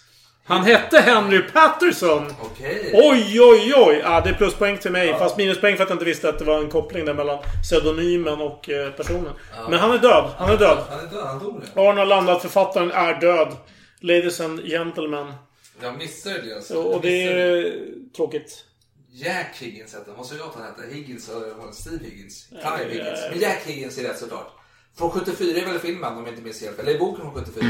[0.49, 2.35] Han hette Henry Patterson.
[2.41, 2.91] Okej.
[2.95, 4.01] Oj, oj, oj!
[4.05, 5.15] Ja, det är pluspoäng till mig.
[5.19, 8.41] Fast minuspoäng för att jag inte visste att det var en koppling där mellan pseudonymen
[8.41, 9.33] och eh, personen.
[9.57, 9.69] Ja.
[9.69, 10.31] Men han är död.
[10.39, 10.79] Han är död.
[10.91, 11.83] Han är död, han dog nu.
[11.83, 13.57] Har landat, författaren är död.
[14.01, 15.33] Ladies and gentlemen.
[15.83, 16.75] Jag missade det alltså.
[16.75, 17.75] Och, och det är
[18.17, 18.65] tråkigt.
[19.13, 20.17] Jack Higgins hette han.
[20.17, 20.95] Vad sa jag att han hette?
[20.95, 22.49] Higgins och Steve Higgins.
[22.51, 23.21] Ja, Clive är- Higgins.
[23.31, 24.53] Men Jack Higgins är rätt såklart.
[24.99, 26.79] Från 74 är väl filmen om jag inte minns helt.
[26.79, 27.65] Eller är boken från 74?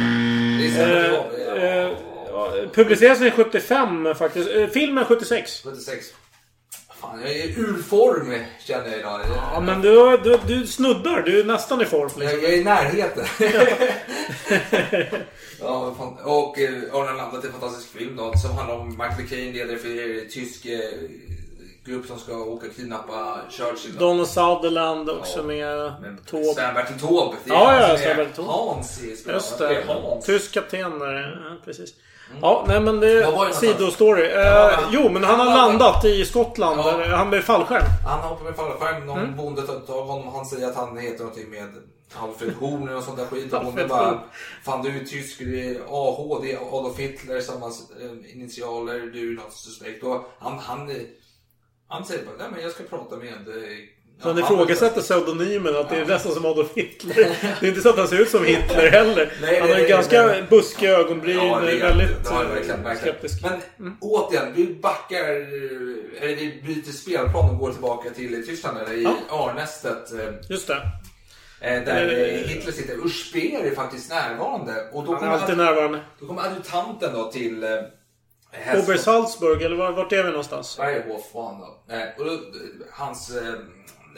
[0.60, 1.24] Det är Eh,
[1.54, 1.96] det eh,
[2.38, 4.50] ja, publiceras den 75 faktiskt.
[4.50, 5.62] Eh, filmen 76.
[5.64, 6.06] 76.
[7.00, 8.34] Fan, jag är ur form
[8.64, 9.20] känner jag idag.
[9.52, 11.22] Ja, men du, du, du snuddar.
[11.22, 12.10] Du är nästan i form.
[12.16, 12.40] Jag, Liksom.
[12.42, 13.24] jag är i närheten.
[15.60, 15.94] ja,
[16.24, 19.78] och eh, Örnen landat är en fantastisk film då, som handlar om Michael Caine, ledare
[19.78, 19.88] för
[20.22, 20.80] en tysk eh,
[21.84, 23.96] grupp som ska åka och kidnappa Churchill.
[23.98, 25.66] Donald Sutherland också med.
[26.30, 26.54] Taube.
[26.54, 27.36] Sven-Bertil Taube.
[27.44, 28.50] Ja, ja, Sven-Bertil Taube.
[28.50, 29.08] Hans i.
[29.26, 29.84] Just det.
[29.86, 30.26] Hans.
[30.26, 31.44] Tysk kapten där.
[31.50, 31.94] Ja, precis.
[32.42, 34.26] Ja, nej men det är sidostory.
[34.26, 36.80] Eh, Ja, jo, men han har landat i Skottland.
[36.80, 36.96] Ja.
[36.96, 37.82] Där han blev fallskärm.
[38.06, 39.06] Han hoppar med fallskärm.
[39.06, 39.36] Någon Mm.
[39.36, 40.34] bonde tar honom.
[40.34, 41.68] Han säger att han heter någonting med
[42.22, 43.52] Alfred Horner och sånt där skit.
[43.52, 44.18] Och Alfred bara, Horn.
[44.64, 49.32] fan du är tysk, det är AH, det är Adolf Hitler, samma eh, initialer, du
[49.32, 50.04] är något suspekt.
[50.04, 50.96] Och han, han, eh,
[51.88, 53.78] han säger bara, nej men jag ska prata med eh,
[54.22, 57.14] Så han ifrågasätter pseudonymen, att det är nästan som Adolf Hitler.
[57.60, 59.32] Det är inte så att han ser ut som Hitler heller.
[59.42, 60.42] Nej, han har ju ganska nej.
[60.50, 61.36] buskiga ögonbryn.
[61.36, 63.14] Ja, det är- väldigt ja, eh, verkligen, verkligen.
[63.14, 63.42] skeptisk.
[63.78, 69.02] Men återigen, vi backar, eller vi byter spelplan och går tillbaka till Tyskland, eller i
[69.02, 69.16] Ja.
[69.30, 70.12] Arnästet.
[70.12, 70.74] eh, Just det.
[71.60, 73.08] eh, Där Eh, eh, Hitler sitter.
[73.08, 74.72] Speer är faktiskt närvarande.
[74.92, 76.00] Och då kommer alltid närvarande.
[76.20, 77.70] Då kommer adjutanten då till eh,
[78.52, 80.76] Hess- Obersalzburg, eller var- vart är vi någonstans?
[80.76, 81.94] Berghof var han då.
[81.94, 82.38] Eh, och då,
[82.92, 83.42] hans, eh,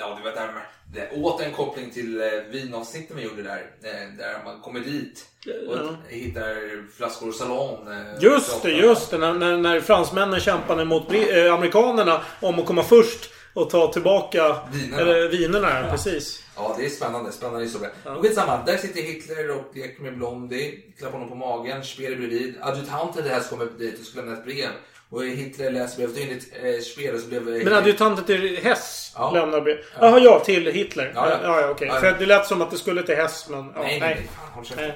[0.01, 0.63] ja du vet där med,
[0.95, 3.71] det, åter en koppling till eh, vinavsnitten vi gjorde där.
[3.83, 5.25] Eh, där man kommer dit
[5.69, 5.97] och Ja.
[6.09, 6.57] hittar
[6.97, 7.89] flaskor Salon.
[7.93, 9.19] Eh, Just det, just det.
[9.19, 14.57] När, när, när fransmännen kämpade mot eh, amerikanerna om att komma först och ta tillbaka
[14.73, 15.01] Vinerna.
[15.03, 15.81] Eller, vinerna.
[15.85, 15.91] Ja.
[15.91, 16.43] Precis.
[16.57, 17.33] Ja, det är spännande.
[17.33, 17.91] Spännande historia.
[18.05, 18.63] Men skitsamma.
[18.67, 20.79] Där sitter Hitler och leker med Blondie.
[20.99, 21.85] Klappar honom på magen.
[21.85, 22.55] Speer är bredvid.
[22.61, 24.69] Adjutanten det här ska komma dit och ska lämna ett brev.
[25.11, 26.17] Och Hitler läser brevet.
[26.17, 27.43] Och enligt eh, Speer så blev...
[27.43, 29.31] Men adjutanten till Hess Ja.
[29.31, 29.79] lämnar brev.
[30.01, 30.41] Jaha, ja.
[30.45, 31.13] Till Hitler.
[31.15, 31.61] Ja, Ja, ja.
[31.61, 31.71] ja.
[31.71, 31.89] okej.
[31.89, 32.01] Ja, ja.
[32.01, 33.73] För det lät som att det skulle till Hess, men...
[33.75, 34.29] Ja, Nej, nej, nej.
[34.37, 34.91] Fan, håll käften.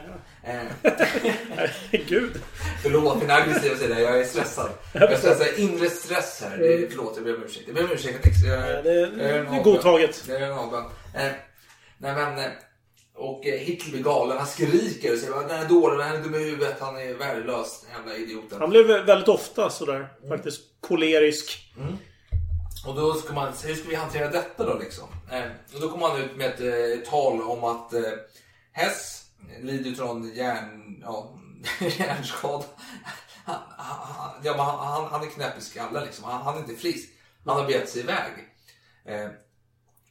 [0.44, 1.70] Eh,
[2.08, 2.32] Gud.
[2.82, 4.70] Förlåt min aggressiva sida, jag är stressad.
[4.92, 6.56] Jag är stressad, inre stress här.
[6.58, 7.64] Det är, förlåt, jag ber om ursäkt.
[7.66, 8.18] Jag ber om ursäkt.
[8.46, 9.24] Jag, jag, det- jag det
[9.56, 10.24] är godtaget.
[10.28, 10.84] Jag är en avbön.
[11.14, 11.22] Eh,
[11.98, 12.44] nej men, eh,
[13.16, 14.38] och eh, Hitler blir galen.
[14.38, 17.80] Han skriker och säger den är dålig, han är dum i huvudet, han är värdelös,
[17.82, 18.60] den jävla idioten.
[18.60, 21.72] Han blev väldigt ofta sådär faktiskt kolerisk.
[22.86, 25.08] Och då ska man, hur ska vi hantera detta då liksom?
[25.30, 28.02] Eh, och då kommer han ut med ett eh, tal om att eh,
[28.72, 29.24] Hess
[29.60, 31.38] lider från hjärn, ja,
[31.80, 32.64] hjärnskada.
[33.44, 36.24] Han, han, ja, men han, han, han är knäpp i skallen liksom.
[36.24, 37.08] Han, han är inte frisk.
[37.44, 38.32] Han har begett sig iväg.
[39.06, 39.30] Eh,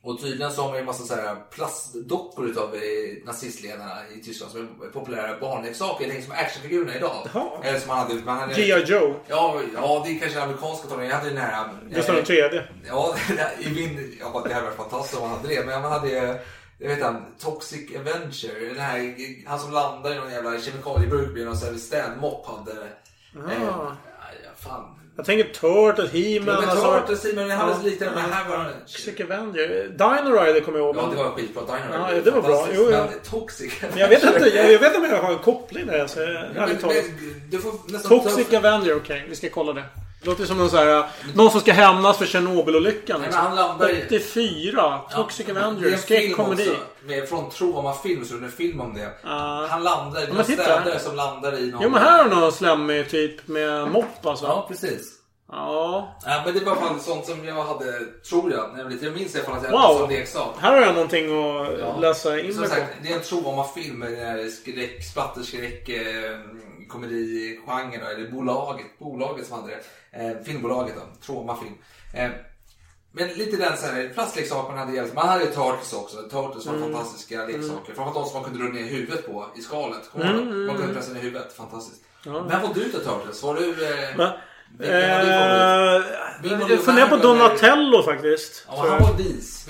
[0.03, 2.81] och tydligen så har man ju en massa så här plastdockor utav eh,
[3.25, 6.07] nazistledarna i Tyskland som är populära barnleksaker.
[6.07, 7.27] Det är som actionfigurerna idag.
[7.63, 8.13] Eller som man hade.
[8.13, 8.83] Man hade G.I.
[8.85, 9.15] Joe.
[9.27, 11.09] Ja, ja, det är kanske amerikanska tolkningen.
[11.11, 11.69] Jag hade den här...
[11.89, 12.61] Gustav eh, III.
[12.87, 13.15] Ja,
[13.59, 15.65] i min, ja, det hade varit fantastiskt om man hade det.
[15.65, 16.39] Men man hade
[16.77, 18.69] jag vet han, Toxic Avenger.
[18.69, 19.15] Den här,
[19.47, 22.71] han som landar i någon jävla kemikalieburk med någon sån här städmopp hade.
[22.81, 23.95] Eh, Ah.
[24.43, 24.85] ja, fan.
[25.15, 26.47] Jag tänker Turtles, He-Man.
[26.55, 29.67] Ja, men alltså- Turtles, He-Man, det var lite- men här var det- Toxic Avenger.
[29.89, 30.97] Dino Rider kommer jag ihåg.
[30.97, 31.61] Ja, men- det var skitbra.
[31.61, 32.67] Dino Ja, Rider, det var bra.
[32.73, 33.05] Jo, ja.
[33.09, 35.87] Men Toxic Men jag vet inte, jag, jag vet inte om jag har en koppling
[35.87, 36.07] där.
[36.07, 36.95] Så, ärligt talat.
[37.51, 39.25] Du får nästan Toxic Avenger, okej.
[39.29, 39.83] vi ska kolla det.
[40.23, 41.05] Det låter som någon, så här,
[41.35, 43.21] någon som ska hämnas för Tjernobylolyckan.
[43.21, 43.41] Liksom.
[43.41, 45.01] men han landar i- 84.
[45.15, 45.75] Toxic Det är Avenger.
[45.75, 46.75] en film Skräckkomedi.
[47.29, 49.11] från Troma film, så det är en film om det.
[49.69, 51.81] Han landar, det är städare som landar i någon...
[51.83, 54.45] Jo men här har någon slemmig typ med mopp alltså.
[54.45, 55.19] Ja, precis.
[55.51, 56.17] Ja.
[56.25, 59.07] Ja, men det var fan sånt som jag hade, tror jag, när jag var liten.
[59.07, 59.79] Jag minns i alla fall att jag Wow.
[59.81, 60.55] hade som leksak.
[60.59, 61.25] Här har jag någonting
[61.83, 64.05] att läsa in Som sagt, det är en traumafilm
[64.61, 66.39] skräck, splatterskräck, eh,
[66.89, 69.79] komedigenren, eller bolaget, bolaget som hade det.
[70.13, 71.73] Eh, filmbolaget då, traumafilm.
[72.13, 72.29] Eh,
[73.15, 75.13] men lite den så här, plastleksaker man hade hjälpt.
[75.15, 76.17] Man hade ju Turtles också.
[76.17, 76.93] Turtles var Mm.
[76.93, 77.47] fantastiska Mm.
[77.61, 77.93] leksaker.
[77.93, 80.09] Framförallt de som man kunde dra ner huvudet på i skalet.
[80.15, 80.95] Mm, du mm, Man kunde mm.
[80.95, 81.53] pressa ner huvudet.
[81.53, 82.03] Fantastiskt.
[82.25, 82.31] Ja.
[82.49, 83.43] Vem var du till Turtles?
[83.43, 83.85] Var du...
[83.87, 84.37] Eh, Va?
[84.79, 88.65] vilken Eh, jag funderar på Donatello faktiskt.
[88.67, 89.67] Ja, han var vis.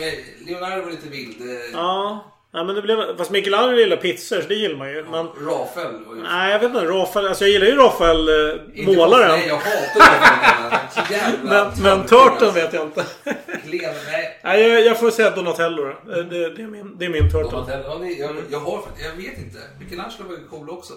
[0.48, 1.42] Leonardo var lite vild.
[1.42, 2.26] Eh, Ja.
[2.56, 3.18] Ja men det blev...
[3.18, 5.04] Fast Michelangelo gillar pizzor så det gillar man ju.
[5.04, 5.28] Men...
[5.28, 5.92] Rafael.
[6.24, 6.86] Nej jag vet inte.
[6.86, 7.28] Rafael.
[7.28, 9.30] Alltså jag gillar ju Rafael eh, Inte målaren.
[9.30, 11.34] Nej, jag hatar Rafael.
[11.44, 13.06] Men, men Turtle vet jag inte.
[13.24, 14.40] Klen, nej.
[14.44, 15.90] Nej jag, jag får säga Donatello då.
[15.90, 17.42] Eh, Det, det, är min, det är min Turtle.
[17.52, 19.58] Donatello, ja, det- jag, jag har faktiskt, jag vet inte.
[19.80, 20.94] Michelangelo var ju cool också.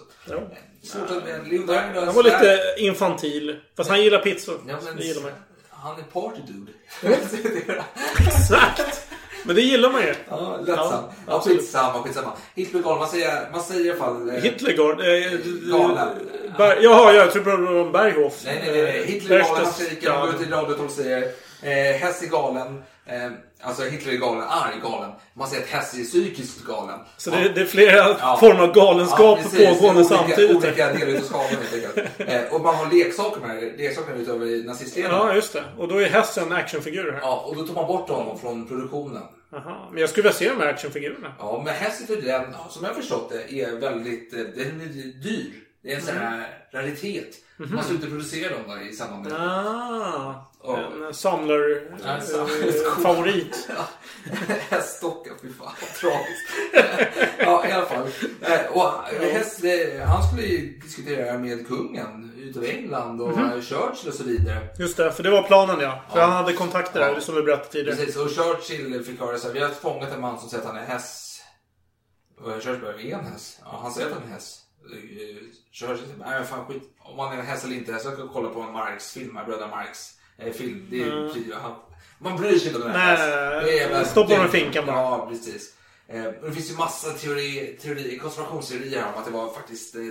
[0.83, 2.01] Svårt att med Leonardo.
[2.05, 3.57] Han var lite infantil.
[3.77, 4.59] Fast han gillar pizzor.
[4.69, 5.31] Ja, men det gillar man.
[5.71, 6.73] Han är party dude.
[8.27, 9.07] Exakt!
[9.47, 10.15] Men det gillar man ju.
[10.29, 11.07] Ja, lättsamt.
[11.27, 12.33] Ja, skitsamma, skitsamma.
[12.55, 14.29] Hitler galen, man säger, man säger i alla fall...
[14.31, 15.01] eh, Hitlergård?
[15.01, 15.33] Eh,
[15.71, 16.09] Galen.
[16.59, 18.43] Ber, jaha, jag tror det var Berghof.
[18.45, 18.83] Nej, nej, nej.
[18.83, 19.05] nej.
[19.07, 21.29] Hitler är galen, han skriker, han går ut i radion och säger
[21.63, 21.71] eh,
[22.01, 22.83] Hess är galen.
[23.07, 23.31] Eh,
[23.61, 25.11] alltså Hitler är galen, arg galen.
[25.35, 26.99] Man säger att Hess är psykiskt galen.
[27.17, 29.59] Så det, det är flera former av galenskap precis.
[29.69, 30.57] pågående olika, samtidigt.
[30.57, 32.31] Olika delar utav skalan helt enkelt.
[32.31, 33.79] Eh, och man har leksaker med.
[33.79, 35.17] Leksaker utav nazistledarna.
[35.17, 35.65] Ja, just det.
[35.79, 37.21] Och då är Hess en actionfigur här.
[37.21, 39.23] Ja, och då tog man bort honom från produktionen.
[39.57, 39.89] Aha.
[39.93, 41.33] Men jag skulle vilja se de här actionfigurerna.
[41.39, 45.53] Ja, men Hess är den, som jag förstått det, är väldigt eh, den är dyr.
[45.83, 47.35] Det är en sån här raritet.
[47.57, 47.75] Mhm.
[47.75, 51.07] Man slutar producera dem där i samband med Ah, Ja.
[51.07, 51.59] en samlar
[52.05, 53.69] Ja, en eh, favorit.
[54.71, 56.51] Häststockar, fy fan tragiskt.
[57.39, 58.09] ja, i alla fall.
[58.41, 58.93] Eh, Och
[59.33, 59.61] häst,
[60.07, 63.63] han skulle ju diskutera det här med kungen utav England och Mhm.
[63.63, 64.69] Churchill och så vidare.
[64.79, 66.03] Just det, för det var planen ja.
[66.13, 66.25] För Ja.
[66.25, 67.21] han hade kontakter där, Ja.
[67.21, 67.97] som vi berättade tidigare.
[67.97, 70.69] Precis, och Churchill fick höra så här, vi har fångat en man som säger att
[70.69, 71.43] han är häst.
[72.41, 73.61] Och kör bara, är en häst?
[73.65, 74.61] Ja, han säger att han är häst.
[74.93, 75.37] Eh,
[75.73, 76.83] Kör, nej fan skit.
[76.99, 77.93] Om han är en häst eller inte.
[77.93, 80.87] Jag ska kolla på en Marx film, här, bröderna Marx eh, film.
[80.91, 81.27] Det är Mm.
[81.27, 81.53] mm.
[81.63, 81.75] han,
[82.19, 84.97] Man bryr sig inte om den här nej, Stoppa honom i finkan bara.
[84.97, 85.77] Ja, precis.
[86.09, 90.03] Eh, och det finns ju massa teori, teori, konspirationsteorier om att det var faktiskt eh,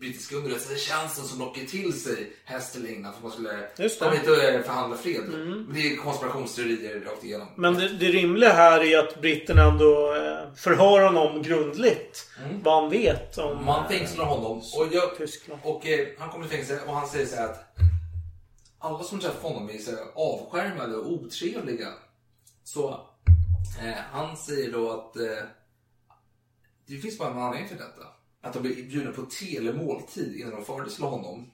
[0.00, 5.24] brittiska underrättelsetjänsten som lockade till sig Hästelingna för att man skulle eh, förhandla fred.
[5.34, 5.62] Mm.
[5.62, 7.48] Men Det är konspirationsteorier rakt igenom.
[7.56, 12.30] Men det, det rimliga här är att britterna ändå eh, förhör honom grundligt.
[12.62, 13.64] Vad han vet om...
[13.64, 15.10] Man fängslar honom och, jag,
[15.62, 17.76] och eh, han kommer till fängelse och han säger så här att
[18.86, 21.88] alla som träffar honom är så avskärmade och otrevliga.
[22.64, 22.88] Så
[23.82, 25.44] eh, han säger då att eh,
[26.86, 28.06] det finns bara en anledning till detta.
[28.40, 31.50] Att de blev bjudna på telemåltid innan de föreslog honom.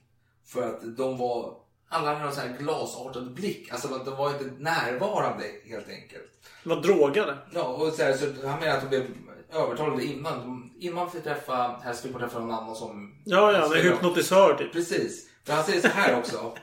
[0.47, 1.57] För att de var,
[1.89, 3.73] alla hade en sån här glasartad blick.
[3.73, 6.31] Alltså att de var inte närvarande helt enkelt.
[6.65, 7.39] Var drogade.
[7.55, 9.07] Ja, och så, här, så han menar att de blev
[9.53, 10.39] övertalade innan.
[10.39, 13.23] De, innan fick träffa, här fick man träffa någon annan som...
[13.25, 13.77] Ja, ja.
[13.77, 14.73] Är hypnotisör typ.
[14.73, 15.29] Precis.
[15.45, 16.55] För han säger så här också.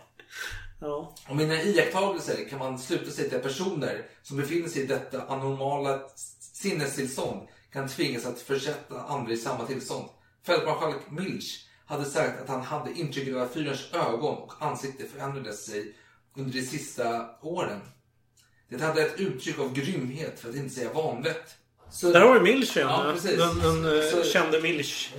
[0.81, 1.15] Ja.
[1.27, 5.21] Om mina iakttagelser kan man sluta sig till att personer som befinner sig i detta
[5.27, 5.99] anormala
[6.53, 10.09] sinnestillstånd kan tvingas att försätta andra i samma tillstånd.
[10.45, 15.65] Fältmarskalk Milch hade sagt att han hade intrycket av att fyrens ögon och ansikte förändrades
[15.65, 15.95] sig
[16.37, 17.79] under de sista åren.
[18.69, 21.55] Det hade ett uttryck av grymhet för att inte säga vanvett.
[21.91, 22.89] Så- Där har vi Milch igen.
[22.89, 23.37] Ja, precis.
[23.37, 25.13] Den, den eh, Så- kände Milch.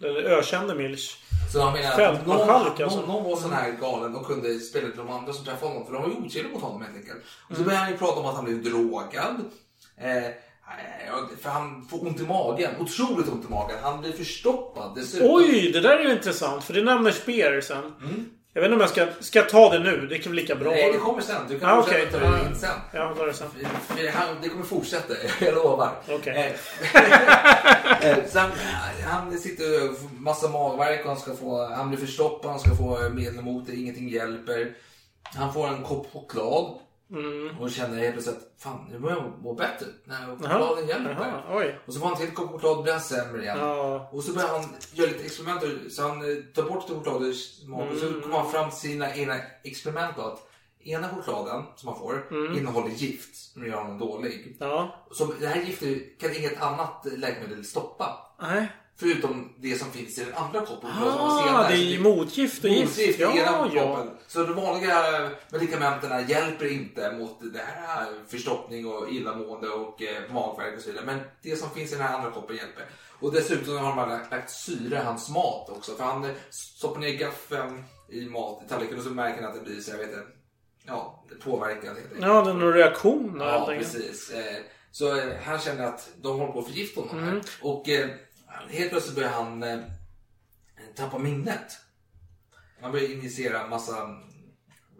[0.00, 1.21] Eller ökände Milch.
[1.52, 3.00] Så han menar att någon, Fältmarskalk alltså.
[3.06, 5.86] någon, var sån här galen och kunde spela till de andra som träffade honom.
[5.86, 7.18] För de var ju otrevliga mot honom helt enkelt.
[7.48, 7.64] Och så Mm.
[7.64, 9.36] började han ju prata om att han blev drogad.
[9.96, 10.30] Eh,
[11.42, 12.70] för han får ont i magen.
[12.80, 13.76] Otroligt ont i magen.
[13.82, 15.28] Han blir förstoppad dessutom.
[15.30, 16.64] Oj, det där är ju intressant.
[16.64, 17.78] För det nämner Speer sen.
[17.78, 18.24] Mm.
[18.54, 19.22] Jag vet inte om jag ska...
[19.24, 20.06] Ska jag ta det nu?
[20.06, 20.70] Det kan väl lika bra.
[20.70, 21.42] Nej, det kommer sen.
[21.48, 22.30] Du kan ah, fortsätta okej.
[22.30, 22.70] ta det in sen.
[22.92, 23.48] Ja, ta det sen.
[23.86, 25.14] För Han, det kommer fortsätta,
[25.44, 25.92] jag lovar.
[26.08, 26.56] Okej.
[26.94, 31.98] Eh, eh, sen, eh, han sitter och massa magvärk och han, ska få, han blir
[31.98, 34.74] förstoppad, han ska få medel mot det, ingenting hjälper.
[35.22, 36.78] Han får en kopp choklad
[37.12, 37.58] Mm.
[37.60, 39.86] och känner helt plötsligt att fan, nu börjar jag må bättre.
[40.04, 41.44] När chokladen hjälper.
[41.50, 41.78] Oj.
[41.86, 43.58] Och så får han till kopp choklad och blir han sämre igen.
[43.58, 44.08] Ja.
[44.12, 45.62] Och så börjar han göra lite experiment.
[45.92, 48.20] Så han eh, tar bort chokladen i smak och så Mm.
[48.22, 49.34] kommer han fram till sina egna
[49.64, 50.16] experiment.
[50.16, 50.48] Då, att
[50.84, 52.58] ena chokladen som han får Mm.
[52.58, 54.56] innehåller gift som gör honom dålig.
[54.60, 55.06] Ja.
[55.12, 58.18] Så det här giftet kan inget annat läkemedel stoppa.
[58.42, 58.72] Nej.
[58.96, 60.90] Förutom det som finns i den andra koppen.
[61.00, 62.98] Ah, det är motgift och gift.
[62.98, 63.96] Motgift i Ja, ena ja.
[63.96, 64.10] koppen.
[64.28, 70.76] Så de vanliga medikamenten hjälper inte mot det här förstoppning och illamående och eh, magvärk
[70.76, 71.06] och så vidare.
[71.06, 72.84] Men det som finns i den här andra koppen hjälper.
[73.20, 75.92] Och dessutom har man lagt, lagt syre i hans mat också.
[75.94, 79.58] För han eh, stoppar ner gaffeln i mat i tallriken och så märker han att
[79.58, 80.22] det blir så jag vet inte.
[80.86, 82.20] Ja, påverkad helt enkelt.
[82.22, 84.30] Ja, det är någon reaktion där, Ja, precis.
[84.30, 84.56] Eh,
[84.90, 87.18] Så han känner att de håller på att förgifta honom.
[87.28, 87.40] Mm.
[87.62, 88.08] Och eh,
[88.70, 89.78] helt plötsligt börjar han eh,
[90.96, 91.78] tappa minnet.
[92.82, 94.08] Han börjar injicera massa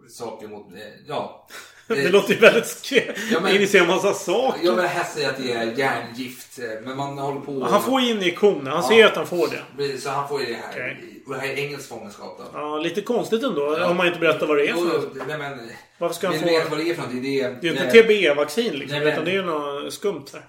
[0.09, 0.71] saker mot...
[0.73, 1.47] Eh, ja.
[1.87, 3.21] Det låter ju väldigt skrämmande.
[3.31, 4.65] Ja, men- Initiera massa saker.
[4.65, 6.59] Jag vill helst säga att det är järngift.
[6.59, 7.65] eh, Men man håller på...
[7.65, 8.71] Han får ju injektioner.
[8.71, 8.87] Han Ja.
[8.89, 9.47] ser att han får
[9.77, 9.97] det.
[9.97, 10.69] Så han får ju det här.
[10.71, 11.12] Okej.
[11.27, 12.43] Och det här är engelskt fångenskap då.
[12.59, 13.85] Ja, lite konstigt ändå.
[13.85, 15.27] Om man inte berättar vad det är för något.
[15.27, 15.59] nej, men,
[15.97, 17.23] Varför ska han få- du veta vad det är för någonting?
[17.23, 18.97] Det är, Det är ju inte TBE-vaccin liksom.
[18.99, 20.45] Nej, men- Utan det är något skumt där.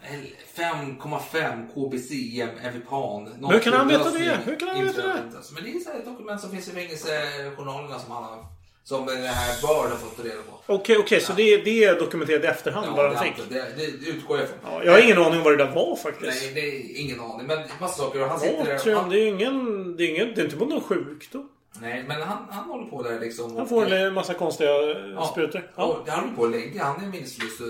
[0.56, 3.28] 5,5 KBC Evipan.
[3.50, 4.38] Hur kan han veta det?
[4.44, 5.22] Hur kan han veta det?
[5.54, 8.53] Men det är så här ett dokument som finns i fängelsejournalerna som han har...
[8.84, 10.34] Som det här bör ha fått reda
[10.66, 10.74] på.
[10.74, 11.20] Okej, okej.
[11.20, 13.48] Så det, det är dokumenterat i efterhand vad det, han är fick?
[13.48, 14.58] det, det utgår jag ifrån.
[14.64, 16.42] Ja, jag har ingen aning om vad det där var faktiskt.
[16.42, 17.46] Nej, det är ingen aning.
[17.46, 18.22] Men massa saker.
[18.22, 18.94] Och han sitter Ja, där.
[18.94, 19.96] Han, Det är ju ingen...
[19.96, 21.48] Det är, ingen, det är inte på någon sjukdom.
[21.80, 23.50] nej, men han, han håller på där liksom.
[23.52, 24.70] Han och- får en massa konstiga
[25.14, 25.28] ja.
[25.32, 25.70] sprutor.
[25.76, 25.84] Ja.
[25.84, 26.84] Och han håller på att lägga.
[26.84, 27.66] Han är minnesförlust och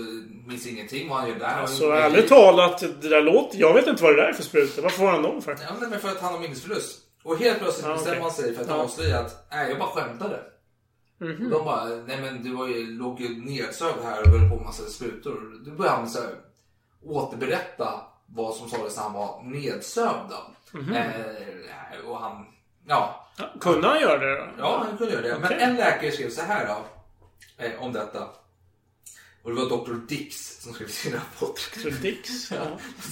[0.47, 1.65] minns ingenting vad han gör där.
[1.65, 3.57] Så ärligt talat, det där låter...
[3.59, 4.81] Jag vet inte vad det där är för sprutor.
[4.81, 5.51] Varför får han dem för?
[5.51, 6.99] Ja, men för att han har minnesförlust.
[7.23, 8.73] Och helt plötsligt Ja, bestämmer han sig för att Ja.
[8.75, 10.39] avslöja att nej, jag bara skämtade.
[11.17, 11.45] Mhm.
[11.45, 14.55] Och de bara, nej men du var ju, låg ju nedsövd här och höll på
[14.55, 15.61] med massa sprutor.
[15.65, 16.29] Då började han så här,
[17.03, 20.29] återberätta vad som sades när han var nedsövd.
[20.29, 20.77] då.
[20.79, 20.93] Mhm.
[20.93, 22.45] Eh, och han,
[22.87, 23.27] ja.
[23.61, 24.47] Kunde han göra det då?
[24.59, 25.33] Ja, han kunde göra det.
[25.39, 25.57] Men Okej.
[25.61, 26.85] en läkare skrev så här då,
[27.63, 28.27] eh, om detta.
[29.43, 29.93] Och det var Dr.
[30.07, 31.59] Dix som skrev sin rapport.
[31.83, 31.89] Dr.
[32.01, 32.51] Dix?
[32.51, 32.57] Ja.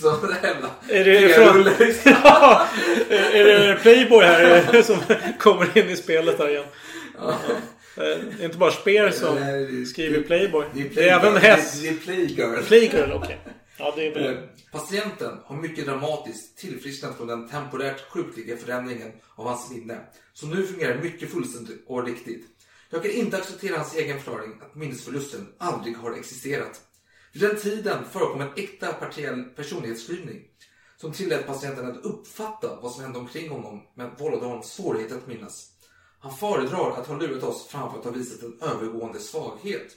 [0.01, 2.13] Så det jävla Är det från...
[2.23, 2.67] ja,
[3.09, 4.97] är är det Playboy här som
[5.39, 6.65] kommer in i spelet här igen?
[7.17, 7.35] Ja.
[7.95, 9.38] Det är inte bara Speer som
[9.86, 10.65] skriver Playboy.
[10.74, 11.82] Det är, även Hess.
[11.82, 12.64] Det är Playgirl.
[12.64, 13.40] Playgirl, okej.
[13.78, 14.41] Ja, det är Eh, bra.
[14.72, 19.99] Patienten har mycket dramatiskt tillfrisknat från den temporärt sjukliga förändringen av hans minne.
[20.34, 22.45] Som nu fungerar mycket fullständigt och riktigt.
[22.90, 26.82] Jag kan inte acceptera hans egen förklaring att minnesförlusten aldrig har existerat.
[27.34, 30.41] Vid den tiden förekom en äkta partiell personlighetsklyvning.
[30.98, 35.28] som tillät patienten att uppfatta vad som hände omkring honom men vållade honom svårigheter att
[35.28, 35.70] minnas.
[36.24, 39.91] Han föredrar att ha lurat oss framför att ha visat en övergående svaghet.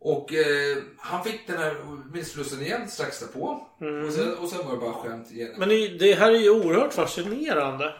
[0.00, 1.76] Och eh, han fick den här
[2.12, 3.66] minnesförlusten igen strax därpå.
[3.80, 4.06] Mm.
[4.06, 5.54] Och, sen, och sen var det bara skämt igen.
[5.58, 7.94] Men det, här är ju oerhört fascinerande.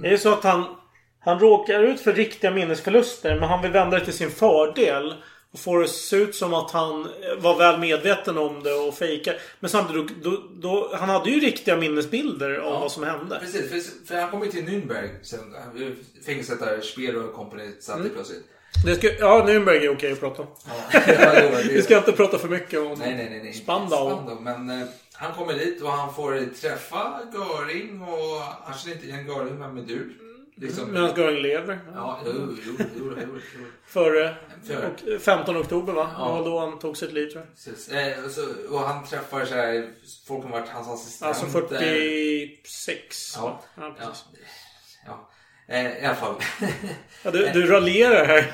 [0.00, 0.76] Det är så att han,
[1.20, 5.14] han råkar ut för riktiga minnesförluster men han vill vända det till sin fördel.
[5.54, 7.08] Och får det se ut som att han
[7.38, 9.36] var väl medveten om det och fejkar.
[9.60, 13.38] Men samtidigt, då, då, han hade ju riktiga minnesbilder om vad som hände.
[13.40, 15.54] Precis, för, för han kom ju till Nürnberg sen.
[16.26, 18.10] Fängelset där Speer och company satt Mm.
[18.14, 18.44] plötsligt.
[18.86, 20.48] Det ska, ja, Nürnberg är okej att prata om.
[21.06, 23.40] Ja, Vi ska inte prata för mycket om Nej, nej, nej.
[23.42, 23.52] nej.
[23.52, 24.10] Spandau.
[24.10, 24.40] Spandau.
[24.40, 29.26] Men eh, han kommer dit och han får träffa Göring och han känner inte igen
[29.26, 29.58] Göring.
[29.60, 30.14] Vem är du?
[30.56, 30.92] Liksom.
[30.92, 31.80] Medan Göring lever.
[31.94, 32.32] Ja, jo,
[32.66, 33.38] jo, jo, jo.
[33.86, 34.90] Före Före.
[35.16, 36.10] och 15 oktober va?
[36.18, 36.42] Ja.
[36.44, 37.46] Då han tog sitt liv tror
[37.88, 38.14] jag.
[38.14, 38.24] Eh,
[38.72, 39.90] och, han träffar så här,
[40.26, 41.26] folk som varit hans assistenter.
[41.26, 43.32] Alltså 46.
[43.36, 43.62] Ja.
[43.76, 43.94] Ja,
[45.06, 45.28] ja.
[45.66, 46.34] Eh, I alla fall.
[47.22, 48.50] Ja, du, du raljerar här.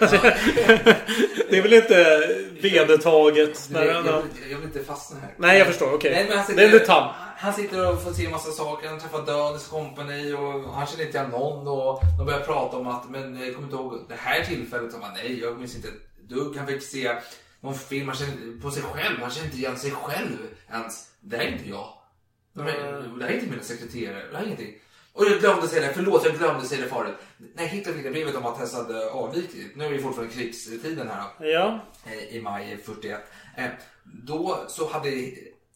[1.51, 2.29] det är väl inte
[2.63, 3.69] vedertaget?
[3.73, 5.35] Jag, jag, jag vill inte fastna här.
[5.37, 5.95] Nej, jag förstår.
[5.95, 6.27] Okej.
[6.29, 7.13] Nej, han Det är en detalj.
[7.37, 8.89] Han sitter och får se en massa saker.
[8.89, 11.69] Han träffar Dödens kompani och han känner inte igen någon.
[11.69, 14.95] Och de börjar prata om att, men jag kommer inte ihåg det här tillfället.
[15.03, 16.57] Han, nej, jag minns inte ett dugg.
[16.57, 17.17] Han fick se
[17.61, 19.17] någon film han känner, på sig själv.
[19.21, 20.39] Han känner inte igen sig själv
[20.73, 21.07] ens.
[21.21, 21.89] Det här är inte jag.
[22.53, 24.23] Det här är inte mina sekreterare.
[24.31, 24.75] Det här är ingenting.
[25.21, 27.15] Och jag glömde säga det, förlåt jag glömde säga det förut.
[27.55, 31.09] När Hitler fick det brevet om att Hess hade avvikit, nu är det fortfarande krigstiden
[31.09, 31.81] här då, Ja.
[32.07, 33.21] eh, i maj 41.
[33.57, 33.65] Eh,
[34.05, 35.11] Då så hade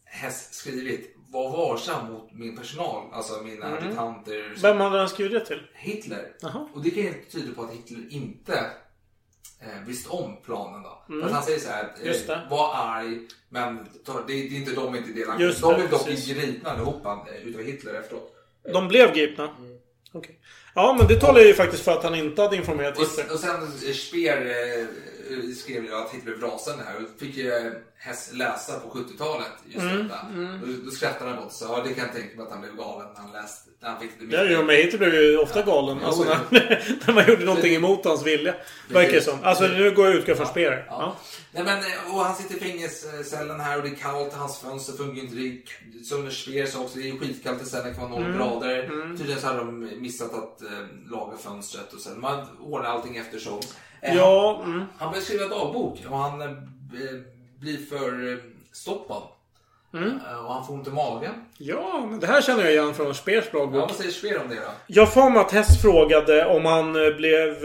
[0.05, 3.77] Hess skrivit var varsam mot min personal, alltså mina Mm.
[3.83, 4.53] adjutanter.
[4.61, 5.61] Vem hade han skrivit det till?
[5.73, 6.31] Hitler.
[6.41, 6.67] Jaha.
[6.73, 8.53] Och det kan ju tyda på att Hitler inte
[9.61, 11.05] eh, visste om planen då.
[11.09, 11.21] Mm.
[11.21, 12.33] För att han säger så här, Just det.
[12.33, 13.19] eh, var arg,
[13.49, 15.51] men det, det är inte de inte delaktiga.
[15.61, 18.31] De är dock gripna allihopa eh, utav Hitler efteråt.
[18.73, 19.43] De blev gripna?
[19.43, 19.77] Mm.
[20.11, 20.39] Okej.
[20.75, 23.25] Ja, men det talar ju faktiskt för att han inte hade informerat Hitler.
[23.25, 24.85] Och, och sen Speer eh,
[25.55, 29.47] skrev ju att Hitler blev rasande här och fick ju eh, Hess läsa på 70-talet
[29.65, 30.19] just Mm, detta.
[30.19, 30.61] mm.
[30.61, 32.75] Och då skrattade han åt så ja det kan jag tänka mig att han blev
[32.75, 35.61] galen när han läste, när han fick det Ja, jo, men Hitler blev ju ofta
[35.61, 35.97] galen.
[36.01, 38.55] Jo, Alltså, när, när man gjorde någonting emot hans vilja.
[38.89, 39.37] Verkar det som.
[39.43, 40.85] Alltså nu går jag ut från Speer.
[40.89, 41.15] Ja.
[41.51, 44.33] Nej, men, eh, och han sitter i fängelsecellen här och det är kallt.
[44.33, 45.35] Hans fönster fungerar inte.
[45.35, 45.47] Det
[45.99, 47.87] är, som Speer sa också, det är skitkallt i cellen.
[47.87, 48.37] Det kan vara noll Mm.
[48.37, 48.83] grader.
[48.83, 49.17] Mm.
[49.17, 50.69] Tydligen så hade de missat att eh,
[51.11, 53.59] laga fönstret och sen man ordnar allting eftersom.
[54.05, 54.85] Eh, Ja, han, mm.
[54.97, 56.47] han börjar skriva dagbok och han eh,
[57.59, 58.37] blir för eh,
[58.73, 59.21] stoppad.
[59.93, 60.19] Mm.
[60.31, 61.33] Eh, och han får ont i magen.
[61.57, 63.81] Ja, men det här känner jag igen från Speers Ja, dagbok.
[63.81, 64.61] vad säger Speer om det då?
[64.87, 67.55] Jag får mig att Hess frågade om han blev...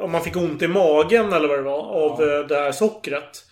[0.00, 3.44] Om han fick ont i magen eller vad det var av eh, det här sockret.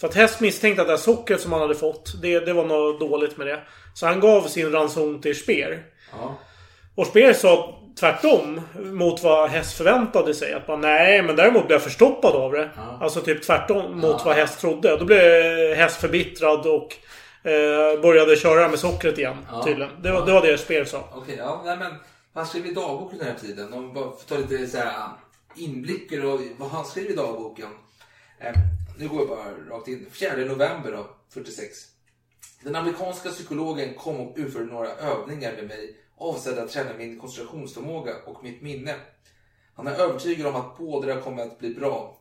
[0.00, 2.64] För att Hess misstänkte att det här sockret som han hade fått, det, det var
[2.64, 3.60] något dåligt med det.
[3.94, 5.82] Så han gav sin ranson till Speer.
[6.12, 6.34] Ja.
[6.94, 10.54] Och Speer sa tvärtom mot vad Hess förväntade sig.
[10.54, 12.70] Att man, nej, men däremot blev jag förstoppad av det.
[13.00, 14.96] Alltså typ tvärtom mot vad Hess trodde.
[14.96, 15.20] Då blev
[15.74, 16.96] Hess förbittrad och
[17.50, 19.36] eh, började köra med sockret igen.
[19.50, 19.64] Ja.
[19.64, 20.02] Tydligen.
[20.02, 21.08] Det var, det var det Speer sa.
[21.14, 21.92] Okej, ja, nej, men
[22.34, 23.72] han skrev i dagbok den här tiden.
[23.72, 25.08] Om bara får ta lite så här,
[25.56, 27.68] inblickar och vad han skrev i dagboken.
[28.40, 28.52] Eh,
[28.98, 30.06] nu går jag bara rakt in.
[30.12, 31.78] 4 november då, 46.
[32.62, 38.16] Den amerikanska psykologen kom och utförde några övningar med mig avsedda att träna min koncentrationsförmåga
[38.26, 38.94] och mitt minne.
[39.74, 42.18] Han är övertygad om att båda kommer att bli bra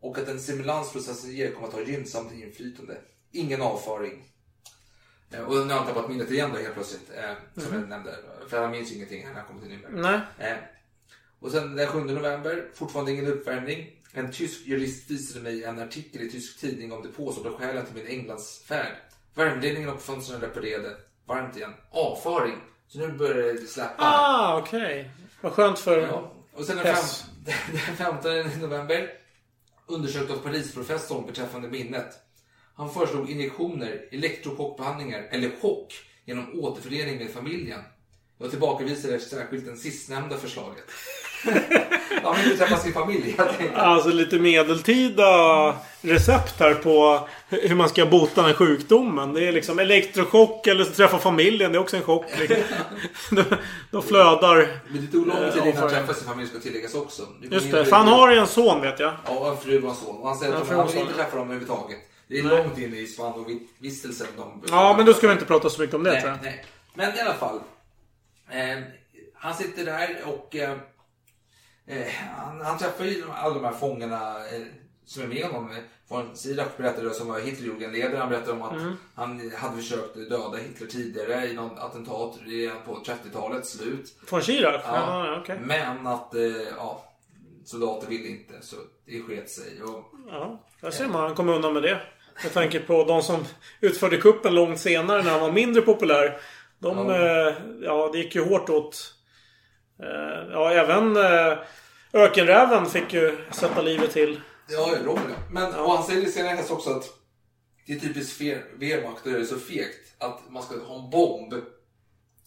[0.00, 2.98] och att den stimulansprocessen ger kommer att ha gynnsamt inflytande.
[3.32, 4.24] Ingen avföring.
[5.30, 7.10] Eh, Och nu har han tappat minnet igen då helt plötsligt.
[7.16, 7.80] Eh, som Mhm.
[7.80, 8.16] jag nämnde.
[8.48, 10.24] För han minns ju ingenting när han kommer till Nürnberg.
[10.38, 10.50] Nej.
[10.50, 10.56] Eh,
[11.40, 13.96] och sen den 7 november, fortfarande ingen uppvärmning.
[14.12, 17.94] En tysk jurist visade mig en artikel i tysk tidning om det påstådda skälen till
[17.94, 18.96] min Englandsfärd.
[19.34, 20.96] Värmeledningen och fönstren reparerade.
[21.26, 21.72] Varmt igen.
[21.90, 22.56] Avföring.
[22.92, 23.94] Så nu börjar det släppa.
[23.98, 25.10] Ah, okej.
[25.40, 26.32] Vad skönt för Ja.
[26.54, 27.04] Och sen den, fem,
[27.72, 29.10] den 15 november
[29.86, 32.06] undersökt av Parisprofessorn beträffande minnet.
[32.74, 35.94] Han föreslog injektioner, elektrochockbehandlingar eller chock
[36.24, 37.80] genom återförening med familjen.
[38.38, 40.84] Jag tillbakavisade särskilt den sistnämnda förslaget.
[42.22, 43.36] Han vill inte träffa sin familj.
[43.74, 49.32] Alltså lite medeltida recept här på hur man ska bota den här sjukdomen.
[49.32, 51.72] Det är liksom elektrochock eller så träffa familjen.
[51.72, 52.24] Det är också en chock.
[52.38, 52.64] Liksom.
[53.90, 54.80] då, flödar...
[54.88, 57.22] Men det tog lång tid innan han träffade sin familj ska tilläggas också.
[57.40, 57.84] Det Just det.
[57.84, 59.12] För han har ju en son vet jag.
[59.26, 60.16] Ja, en fru och en son.
[60.16, 61.98] Och han säger att han vill inte träffa dem överhuvudtaget.
[62.28, 64.26] Det är långt in i Spandau-vistelsen.
[64.36, 64.62] De...
[64.70, 66.42] Ja, men då ska vi inte prata så mycket om det nej, tror jag.
[66.42, 66.64] Nej.
[66.94, 67.60] Men i alla fall.
[68.50, 68.82] Eh,
[69.34, 70.76] han sitter där och eh,
[71.90, 72.06] eh,
[72.36, 74.62] han, han träffar ju alla de här fångarna eh,
[75.04, 75.76] som är med honom.
[76.08, 78.16] Von Sirach berättade som var Hitlerjugendledare.
[78.16, 78.96] Han berättade om att Mm.
[79.14, 84.14] han hade försökt döda Hitler tidigare i något attentat redan på 30-talets slut.
[84.30, 84.82] Von Schirach?
[84.86, 85.26] Ja.
[85.26, 85.58] Ja, okej.
[85.60, 86.42] Men att eh,
[86.76, 87.04] ja,
[87.64, 88.76] soldater ville inte så
[89.06, 89.82] det sket sig.
[89.82, 91.20] Och, Ja, där ser man.
[91.22, 92.00] Han kom undan med det.
[92.42, 93.44] Med tanke på de som
[93.80, 96.40] utförde kuppen långt senare när han var mindre populär.
[96.78, 97.16] De, Ja.
[97.20, 97.52] ja,
[97.82, 99.14] ja det gick ju hårt åt.
[100.02, 101.58] Eh, ja, även eh,
[102.12, 104.40] Ökenräven fick ju sätta livet till.
[104.68, 105.34] Ja, Robin ja.
[105.50, 107.04] Men och han säger senare häst också att
[107.86, 111.10] det är typiskt Wehr- Wehrmacht och det är så fegt att man ska ha en
[111.10, 111.58] bomb och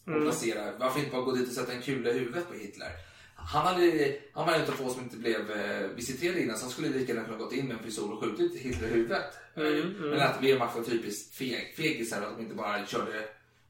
[0.08, 0.22] Mm.
[0.24, 0.72] placera.
[0.80, 2.88] Varför inte bara gå dit och sätta en kula i huvudet på Hitler?
[3.36, 6.72] Han, hade, han var en av få som inte blev eh, visiterad innan så han
[6.72, 9.24] skulle lika gärna kunna gått in med en pistol och skjutit Hitler i huvudet.
[9.56, 10.10] Mm, mm.
[10.10, 13.24] Men att Wehrmacht var typiskt feg, fegisar att de inte bara körde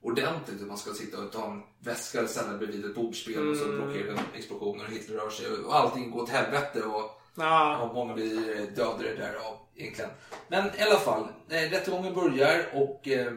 [0.03, 0.61] ordentligt.
[0.67, 3.75] Man ska sitta och ta en väska och ställa bredvid ett bordspel och så Mm.
[3.81, 6.81] blockerar den explosioner och Hitler rör sig och allting går åt helvete.
[6.84, 7.77] Och, Ja.
[7.80, 10.11] Ja, många blir eh, dödade där av egentligen.
[10.47, 13.27] Men i alla fall, eh, rättegången börjar och eh,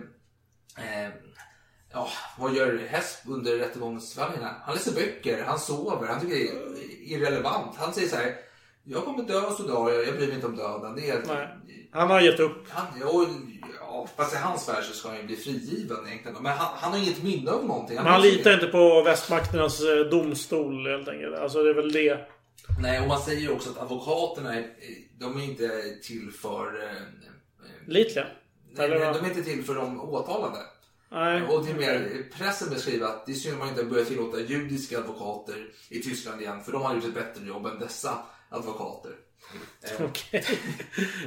[0.78, 1.10] eh,
[1.92, 4.54] ja, vad gör Hesp under rättegångsförhandlingarna?
[4.62, 7.76] Han läser böcker, han sover, han tycker det är irrelevant.
[7.76, 8.36] Han säger så här,
[8.84, 10.94] jag kommer dö så dör jag, jag bryr mig inte om döden.
[10.96, 11.26] Det är helt...
[11.28, 11.48] Nej.
[11.92, 12.68] Han har gett upp.
[12.70, 13.26] Han, ja,
[14.06, 16.42] ja, fast i hans värld så ska han ju bli frigiven egentligen.
[16.42, 17.96] Men han, han har inget minne av någonting.
[17.96, 21.34] Men han litar inte på västmakternas eh, domstol helt enkelt.
[21.36, 22.28] Alltså det är väl det.
[22.80, 24.66] Nej, och man säger ju också att advokaterna är,
[25.18, 25.68] de är inte
[26.02, 26.66] till för...
[26.84, 26.90] eh,
[27.86, 28.26] Litliga.
[28.72, 30.58] Nej, nej, de är inte till för de åtalade.
[31.10, 31.42] Nej.
[31.42, 34.40] Och till och med pressen beskriver att det är synd att man inte börjar tillåta
[34.40, 36.64] judiska advokater i Tyskland igen.
[36.64, 38.18] För de har gjort ett bättre jobb än dessa
[38.50, 39.12] advokater.
[39.82, 40.44] Eh, Okej.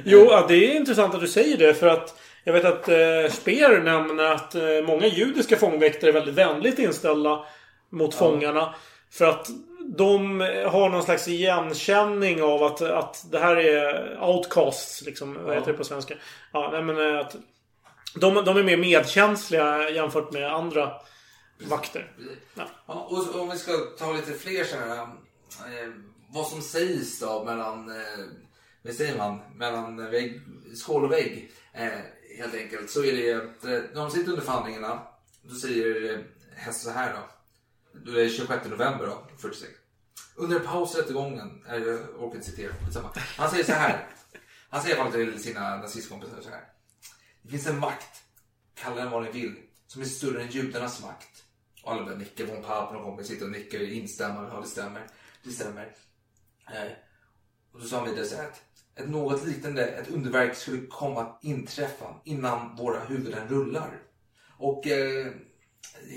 [0.04, 3.30] Jo, ja, det är intressant att du säger det för att jag vet att eh,
[3.32, 7.44] Speer nämner att eh, många judiska fångväktare är väldigt vänligt inställda
[7.90, 8.74] mot fångarna.
[9.10, 9.46] För att
[9.96, 15.02] de har någon slags igenkänning av att, att det här är outcasts.
[15.02, 15.58] Liksom, vad Ja.
[15.58, 16.14] heter det på svenska?
[16.52, 17.36] Ja, nej, men eh, att
[18.14, 20.92] de, de är mer medkänsliga jämfört med andra
[21.68, 22.12] vakter.
[22.54, 22.62] Ja.
[22.86, 25.88] Ja, och om vi ska ta lite fler så här, eh,
[26.28, 28.24] vad som sägs då mellan, eh,
[28.82, 30.40] vad säger man, mellan vägg,
[30.74, 31.50] skål och vägg.
[31.74, 31.88] Eh,
[32.40, 35.02] helt enkelt så är det att eh, när de sitter under förhandlingarna
[35.42, 36.18] då säger eh,
[36.54, 37.28] Hess så här då.
[38.04, 39.72] Då är det 26 november då, 46.
[40.34, 43.10] Under en paus i rättegången, eh, jag orkar inte citera, skitsamma.
[43.14, 44.06] Han säger så här.
[44.68, 46.64] Han säger i alla fall till sina nazistkompisar så här.
[47.42, 48.22] Det finns en makt,
[48.74, 49.56] kalla den vad ni vill,
[49.86, 51.44] som är större än judarnas makt.
[51.82, 52.46] Och alla börjar nicka.
[52.46, 54.48] Von Papen och kompis sitter och nickar och instämmer.
[54.52, 55.06] Ja, det stämmer.
[55.42, 55.92] Det stämmer.
[57.72, 58.62] Och så sa han vidare så här att
[59.00, 63.88] ett något liknande, ett underverk skulle komma att inträffa innan våra huvuden rullar.
[64.58, 65.26] Och eh,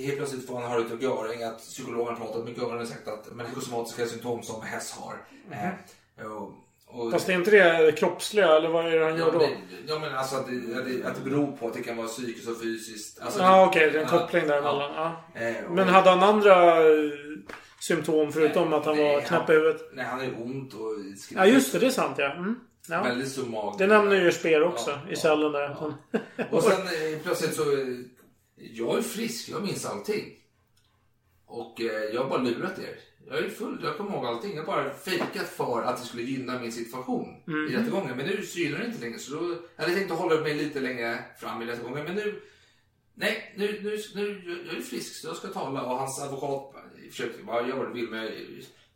[0.06, 3.28] helt plötsligt får han höra utav Göring att psykologen pratat med Göring och sagt att
[3.36, 5.14] men psykosomatiska symptom som Hess har.
[5.52, 6.54] Eh, och,
[6.88, 9.40] och, Fast är inte det kroppsliga eller vad är det han Ja gör då?
[9.40, 9.50] men,
[9.88, 12.08] ja, men alltså att det, att, det, att det beror på att det kan vara
[12.08, 13.20] psykiskt och fysiskt.
[13.22, 13.92] Alltså, Ja, okej.
[13.92, 14.92] det är en ja, koppling däremellan.
[14.96, 15.42] Ja.
[15.42, 17.12] Eh, och- Men hade han andra eh,
[17.80, 19.82] symptom förutom att han var knäpp i huvudet?
[19.94, 21.42] Nej, han är ont och skriker.
[21.42, 21.80] Ja, just det.
[21.80, 22.32] Det är sant ja.
[22.34, 22.56] Mm.
[22.90, 23.04] Ja.
[23.04, 23.76] Väldigt stor mage.
[23.78, 25.94] Det nämner ju Speer också Ja, i cellen där.
[26.52, 27.72] Och sen eh, plötsligt så...
[27.82, 27.88] eh,
[28.56, 30.26] Jag är frisk, jag minns allting.
[31.46, 32.96] Och eh, jag har bara lurat er.
[33.28, 34.56] Jag är full, jag kommer ihåg allting.
[34.56, 37.66] Jag har bara fejkat för att det skulle gynna min situation Mm.
[37.74, 38.18] i rättegången.
[38.18, 39.20] Men nu så gynnar det inte längre.
[39.20, 42.04] Så då, jag hade tänkt att hålla mig lite längre fram i rättegången.
[42.06, 42.42] Men nu...
[43.16, 45.82] Nej, nu, nu, nu jag är frisk så jag ska tala.
[45.84, 46.76] Och hans advokat
[47.12, 48.10] försökte bara göra vad du vill.
[48.10, 48.30] Men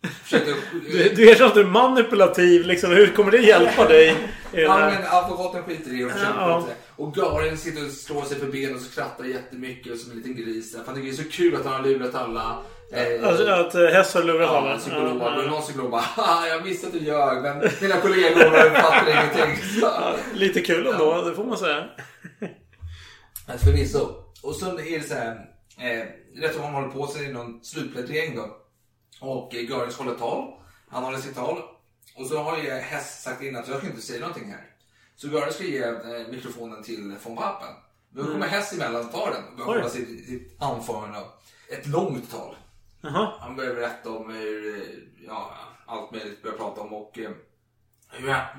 [0.02, 0.54] jag försökte...
[0.92, 2.92] Du, du är så att du är manipulativ liksom.
[2.92, 4.16] Hur kommer det hjälpa dig?
[4.52, 6.68] Ja, men advokaten skiter i det och försöker Ja.
[6.96, 10.72] Och Garin sitter och slår sig för benen och skrattar jättemycket som en liten gris.
[10.72, 12.58] För han tycker det är så kul att han har lurat alla.
[12.94, 14.78] Eh, Alltså, att eh, Hess har lurat ja, alla?
[14.78, 15.18] psykolog.
[15.22, 15.50] Ja, Och ja.
[15.52, 19.64] någon psykolog bara Haha, jag visste att du ljög men mina kollegor fattar ingenting.
[19.82, 21.84] Ja, lite kul ändå, det får man säga.
[23.64, 24.08] Förvisso.
[24.44, 25.36] Och så är det så här.
[25.80, 26.06] Eh,
[26.42, 28.58] rättegången håller på sig i någon slutplädering då.
[29.20, 30.54] Och eh, Görings håller tal.
[30.90, 31.62] Han håller sitt tal.
[32.16, 34.70] Och så har ju Hess sagt innan att jag ska inte säga någonting här.
[35.16, 37.74] Så Göring ska ge eh, mikrofonen till von Papen.
[38.10, 38.50] Då kommer Mm.
[38.50, 41.20] Hess emellan och tar den och börjar hålla sitt, sitt anförande.
[41.70, 42.56] Ett långt tal.
[43.02, 43.34] Jaha.
[43.40, 44.84] Han börjar berätta om hur, eh,
[45.28, 45.52] ja,
[45.86, 47.20] allt möjligt börjar prata om och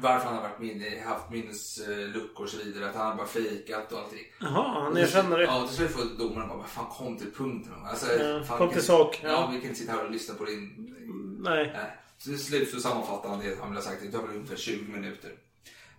[0.03, 2.91] varför han har varit minne, haft minnesluckor och så vidare.
[2.91, 4.19] Att han har bara fejkat och allting.
[4.41, 5.45] Jaha, han erkänner det.
[5.45, 7.73] Ja, till slut får domaren bara, "Vad fan kom till punkten.
[7.85, 9.29] Alltså, Ja, fan, kom till sak, Ja.
[9.29, 9.51] ja.
[9.53, 10.95] vi kan inte sitta här och lyssna på din...
[11.41, 11.71] Nej.
[11.75, 11.97] Nej.
[12.19, 14.03] Så till slut så sammanfattar han det han vill ha sagt.
[14.03, 15.31] Det tar väl ungefär 20 minuter.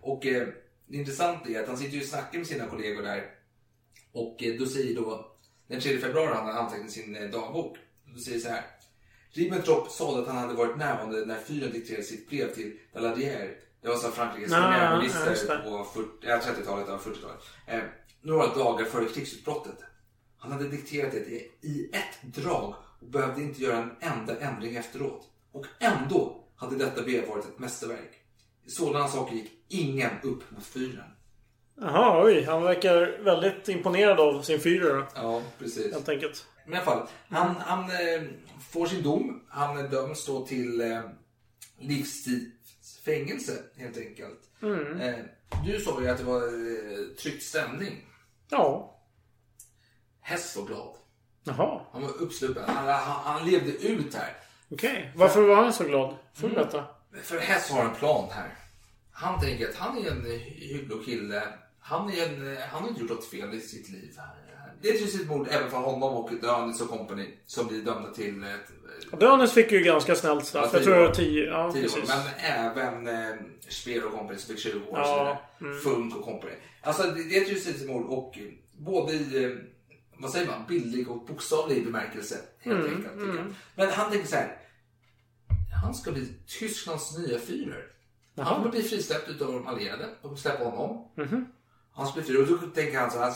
[0.00, 0.48] Och eh,
[0.86, 3.24] det intressanta är att han sitter ju och snackar med sina kollegor där.
[4.12, 5.36] Och eh, då säger då,
[5.68, 7.76] den 3 februari har han antecknat i sin eh, dagbok.
[8.14, 8.62] Då säger så här.
[9.32, 13.88] Ribbentrop sade att han hade varit närvarande när fyren dikterade sitt brev till Daladier Det
[13.88, 17.40] var så Frankrikes just premiärminister på 40 ja, 30-talet och 40-talet.
[17.66, 17.80] Eh,
[18.22, 19.78] några dagar före krigsutbrottet.
[20.38, 25.26] Han hade dikterat det i ett drag och behövde inte göra en enda ändring efteråt.
[25.52, 28.10] Och ändå hade detta brev varit ett mästerverk.
[28.66, 31.04] I sådana saker gick ingen upp mot fyren.
[31.80, 32.44] Jaha, oj.
[32.44, 35.06] Han verkar väldigt imponerad av sin fyra.
[35.14, 35.92] Ja, precis.
[35.92, 36.46] Helt enkelt.
[36.64, 38.22] Men i alla fall, han, han eh,
[38.70, 39.44] får sin dom.
[39.48, 41.00] Han döms då till eh,
[41.78, 44.38] livstidsfängelse helt enkelt.
[44.62, 45.00] Mm.
[45.00, 45.14] Eh,
[45.64, 48.06] du sa ju att det var eh, tryckt stämning.
[48.50, 48.96] Ja.
[50.20, 50.94] Hess var glad.
[51.44, 51.80] Jaha.
[51.92, 52.62] Han var uppsluppen.
[52.66, 54.36] Han, han, han levde ut här.
[54.70, 55.12] Okej.
[55.16, 56.16] Varför var han så glad?
[56.34, 56.84] Får du berätta?
[57.22, 58.54] För Hess har en plan här.
[59.12, 61.42] Han tänker att han är en hygglig kille.
[61.80, 64.16] Han, är en, han har inte gjort något fel i sitt liv.
[64.82, 68.10] Det är ett rysligt mord även för honom och Dönis och company som blir dömda
[68.10, 70.68] till ett Dönes fick ju ganska snällt straff.
[70.72, 71.44] Ja, jag tror det var 10.
[71.44, 72.04] Ja, Tio år.
[72.08, 73.36] Men även eh,
[73.68, 74.98] Speer och company som fick 20 år.
[74.98, 75.78] Ja, mm.
[75.80, 76.52] Funk och company.
[76.82, 78.42] Alltså det, det är ett justitiemord och eh,
[78.78, 79.50] både i, eh,
[80.18, 82.36] vad säger man, bildlig och bokstavlig bemärkelse.
[82.58, 83.14] Helt Mm, enkelt.
[83.14, 83.54] mm.
[83.74, 84.56] Men han tänker så här.
[85.82, 87.82] Han ska bli Tysklands nya Führer.
[88.36, 90.08] Han kommer bli frisläppt utav de allierade.
[90.22, 91.08] De släppa honom.
[91.14, 91.28] Mhm.
[91.30, 91.46] Han
[92.06, 92.52] ska bli Führer.
[92.52, 93.34] Och då tänker han så här,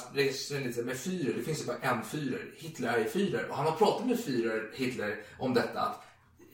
[0.54, 1.34] han lite med Führer.
[1.36, 2.54] Det finns ju bara en Führer.
[2.56, 3.48] Hitler är Führer.
[3.48, 5.80] Och han har pratat med Führer, Hitler, om detta.
[5.80, 6.04] Att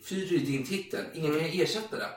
[0.04, 1.04] Führer är din titel.
[1.14, 2.10] Ingen kan ersätta det.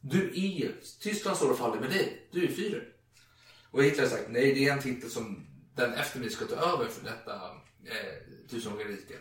[0.00, 2.28] Du är Tyskland står och faller med dig.
[2.30, 2.84] Du är Führer.
[3.70, 5.46] Och Hitler har sagt, nej det är en titel som
[5.76, 7.34] den efter mig ska ta över för detta
[7.84, 9.14] eh, tusenåriga rike.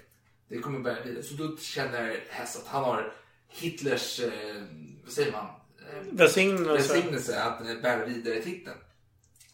[0.49, 1.23] Det kommer bära vidare.
[1.23, 3.13] Så då känner Hess att han har
[3.47, 4.63] Hitlers, eh,
[5.03, 5.45] vad säger man?
[5.45, 6.73] Eh, Välsignelse.
[6.73, 8.77] Välsignelse att eh, bära vidare titeln.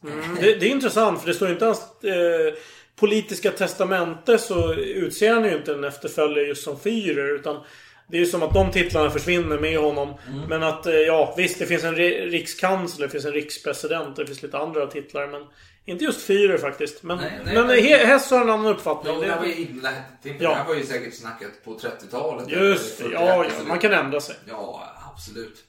[0.04, 2.54] Mm, det, det är intressant för det står inte hans eh,
[2.96, 7.64] politiska testamente så utser han ju inte en efterföljare just som Führer utan
[8.08, 10.14] det är ju som att de titlarna försvinner med honom.
[10.28, 10.42] Mm.
[10.50, 14.26] Men att, eh, ja visst det finns en ri- rikskansler, det finns en rikspresident, det
[14.26, 15.42] finns lite andra titlar men
[15.86, 17.04] inte just Führer faktiskt.
[17.04, 19.14] Men, Nej, nej, men He- Hess har en annan uppfattning.
[19.16, 19.94] Ja, det här var ju det, innan,
[20.24, 20.54] det, Ja.
[20.54, 22.50] här var ju säkert snacket på 30-talet.
[22.52, 23.54] just det, ja, 40-talet.
[23.60, 24.36] ja, man kan ändra sig.
[24.50, 24.84] Ja,
[25.16, 25.64] absolut.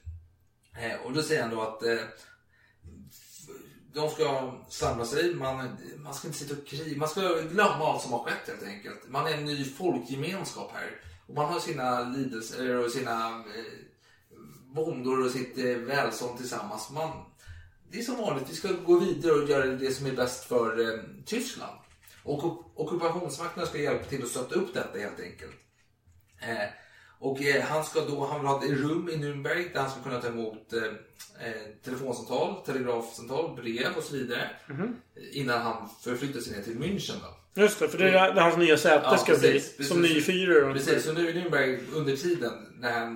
[0.83, 1.95] Eh, och då säger han då att eh,
[3.97, 8.03] de ska samla sig, man, man ska inte sitta och kriga, man ska glömma allt
[8.03, 9.09] som har skett helt enkelt.
[9.09, 11.01] Man är en ny folkgemenskap här.
[11.27, 16.91] Och man har sina lidelser och sina eh, och sitt eh, välstånd tillsammans.
[16.91, 17.11] Man,
[17.91, 20.81] det är som vanligt, vi ska gå vidare och göra det som är bäst för
[20.81, 21.79] eh, Tyskland.
[22.23, 22.45] Och
[22.81, 25.57] ockupationsmakterna ska hjälpa till att stötta upp detta helt enkelt.
[26.41, 26.69] Eh,
[27.19, 30.01] och eh, han ska då, han vill ha ett rum i Nürnberg där han ska
[30.03, 30.83] kunna ta emot eh,
[31.49, 31.53] eh,
[31.85, 34.51] telefonsamtal, telegrafsamtal, brev och så vidare.
[34.69, 34.97] Mhm.
[35.33, 37.61] Innan han förflyttar sig ner till München då.
[37.63, 39.61] Just det, för det är där hans nya säte ska bli.
[39.61, 40.73] Som ny Führer.
[40.73, 43.15] Precis, så nu i Nürnberg under tiden när han,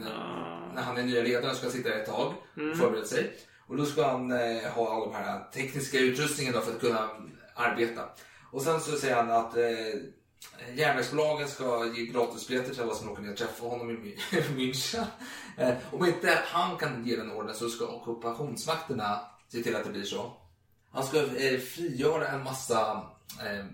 [0.74, 2.78] när han är nya ledaren ska han sitta ett tag och Mm.
[2.78, 3.32] förbereda sig.
[3.66, 7.08] Och då ska han eh, ha all de här tekniska utrustningen då för att kunna
[7.54, 8.02] arbeta.
[8.52, 9.62] Och sen så säger han att eh,
[10.74, 14.16] järnvägsbolagen ska ge gratisbiljetter till alla som åker ner och träffar honom i
[14.56, 15.04] München.
[15.56, 19.90] Eh, om inte han kan ge den orden så ska ockupationsmakterna se till att det
[19.90, 20.32] blir så.
[20.92, 23.02] Han ska eh, frigöra en massa
[23.40, 23.64] eh,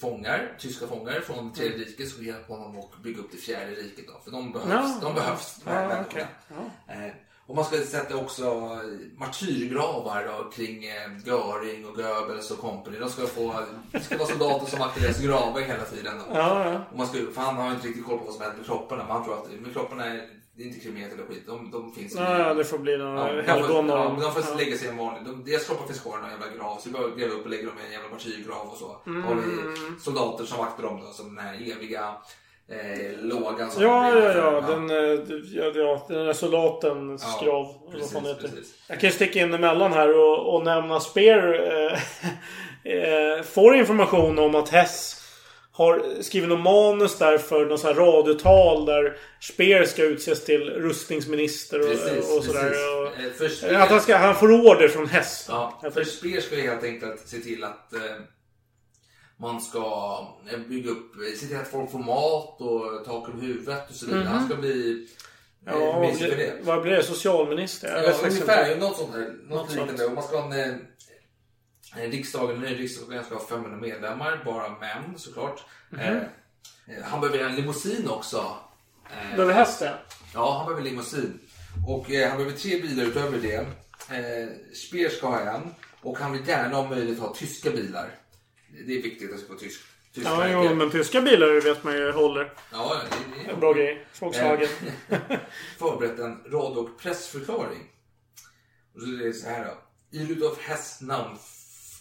[0.00, 3.70] fångar, tyska fångar från det tredje riket som hjälpa honom att bygga upp det fjärde
[3.70, 4.06] riket.
[4.06, 4.70] Då, för de behövs.
[4.70, 4.98] Ja.
[5.02, 6.26] de behövs de här Ja, människorna.
[6.48, 6.66] okej.
[6.88, 7.10] Ja.
[7.46, 8.78] Och man ska sätta också
[9.18, 12.98] martyrgravar kring eh, Göring och Goebbels och company.
[12.98, 13.54] De ska få,
[13.92, 16.14] det ska vara soldater som vaktar deras gravar hela tiden.
[16.34, 16.80] Ja, ja.
[16.92, 19.02] Och man ska, för han har inte riktigt koll på vad som händer med kropparna.
[19.02, 21.42] Men han tror att med kropparna är det är inte kremerat eller skit.
[21.46, 24.56] De, de finns Ja, ja, det får bli några de helgon ja, de får Ja.
[24.56, 25.24] lägga sig i en vanlig...
[25.24, 26.76] De, deras kroppar finns kvar i någon jävla grav.
[26.76, 28.96] Så vi behöver gräva upp och lägga dem i en jävla martyrgrav och så.
[29.06, 29.24] Mm.
[29.24, 29.36] Och
[30.00, 31.12] soldater som vaktar dem då.
[31.12, 32.14] Som den här eviga
[32.68, 34.60] eh, lågan som Ja, ja, ja.
[34.60, 35.20] Den, eh,
[35.52, 38.40] ja, ja, den där soldatens Ja, vad precis, det heter.
[38.48, 38.74] precis.
[38.88, 41.72] Jag kan sticka in emellan här och, och nämna Speer.
[41.72, 41.98] Eh,
[42.92, 45.20] eh, får information om att Hess
[45.72, 51.80] har skrivit något manus där för något här radiotal där Speer ska utses till rustningsminister
[51.80, 52.62] och, Precis, och sådär.
[52.62, 52.78] precis.
[52.84, 55.46] Och, Eh, för Speer- att han, ska, han får order från Hess.
[55.48, 58.00] Ja, för Speer ska ju helt enkelt se till att eh,
[59.36, 60.18] man ska
[60.52, 64.06] eh, bygga upp, se till att folk får mat och tak över huvudet och så
[64.06, 64.24] vidare.
[64.24, 64.32] Mhm.
[64.32, 65.06] Han ska bli
[65.66, 66.58] eh, Ja, minister för blir- det.
[66.62, 67.02] vad blir det?
[67.02, 68.02] Socialminister?
[68.02, 68.76] Ja, ungefär.
[68.76, 69.34] Något sånt där.
[69.48, 69.80] Något, sånt.
[69.80, 70.06] liknande.
[70.06, 70.76] Och man ska ha en, eh,
[72.04, 75.62] en riksdagen, en ny riksdagen ska ha 500 medlemmar, bara män såklart.
[75.90, 76.00] Mhm.
[76.00, 78.56] Eh, eh, han behöver en limousin också.
[79.10, 79.94] Eh, Behöver det?
[80.34, 81.38] Ja, han behöver limousin.
[81.88, 83.54] Och eh, han behöver tre bilar utöver det.
[84.16, 85.74] Eh, Speer ska ha en.
[86.00, 88.10] Och han vill gärna ha möjlighet att ha tyska bilar.
[88.86, 89.80] Det är viktigt att det ska vara tysk.
[90.14, 90.68] tysk Ja, märke.
[90.68, 92.52] jo, men tyska bilar vet man ju håller.
[92.72, 94.06] Ja, det, det En bra grej.
[94.20, 94.68] Volkswagen.
[95.78, 97.90] Förberett en radio och pressförklaring.
[98.94, 99.72] Och så är det så här då.
[100.18, 101.38] I Rudolf Hess namn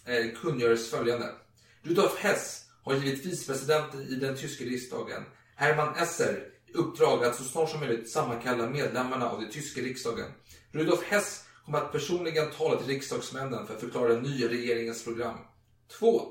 [0.06, 1.30] eh, kungöres följande.
[1.82, 5.24] Rudolf Hess har givit vicepresidenten i den tyska riksdagen,
[5.56, 10.26] Hermann Esser, i uppdrag att så snart som möjligt sammankalla medlemmarna av den tyska riksdagen.
[10.72, 15.38] Rudolf Hess kommer att personligen tala till riksdagsmännen för att förklara den nya regeringens program.
[16.00, 16.22] 2.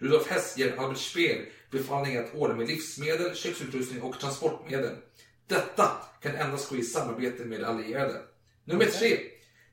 [0.00, 4.96] Rudolf Hess ger Albert Speer befallning att ordna med livsmedel, köksutrustning och transportmedel.
[5.46, 5.90] Detta
[6.22, 8.20] kan endast ske i samarbete med allierade.
[8.64, 9.18] Nummer 3.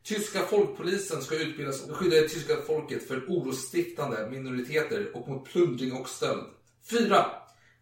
[0.03, 5.93] Tyska folkpolisen ska utbildas och skydda det tyska folket för orosstiftande minoriteter och mot plundring
[5.93, 6.45] och stöld.
[6.89, 7.25] 4.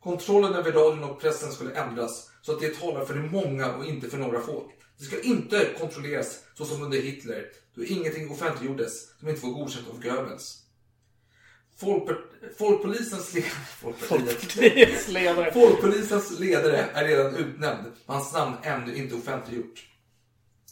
[0.03, 3.85] Kontrollen över radion och pressen skulle ändras så att det talar för de många och
[3.85, 4.71] inte för några få.
[4.97, 7.45] Det ska inte kontrolleras så som under Hitler,
[7.75, 10.64] då ingenting offentliggjordes som inte var godkänt av Goebbels.
[12.57, 13.35] Folkpolisens,
[13.79, 15.51] Folkpartiets ledare.
[15.53, 19.85] Folkpolisens ledare är redan utnämnd, men hans namn ännu inte offentliggjort.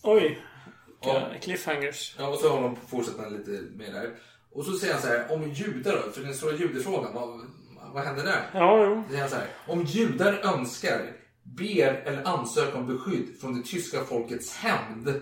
[0.03, 0.39] Oj.
[1.01, 1.31] Ja.
[1.41, 2.15] Cliffhangers.
[2.17, 4.09] Ja, och så har de fortsatt lite mer där.
[4.51, 7.41] Och så säger han så här, om judar då, för den stora judefrågan, vad,
[7.93, 8.49] vad händer där?
[8.53, 9.03] Ja, jo.
[9.07, 11.11] Säger han så här, om judar önskar,
[11.43, 15.21] ber eller ansöker om beskydd från det tyska folkets hämnd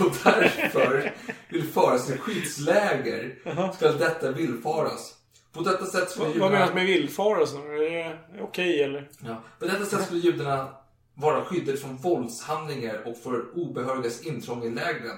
[0.00, 1.14] och därför
[1.48, 3.38] vill föras till skyddsläger
[3.72, 5.14] ska detta villfaras.
[5.52, 7.56] På detta sätt skulle Vad vad menas med villfarelse?
[7.56, 9.10] Är det okej eller?
[9.20, 9.42] Ja.
[9.58, 10.68] På detta sätt skulle judarna
[11.14, 15.16] vara skyddade från våldshandlingar och för obehörigas intrång i lägren.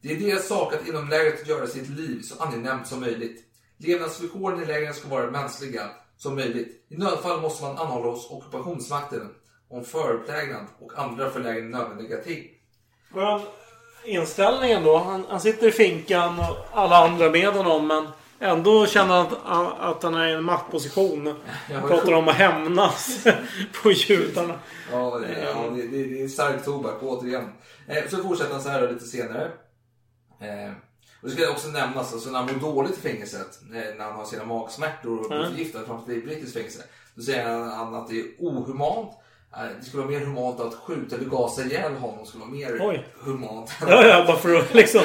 [0.00, 3.44] Det är deras sak att inom lägret göra sitt liv så angenämt som möjligt.
[3.76, 6.84] Levnadsvillkoren i lägren ska vara mänskliga som möjligt.
[6.88, 9.34] I nödfall måste man anhålla hos ockupationsmakten
[9.68, 12.44] om förplägnad och andra för lägren nödvändiga ting.
[13.14, 13.40] Men
[14.04, 14.98] inställningen då?
[14.98, 18.08] Han, han sitter i finkan och alla andra med honom men
[18.40, 21.34] ändå känner han att, att han är i en maktposition.
[21.72, 23.18] Han pratar om att hämnas
[23.82, 24.54] på judarna.
[24.92, 27.52] Ja, det, ja, det, det, det är stark tobak återigen.
[27.88, 29.50] Eh, så fortsätter han så här då lite senare.
[30.40, 30.72] Eh,
[31.22, 34.14] och det ska också nämnas, alltså när han mår dåligt i fängelset, eh, när han
[34.14, 35.50] har sina magsmärtor och blir Mm.
[35.50, 36.82] förgiftad framför det brittiskt fängelse.
[37.14, 39.12] Då säger han att det är ohumant.
[39.56, 42.26] Eh, Det skulle vara mer humant att skjuta eller gasa ihjäl honom.
[42.26, 43.04] Skulle vara mer Oj.
[43.20, 43.70] humant.
[43.80, 45.02] Ja, ja, bara för att liksom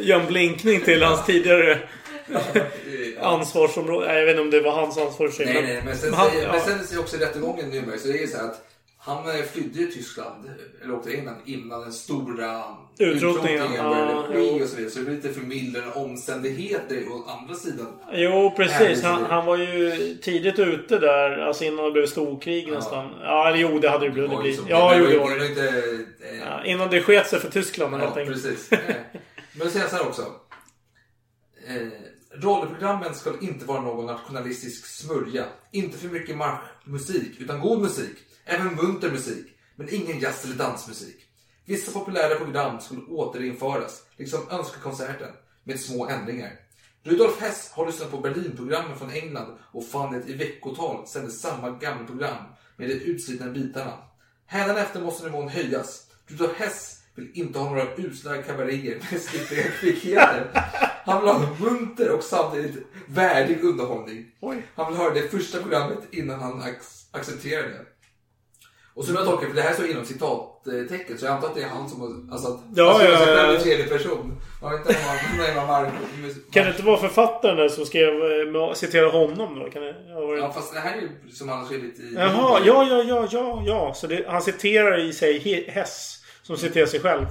[0.00, 1.78] göra en blinkning till hans tidigare
[3.20, 4.18] ansvarsområde.
[4.18, 5.96] Jag vet inte om det var hans ansvar i och för sig, Nej, nej, men
[5.98, 6.52] sen, han- säger, ja.
[6.52, 8.66] men sen säger också rättegången Nürnberg så är det så här att
[9.02, 10.50] han eh, flydde till Tyskland,
[10.82, 12.64] eller åkte England innan den stora
[12.98, 14.90] Utrotningen, ja, började ske och så vidare.
[14.90, 17.86] Så det blir lite förmildrande omständigheter å andra sidan.
[18.12, 19.02] Jo, precis.
[19.02, 19.90] Han, han var ju
[20.22, 21.38] tidigt ute där.
[21.38, 23.10] Alltså innan det blev storkrig nästan.
[23.22, 24.46] Ja, eller jo, det hade det blivit.
[24.46, 24.62] Ju så.
[24.68, 28.12] Ja, jo, det ju- var inte, eh, Ja, innan det sket sig för Tyskland helt
[28.16, 28.42] Ja, enkelt.
[28.42, 28.72] precis.
[28.72, 28.78] Eh,
[29.52, 30.22] Men jag säger så här också.
[31.68, 31.76] Eh,
[32.34, 35.44] radioprogrammen ska inte vara någon nationalistisk smörja.
[35.72, 38.16] Inte för mycket marschmusik, utan god musik.
[38.50, 39.46] Även munter musik.
[39.76, 41.16] Men ingen jazz eller dansmusik.
[41.64, 45.32] Vissa populära program skulle återinföras, liksom Önskekonserten,
[45.64, 46.52] med små ändringar.
[47.02, 51.70] Rudolf Hess har lyssnat på Berlinprogrammen från England och fann det i veckotal sändes samma
[51.70, 52.44] gamla program
[52.76, 53.98] med de utslitna bitarna.
[54.46, 56.06] Hädanefter måste nivån höjas.
[56.26, 60.50] Rudolf Hess vill inte ha några usla kabaréer med slippriga kvickheter.
[61.04, 64.26] Han vill ha munter och samtidigt värdig underhållning.
[64.74, 67.86] Han vill höra det första programmet innan han ac- accepterar det.
[68.94, 71.62] Och som jag tolkar, för det här står inom citattecken, så jag antar att det
[71.62, 72.08] är han som har...
[72.32, 73.60] Alltså att Ja, skriver sig ja, själv ja.
[73.60, 74.40] i tredje person.
[74.62, 75.90] Man vet inte om nej, man var,
[76.52, 79.70] Kan det inte vara författaren där som skrev, eh, med- citera honom då?
[79.70, 80.38] Kan det, ja, det...
[80.38, 82.14] Ja, fast det här är ju som han har skrivit i...
[82.14, 83.94] Jaha, ja, ja, ja, ja, ja.
[83.94, 86.16] Så det, han citerar i sig He- Hess.
[86.42, 87.26] Som citerar sig själv.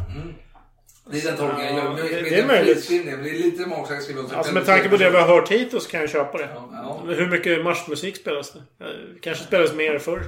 [1.12, 1.98] Det är den tolkningen jag gör.
[1.98, 2.90] Ja, det- det är möjligt.
[3.06, 4.22] men det är lite magstarkt skriva.
[4.38, 6.50] Alltså med tanke på det vi har hört hittills kan jag köpa det.
[6.72, 7.02] ja.
[7.08, 8.86] Hur mycket marschmusik spelas det?
[8.86, 8.92] Eh,
[9.22, 10.22] Kanske spelas mer förr.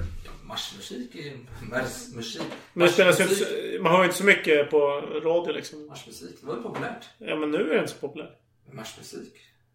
[0.52, 1.38] Marschmusik är ju
[1.72, 2.42] marsmusik.
[2.74, 4.80] Men det spelas ju Marschmusik- inte, man hör ju inte så mycket på
[5.24, 5.88] radio liksom.
[5.88, 7.06] Marschmusik, det var ju populärt.
[7.18, 8.30] Ja men nu är det inte så populärt.
[8.72, 9.34] Marschmusik.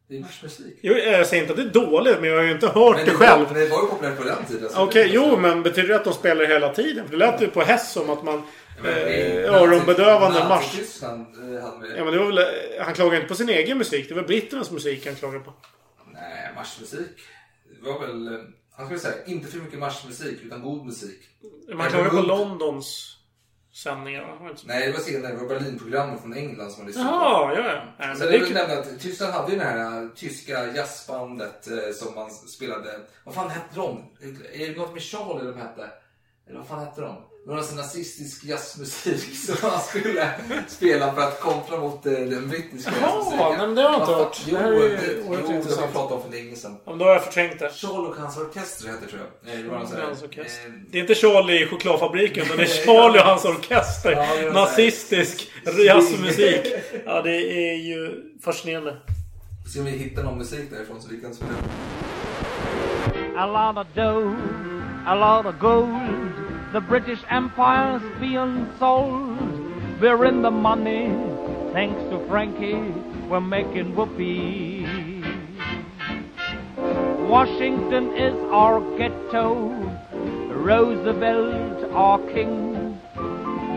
[0.09, 0.79] Det är marschmusik.
[0.83, 3.11] Jo, jag säger inte att det är dåligt men jag har ju inte hört det,
[3.11, 3.45] själv.
[3.47, 4.65] Var, men det var ju populärt på den tiden.
[4.65, 4.81] alltså.
[4.81, 7.05] Okej, jo men betyder det att de spelar hela tiden?
[7.05, 8.43] För det lät ju på Hess som att man...
[8.83, 10.65] Men det- Eh, öronbedövande Nazi- marsch.
[10.65, 11.27] Nazityskland
[11.57, 12.39] eh, hade med Ja men det var väl...
[12.39, 14.09] eh, Han klagade inte på sin egen musik.
[14.09, 15.53] Det var britternas musik han klagade på.
[16.13, 17.09] Nej, marschmusik.
[17.83, 18.27] Det var väl...
[18.27, 18.41] eh,
[18.77, 21.21] Han skulle säga, inte för mycket marschmusik, utan god musik.
[21.75, 23.13] Man klagade på Londons
[23.73, 24.51] sändningar va?
[24.65, 25.33] Nej, det var senare.
[25.33, 27.83] Det var Berlinprogrammet från England som man lyssnade Jaha, ja, ja.
[28.07, 28.57] Men Sen vill jag kul.
[28.57, 33.01] nämna att Tyskland hade ju det här äh, tyska jazzbandet eh, som man spelade.
[33.25, 34.05] Vad fan hette de?
[34.53, 35.91] Är det något med Charlie de hette?
[36.47, 37.17] Eller vad fan hette de?
[37.47, 40.31] Någon sån nazistisk jazzmusik som han skulle
[40.69, 43.57] spela för att kontra mot eh, den brittiska Jaha, jazzmusiken.
[43.59, 44.41] men det har jag inte hört.
[44.47, 46.77] Jo, Det här är oerhört det har vi pratat om för länge sedan.
[46.85, 47.71] Ja, men då har jag förträngt det.
[47.75, 49.53] Charlie och hans orkester heter tror jag.
[49.55, 50.67] Nej, det var Hans orkester.
[50.69, 54.13] eh, Det är inte Charlie i chokladfabriken, men det är Charlie och hans orkester.
[54.13, 55.51] Ja, det är Nazistisk
[55.87, 56.73] jazzmusik.
[57.07, 57.37] Ja, det
[57.71, 58.97] är ju fascinerande.
[59.73, 61.51] Ska vi hitta någon musik därifrån så vi kan spela?
[63.39, 64.35] A lot of dough,
[65.07, 66.26] a lot of gold.
[66.77, 69.39] The British Empire's being sold.
[69.99, 71.09] We're in the money,
[71.73, 72.93] thanks to Frankie.
[73.31, 74.85] We're making whoopee.
[77.31, 79.71] Washington is our ghetto.
[80.53, 83.01] Roosevelt our king.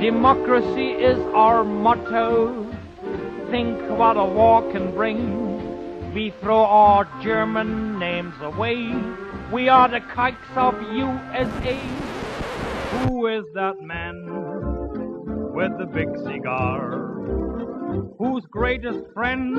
[0.01, 2.69] Democracy is our motto.
[3.49, 6.13] Think what a war can bring.
[6.13, 8.93] We throw our German names away.
[9.53, 12.08] We are the kikes of USA.
[12.91, 14.25] Who is that man
[15.53, 16.79] with the big cigar?
[18.17, 19.55] Whose greatest friend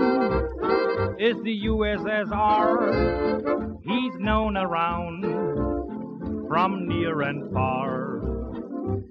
[1.19, 2.71] is the USSR?
[3.85, 5.23] He's known around
[6.49, 8.23] from near and far.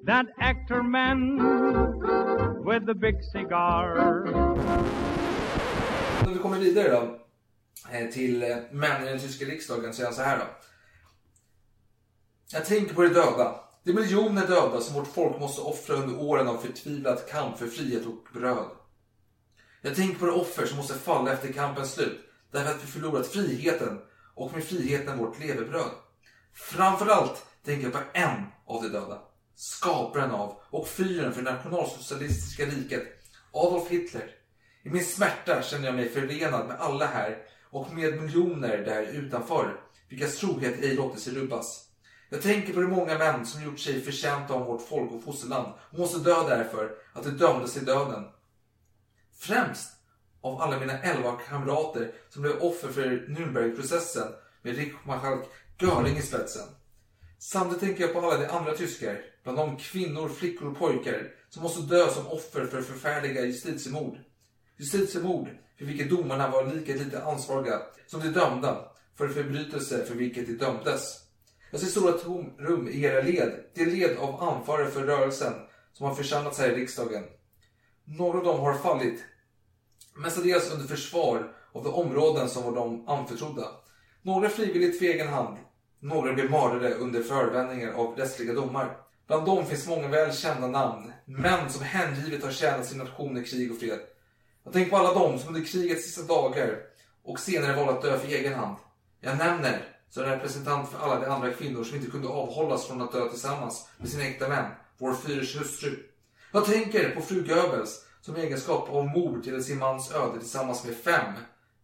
[0.03, 1.37] That actor man
[2.65, 3.95] with the big cigar.
[6.25, 7.19] När vi kommer vidare då
[7.91, 10.45] eh, till eh, männen i den tyska riksdagen så är han så här då.
[12.51, 13.68] Jag tänker på det döda.
[13.83, 18.05] De miljoner döda som vårt folk måste offra under åren av förtvivlad kamp för frihet
[18.05, 18.69] och bröd.
[19.81, 22.19] Jag tänker på de offer som måste falla efter kampens slut
[22.51, 23.99] därför att vi förlorat friheten
[24.35, 25.91] och med friheten vårt levebröd.
[26.53, 29.21] Framförallt tänker jag på en av de döda.
[29.55, 33.03] Skaparen av och fyren för det nationalsocialistiska riket,
[33.51, 34.31] Adolf Hitler.
[34.83, 37.37] I min smärta känner jag mig förenad med alla här
[37.69, 41.88] och med miljoner där utanför, vilkas trohet ej låter sig rubbas.
[42.29, 45.73] Jag tänker på de många män som gjort sig förtjänta av vårt folk och fosterland
[45.91, 48.25] och måste dö därför att de dömdes till döden.
[49.39, 49.91] Främst
[50.41, 54.27] av alla mina elva kamrater som blev offer för Nürnbergprocessen
[54.61, 55.45] med Riksmarskalk
[55.79, 56.67] Göring i spetsen.
[57.39, 61.63] Samtidigt tänker jag på alla de andra tyskar, bland dem kvinnor, flickor och pojkar, som
[61.63, 64.17] måste dö som offer för förfärliga justitiemord.
[64.77, 65.47] Justitiemord
[65.77, 70.53] för vilket domarna var lika lite ansvariga som de dömda för förbrytelse för vilket de
[70.53, 71.28] dömdes.
[71.71, 75.53] Jag ser stora tom rum i era led, det led av anförare för rörelsen
[75.93, 77.23] som har församlats här i riksdagen.
[78.05, 79.23] Några av dem har fallit,
[80.15, 83.67] mestadels under försvar av de områden som var dem anförtrodda.
[84.21, 85.57] Några frivilligt för egen hand,
[85.99, 88.97] några blev mördade under förevändningar av rättsliga domar.
[89.27, 93.43] Bland dem finns många väl kända namn, män som hängivet har tjänat sin nation i
[93.43, 93.99] krig och fred.
[94.63, 96.79] Jag tänker på alla dem som under krigets sista dagar
[97.23, 98.75] och senare valde att dö för egen hand.
[99.21, 103.11] Jag nämner, som representant för alla de andra kvinnor som inte kunde avhållas från att
[103.11, 105.95] dö tillsammans med sina äkta män, vår Führers hustru.
[106.51, 110.85] Jag tänker på fru Goebbels som i egenskap av mor till sin mans öde tillsammans
[110.85, 111.33] med fem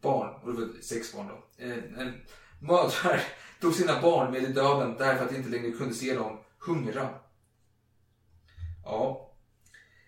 [0.02, 2.07] barn, och det var sex barn då, eh,
[2.60, 3.22] mödrar
[3.61, 7.10] tog sina barn med i döden därför att de inte längre kunde se dem hungra.
[8.85, 9.31] Ja.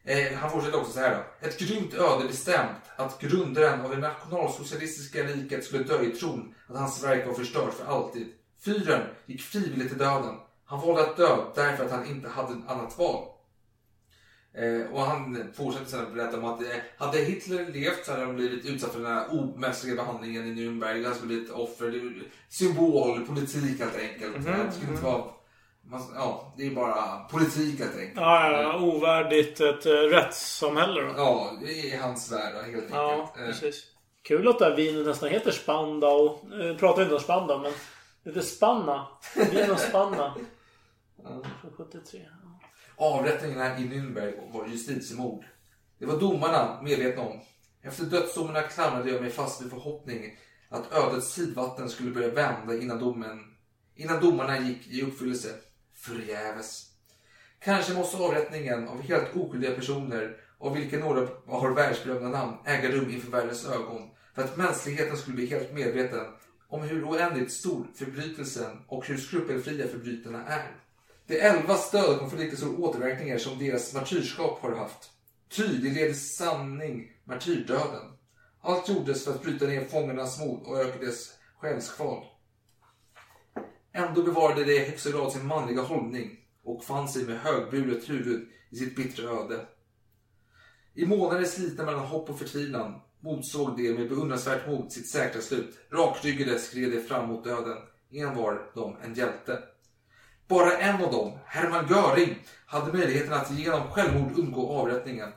[0.07, 1.47] Eh, han fortsätter också så här då.
[1.47, 6.77] Ett grymt öde bestämt att grundaren av det nationalsocialistiska riket skulle dö i tron att
[6.77, 8.27] hans verk var förstört för alltid.
[8.65, 10.35] Fyren gick frivilligt till döden.
[10.65, 13.23] Han valde att dö därför att han inte hade ett annat val.
[14.53, 16.67] Eh, och han fortsätter sen att berätta om att eh,
[16.97, 21.05] hade Hitler levt så hade han blivit utsatt för den här omänskliga behandlingen i Nürnberg.
[21.05, 22.13] Han skulle bli ett offer.
[22.49, 24.37] Symbol, politik helt enkelt.
[24.37, 25.23] Mhm, Det skulle inte vara...
[25.89, 28.15] Man, ja, det är bara politik helt enkelt.
[28.15, 31.13] Ja, ja, ja, ovärdigt ett uh, rättssamhälle då.
[31.17, 32.89] Ja, det är hans värld helt enkelt.
[32.91, 33.83] Ja, Eh, precis.
[34.23, 36.39] Kul att det här vinet nästan heter Spandau.
[36.61, 37.71] Eh, pratar inte om Spandau, men
[38.23, 39.07] det heter Spanna.
[39.51, 40.35] Vin och Spanna.
[41.61, 42.21] Från 73.
[42.97, 45.45] Avrättningarna i Nürnberg var justitiemord.
[45.99, 47.39] Det var domarna medvetna om.
[47.83, 50.37] Efter dödsdomarna klamrade jag mig fast vid förhoppning
[50.69, 53.39] att ödets tidvatten skulle börja vända innan, domen,
[53.95, 55.49] innan domarna gick i uppfyllelse.
[56.07, 56.85] Förgäves.
[57.59, 63.09] Kanske måste avrättningen av helt oskyldiga personer, av vilka några har världsberömda namn, äga rum
[63.09, 64.09] inför världens ögon.
[64.35, 66.25] För att mänskligheten skulle bli helt medveten
[66.67, 70.71] om hur oändligt stor förbrytelsen och hur skrupelfria förbrytarna är.
[71.27, 75.11] De elva stöd konflikters och återverkningar som deras martyrskap har haft.
[75.49, 78.13] Ty det leder sanning martyrdöden.
[78.61, 82.23] Allt gjordes för att bryta ner fångarnas mod och öka deras själskval.
[83.97, 88.47] Ändå bevarade de i högsta grad sin manliga hållning och fann sig med högburet huvud
[88.69, 89.65] i sitt bittra öde.
[90.93, 95.77] I månader slitna mellan hopp och förtvivlan motsåg de med beundransvärt mod sitt säkra slut.
[95.91, 97.77] Rakryggade skred de fram mot döden.
[98.11, 99.59] En var de en hjälte.
[100.47, 105.29] Bara en av dem, Hermann Göring, hade möjligheten att genom självmord undgå avrättningen.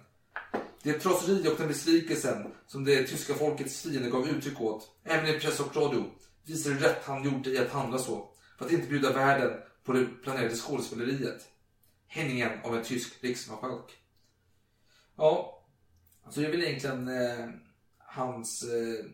[0.83, 5.41] Det traseri och den besvikelsen som det tyska folkets fiende gav uttryck åt, även i
[5.41, 6.05] press och radio,
[6.47, 8.30] visar hur rätt han gjorde i att handla så,
[8.61, 11.49] för att inte bjuda världen på det planerade skådespeleriet.
[12.07, 13.97] Hängningen av en tysk riksmarskalk.
[15.17, 15.65] Ja,
[16.31, 17.49] så det är väl egentligen eh,
[17.99, 19.05] hans eh,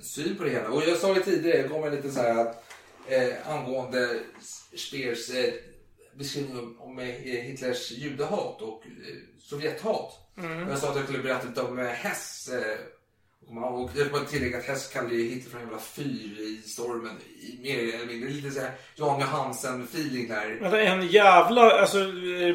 [0.00, 0.68] syn på det hela.
[0.68, 2.64] Och jag sa det tidigare, jag gav mig lite så här att
[3.08, 4.20] eh, angående
[4.76, 5.54] Speers eh,
[6.14, 10.12] beskrivning om, eh, Hitlers judehat och eh, Sovjethat.
[10.36, 10.68] Mm.
[10.68, 12.50] Jag sa att jag skulle berätta lite om eh, Hess.
[13.50, 16.62] Eh, och jag vill tillägga att Hess kallade ju Hitler för en jävla fyr i
[16.68, 17.18] stormen.
[17.40, 20.60] I, mer eller mindre lite såhär Jan Johansen-feeling där.
[20.60, 21.70] Vänta, en jävla...
[21.70, 21.98] Alltså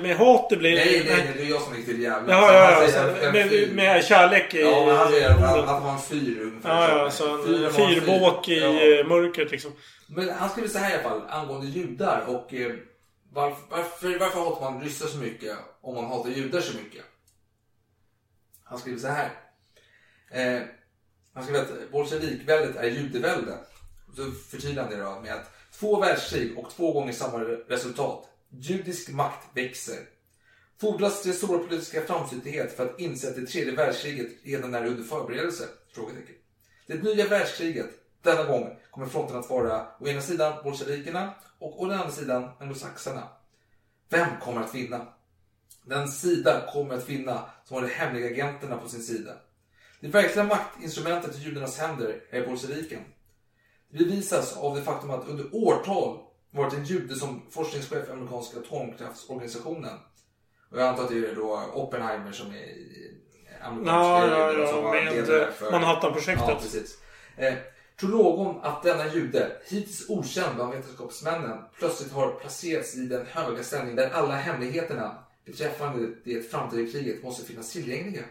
[0.04, 0.76] med hat det blir...
[0.76, 2.34] Nej, nej, nej, det är jag som gick till jävla.
[2.34, 3.28] Ja, ja, ja.
[3.28, 3.74] en med, fyr.
[3.74, 4.62] med kärlek i...
[4.62, 6.70] Ja, men han säger att, han var en fyr ungefär.
[6.90, 7.12] Ja, ja.
[7.12, 8.02] Så Fyren en fyr.
[8.02, 9.00] fyrbåk i Ja.
[9.00, 9.72] eh, mörkret liksom.
[10.08, 12.72] Men han skriver så här i alla fall angående judar och eh,
[13.34, 17.04] varför, varför, varför hatar man ryssar så mycket om man hatar judar så mycket?
[18.64, 19.30] Han skriver så här.
[20.32, 20.62] Eh,
[21.40, 23.58] han skrev att bolsjevikväldet är judevälde.
[24.16, 28.30] Så förtydligar han det då med att två världskrig och två gånger samma resultat.
[28.50, 30.00] Judisk makt växer.
[30.82, 35.04] Fordras det stora politiska framsynthet för att inse att det tredje världskriget redan är under
[35.04, 35.64] förberedelse?
[35.94, 36.36] Frågetecken.
[36.88, 37.90] Det nya världskriget,
[38.22, 42.50] denna gång, kommer fronten att vara å ena sidan bolsjevikerna och å den andra sidan
[42.60, 43.28] anglosaxarna.
[44.10, 45.08] Vem kommer att vinna?
[45.84, 49.34] Den sida kommer att vinna som har de hemliga agenterna på sin sida.
[50.00, 53.00] Det verkliga maktinstrumentet i judarnas händer är bolsjeviken.
[53.92, 56.20] Det bevisas av det faktum att under årtal
[56.52, 59.98] varit en jude som forskningschef i amerikanska atomkraftsorganisationen.
[60.72, 62.76] Och jag antar att det är då Oppenheimer som är
[63.62, 66.46] amerikanska Ja, ja, ja, som var ledare för- Manhattan-projektet.
[66.48, 66.98] Ja, precis.
[67.38, 67.54] Eh,
[68.00, 73.64] tror någon att denna jude, hittills okänd bland vetenskapsmännen, plötsligt har placerats i den höga
[73.64, 78.24] ställning där alla hemligheterna beträffande det framtida kriget måste finnas tillgängliga?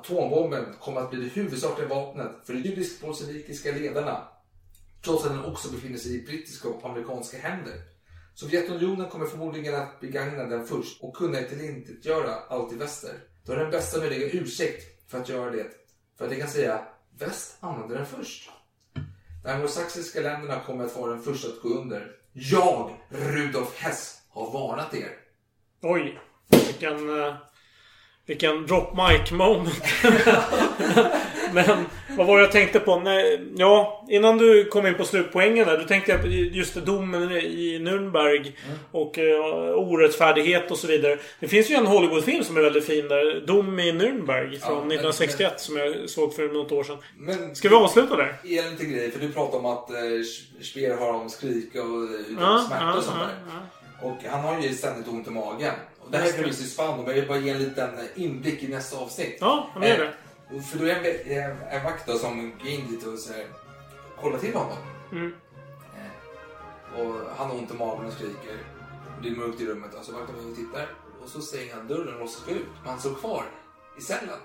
[0.00, 4.28] Atombomben kommer att bli det huvudsakliga vapnet för de judisk-bolsjevikiska ledarna,
[5.04, 7.74] trots att den också befinner sig i brittiska och amerikanska händer.
[8.34, 13.14] Sovjetunionen kommer förmodligen att begagna den först och kunna tillintetgöra allt i väster.
[13.44, 15.66] Då är den bästa möjliga ursäkt för att göra det,
[16.18, 16.84] för att det kan säga
[17.18, 18.50] väst använde den först.
[19.44, 22.12] De anglosaxiska länderna kommer att vara den första att gå under.
[22.32, 25.12] Jag, Rudolf Hess, har varnat er.
[25.82, 26.20] Oj.
[26.48, 27.20] Vilken...
[27.20, 27.34] Eh,
[28.26, 29.82] vilken drop mic moment.
[31.52, 31.84] Men
[32.16, 33.00] vad var det jag tänkte på?
[33.00, 35.78] Nej, ja, innan du kom in på slutpoängen där.
[35.78, 38.52] Då tänkte jag på just domen i Nürnberg.
[38.92, 41.18] Och uh, orättfärdighet och så vidare.
[41.40, 43.46] Det finns ju en Hollywoodfilm som är väldigt fin där.
[43.46, 46.96] Dom i Nürnberg från Ja, men- 1961 som jag såg för något år sedan.
[47.18, 48.34] Men- Ska vi avsluta där?
[48.42, 49.96] En liten grej, för du pratade om att eh,
[50.62, 52.08] Speer har om skrika och
[52.40, 53.28] Ja, smärta och sånt där.
[54.02, 55.74] Och han har ju ständigt ont i magen.
[56.06, 58.62] Och det här är förvisso i spann, men jag vill bara ge en liten inblick
[58.62, 59.36] i nästa avsnitt.
[59.40, 60.12] Ja, men gör det.
[60.56, 63.32] Eh, För då är det en, en, vakt då som går in dit och så
[63.32, 63.46] här,
[64.20, 64.78] kollar till honom.
[65.12, 65.34] Mm.
[65.96, 68.58] Eh, och han har ont i magen och skriker.
[69.16, 69.94] Och det är mörkt i rummet.
[69.96, 70.88] Alltså vakten går och tittar.
[71.22, 72.66] Och så stänger han dörren och låtsas gå ut.
[72.82, 73.44] Men han står kvar
[73.98, 74.38] i cellen.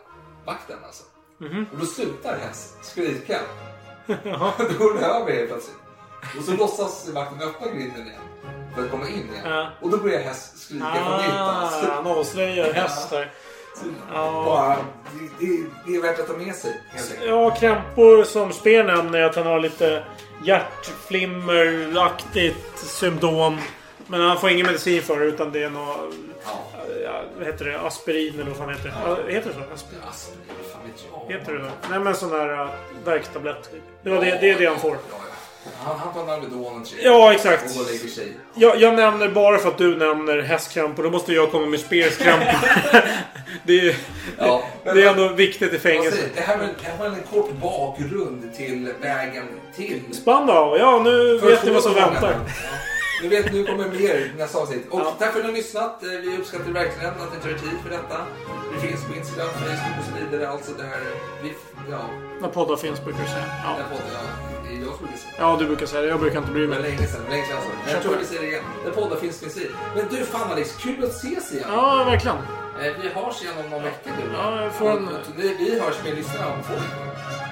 [0.45, 1.03] Vakten alltså.
[1.37, 1.65] Mhm.
[1.73, 3.39] Och då slutar Hess skrika.
[4.07, 5.80] Då går det över helt plötsligt.
[6.37, 8.21] Och så låtsas vakten öppna grinden igen.
[8.75, 9.27] För att komma in igen.
[9.45, 9.67] Ja.
[9.81, 11.31] Och då börjar Hess skrika på nytt.
[11.33, 11.91] Ah, Alltså.
[11.91, 13.31] han avslöjar hästar.
[14.13, 14.43] Ja.
[14.45, 14.75] Bara, det,
[15.45, 16.81] det, det är värt att ta med sig.
[17.25, 20.03] Ja, krämpor som Speer nämner att han har lite
[20.43, 23.57] hjärtflimmeraktigt symptom.
[24.07, 25.97] Men han får ingen medicin för det utan det är något...
[27.03, 27.79] Ja, vad heter det?
[27.81, 28.93] Aspirin eller vad fan heter det?
[29.05, 29.17] Ja.
[29.27, 29.61] Heter det så?
[29.73, 30.01] Aspirin?
[30.09, 30.39] Aspirin,
[30.73, 31.37] fan vet jag?
[31.39, 31.65] Heter det så?
[31.89, 32.67] Nej men sån där uh,
[33.05, 33.69] värktablett.
[34.03, 34.97] Det, var det, det är det han får.
[35.83, 36.99] Han, han tar Nalvedon och tre.
[37.03, 37.63] Ja, exakt.
[37.79, 38.33] Och lägger sig.
[38.53, 41.03] Jag, jag nämner bara för att du nämner hästkrampor.
[41.03, 42.47] Då måste jag komma med Speers krampor.
[43.63, 43.95] det, är,
[44.37, 46.11] Ja, det, det är ändå viktigt i Vad fängelse.
[46.17, 50.77] säger- Det här var, det här var en kort bakgrund till vägen till Spandau.
[50.77, 52.31] Ja, nu vet ni vad som väntar.
[52.31, 52.53] Ja.
[53.23, 54.85] Nu vet nu kommer mer nästa avsnitt.
[54.89, 56.03] Och tack för att ni har lyssnat.
[56.03, 58.17] Eh, Vi uppskattar verkligen att ni tar tid för detta.
[58.73, 60.49] Vi finns på Instagram, Facebook och så vidare.
[60.49, 61.01] Alltså det här...
[61.43, 61.53] Vi,
[61.91, 61.99] ja,
[62.41, 63.45] När poddar finns brukar du säga.
[63.65, 63.75] Ja.
[63.91, 64.50] podden, ja,
[64.85, 65.33] jag som brukar säga.
[65.39, 66.07] ja, du brukar säga det.
[66.07, 66.81] Jag brukar inte bry mig.
[66.81, 67.71] länge sedan, länge sedan alltså.
[67.85, 68.63] Men jag tror vi säger det igen.
[68.85, 69.69] Där poddar finns, finns i.
[69.95, 71.67] Men du, fan Alex, kul att ses igen.
[71.71, 72.37] Ja, verkligen.
[72.37, 74.33] Eh, Vi hörs igen om någon vecka du.
[74.37, 77.50] Ja, jag får en- Vi vi hörs med lyssnarna om två veckor.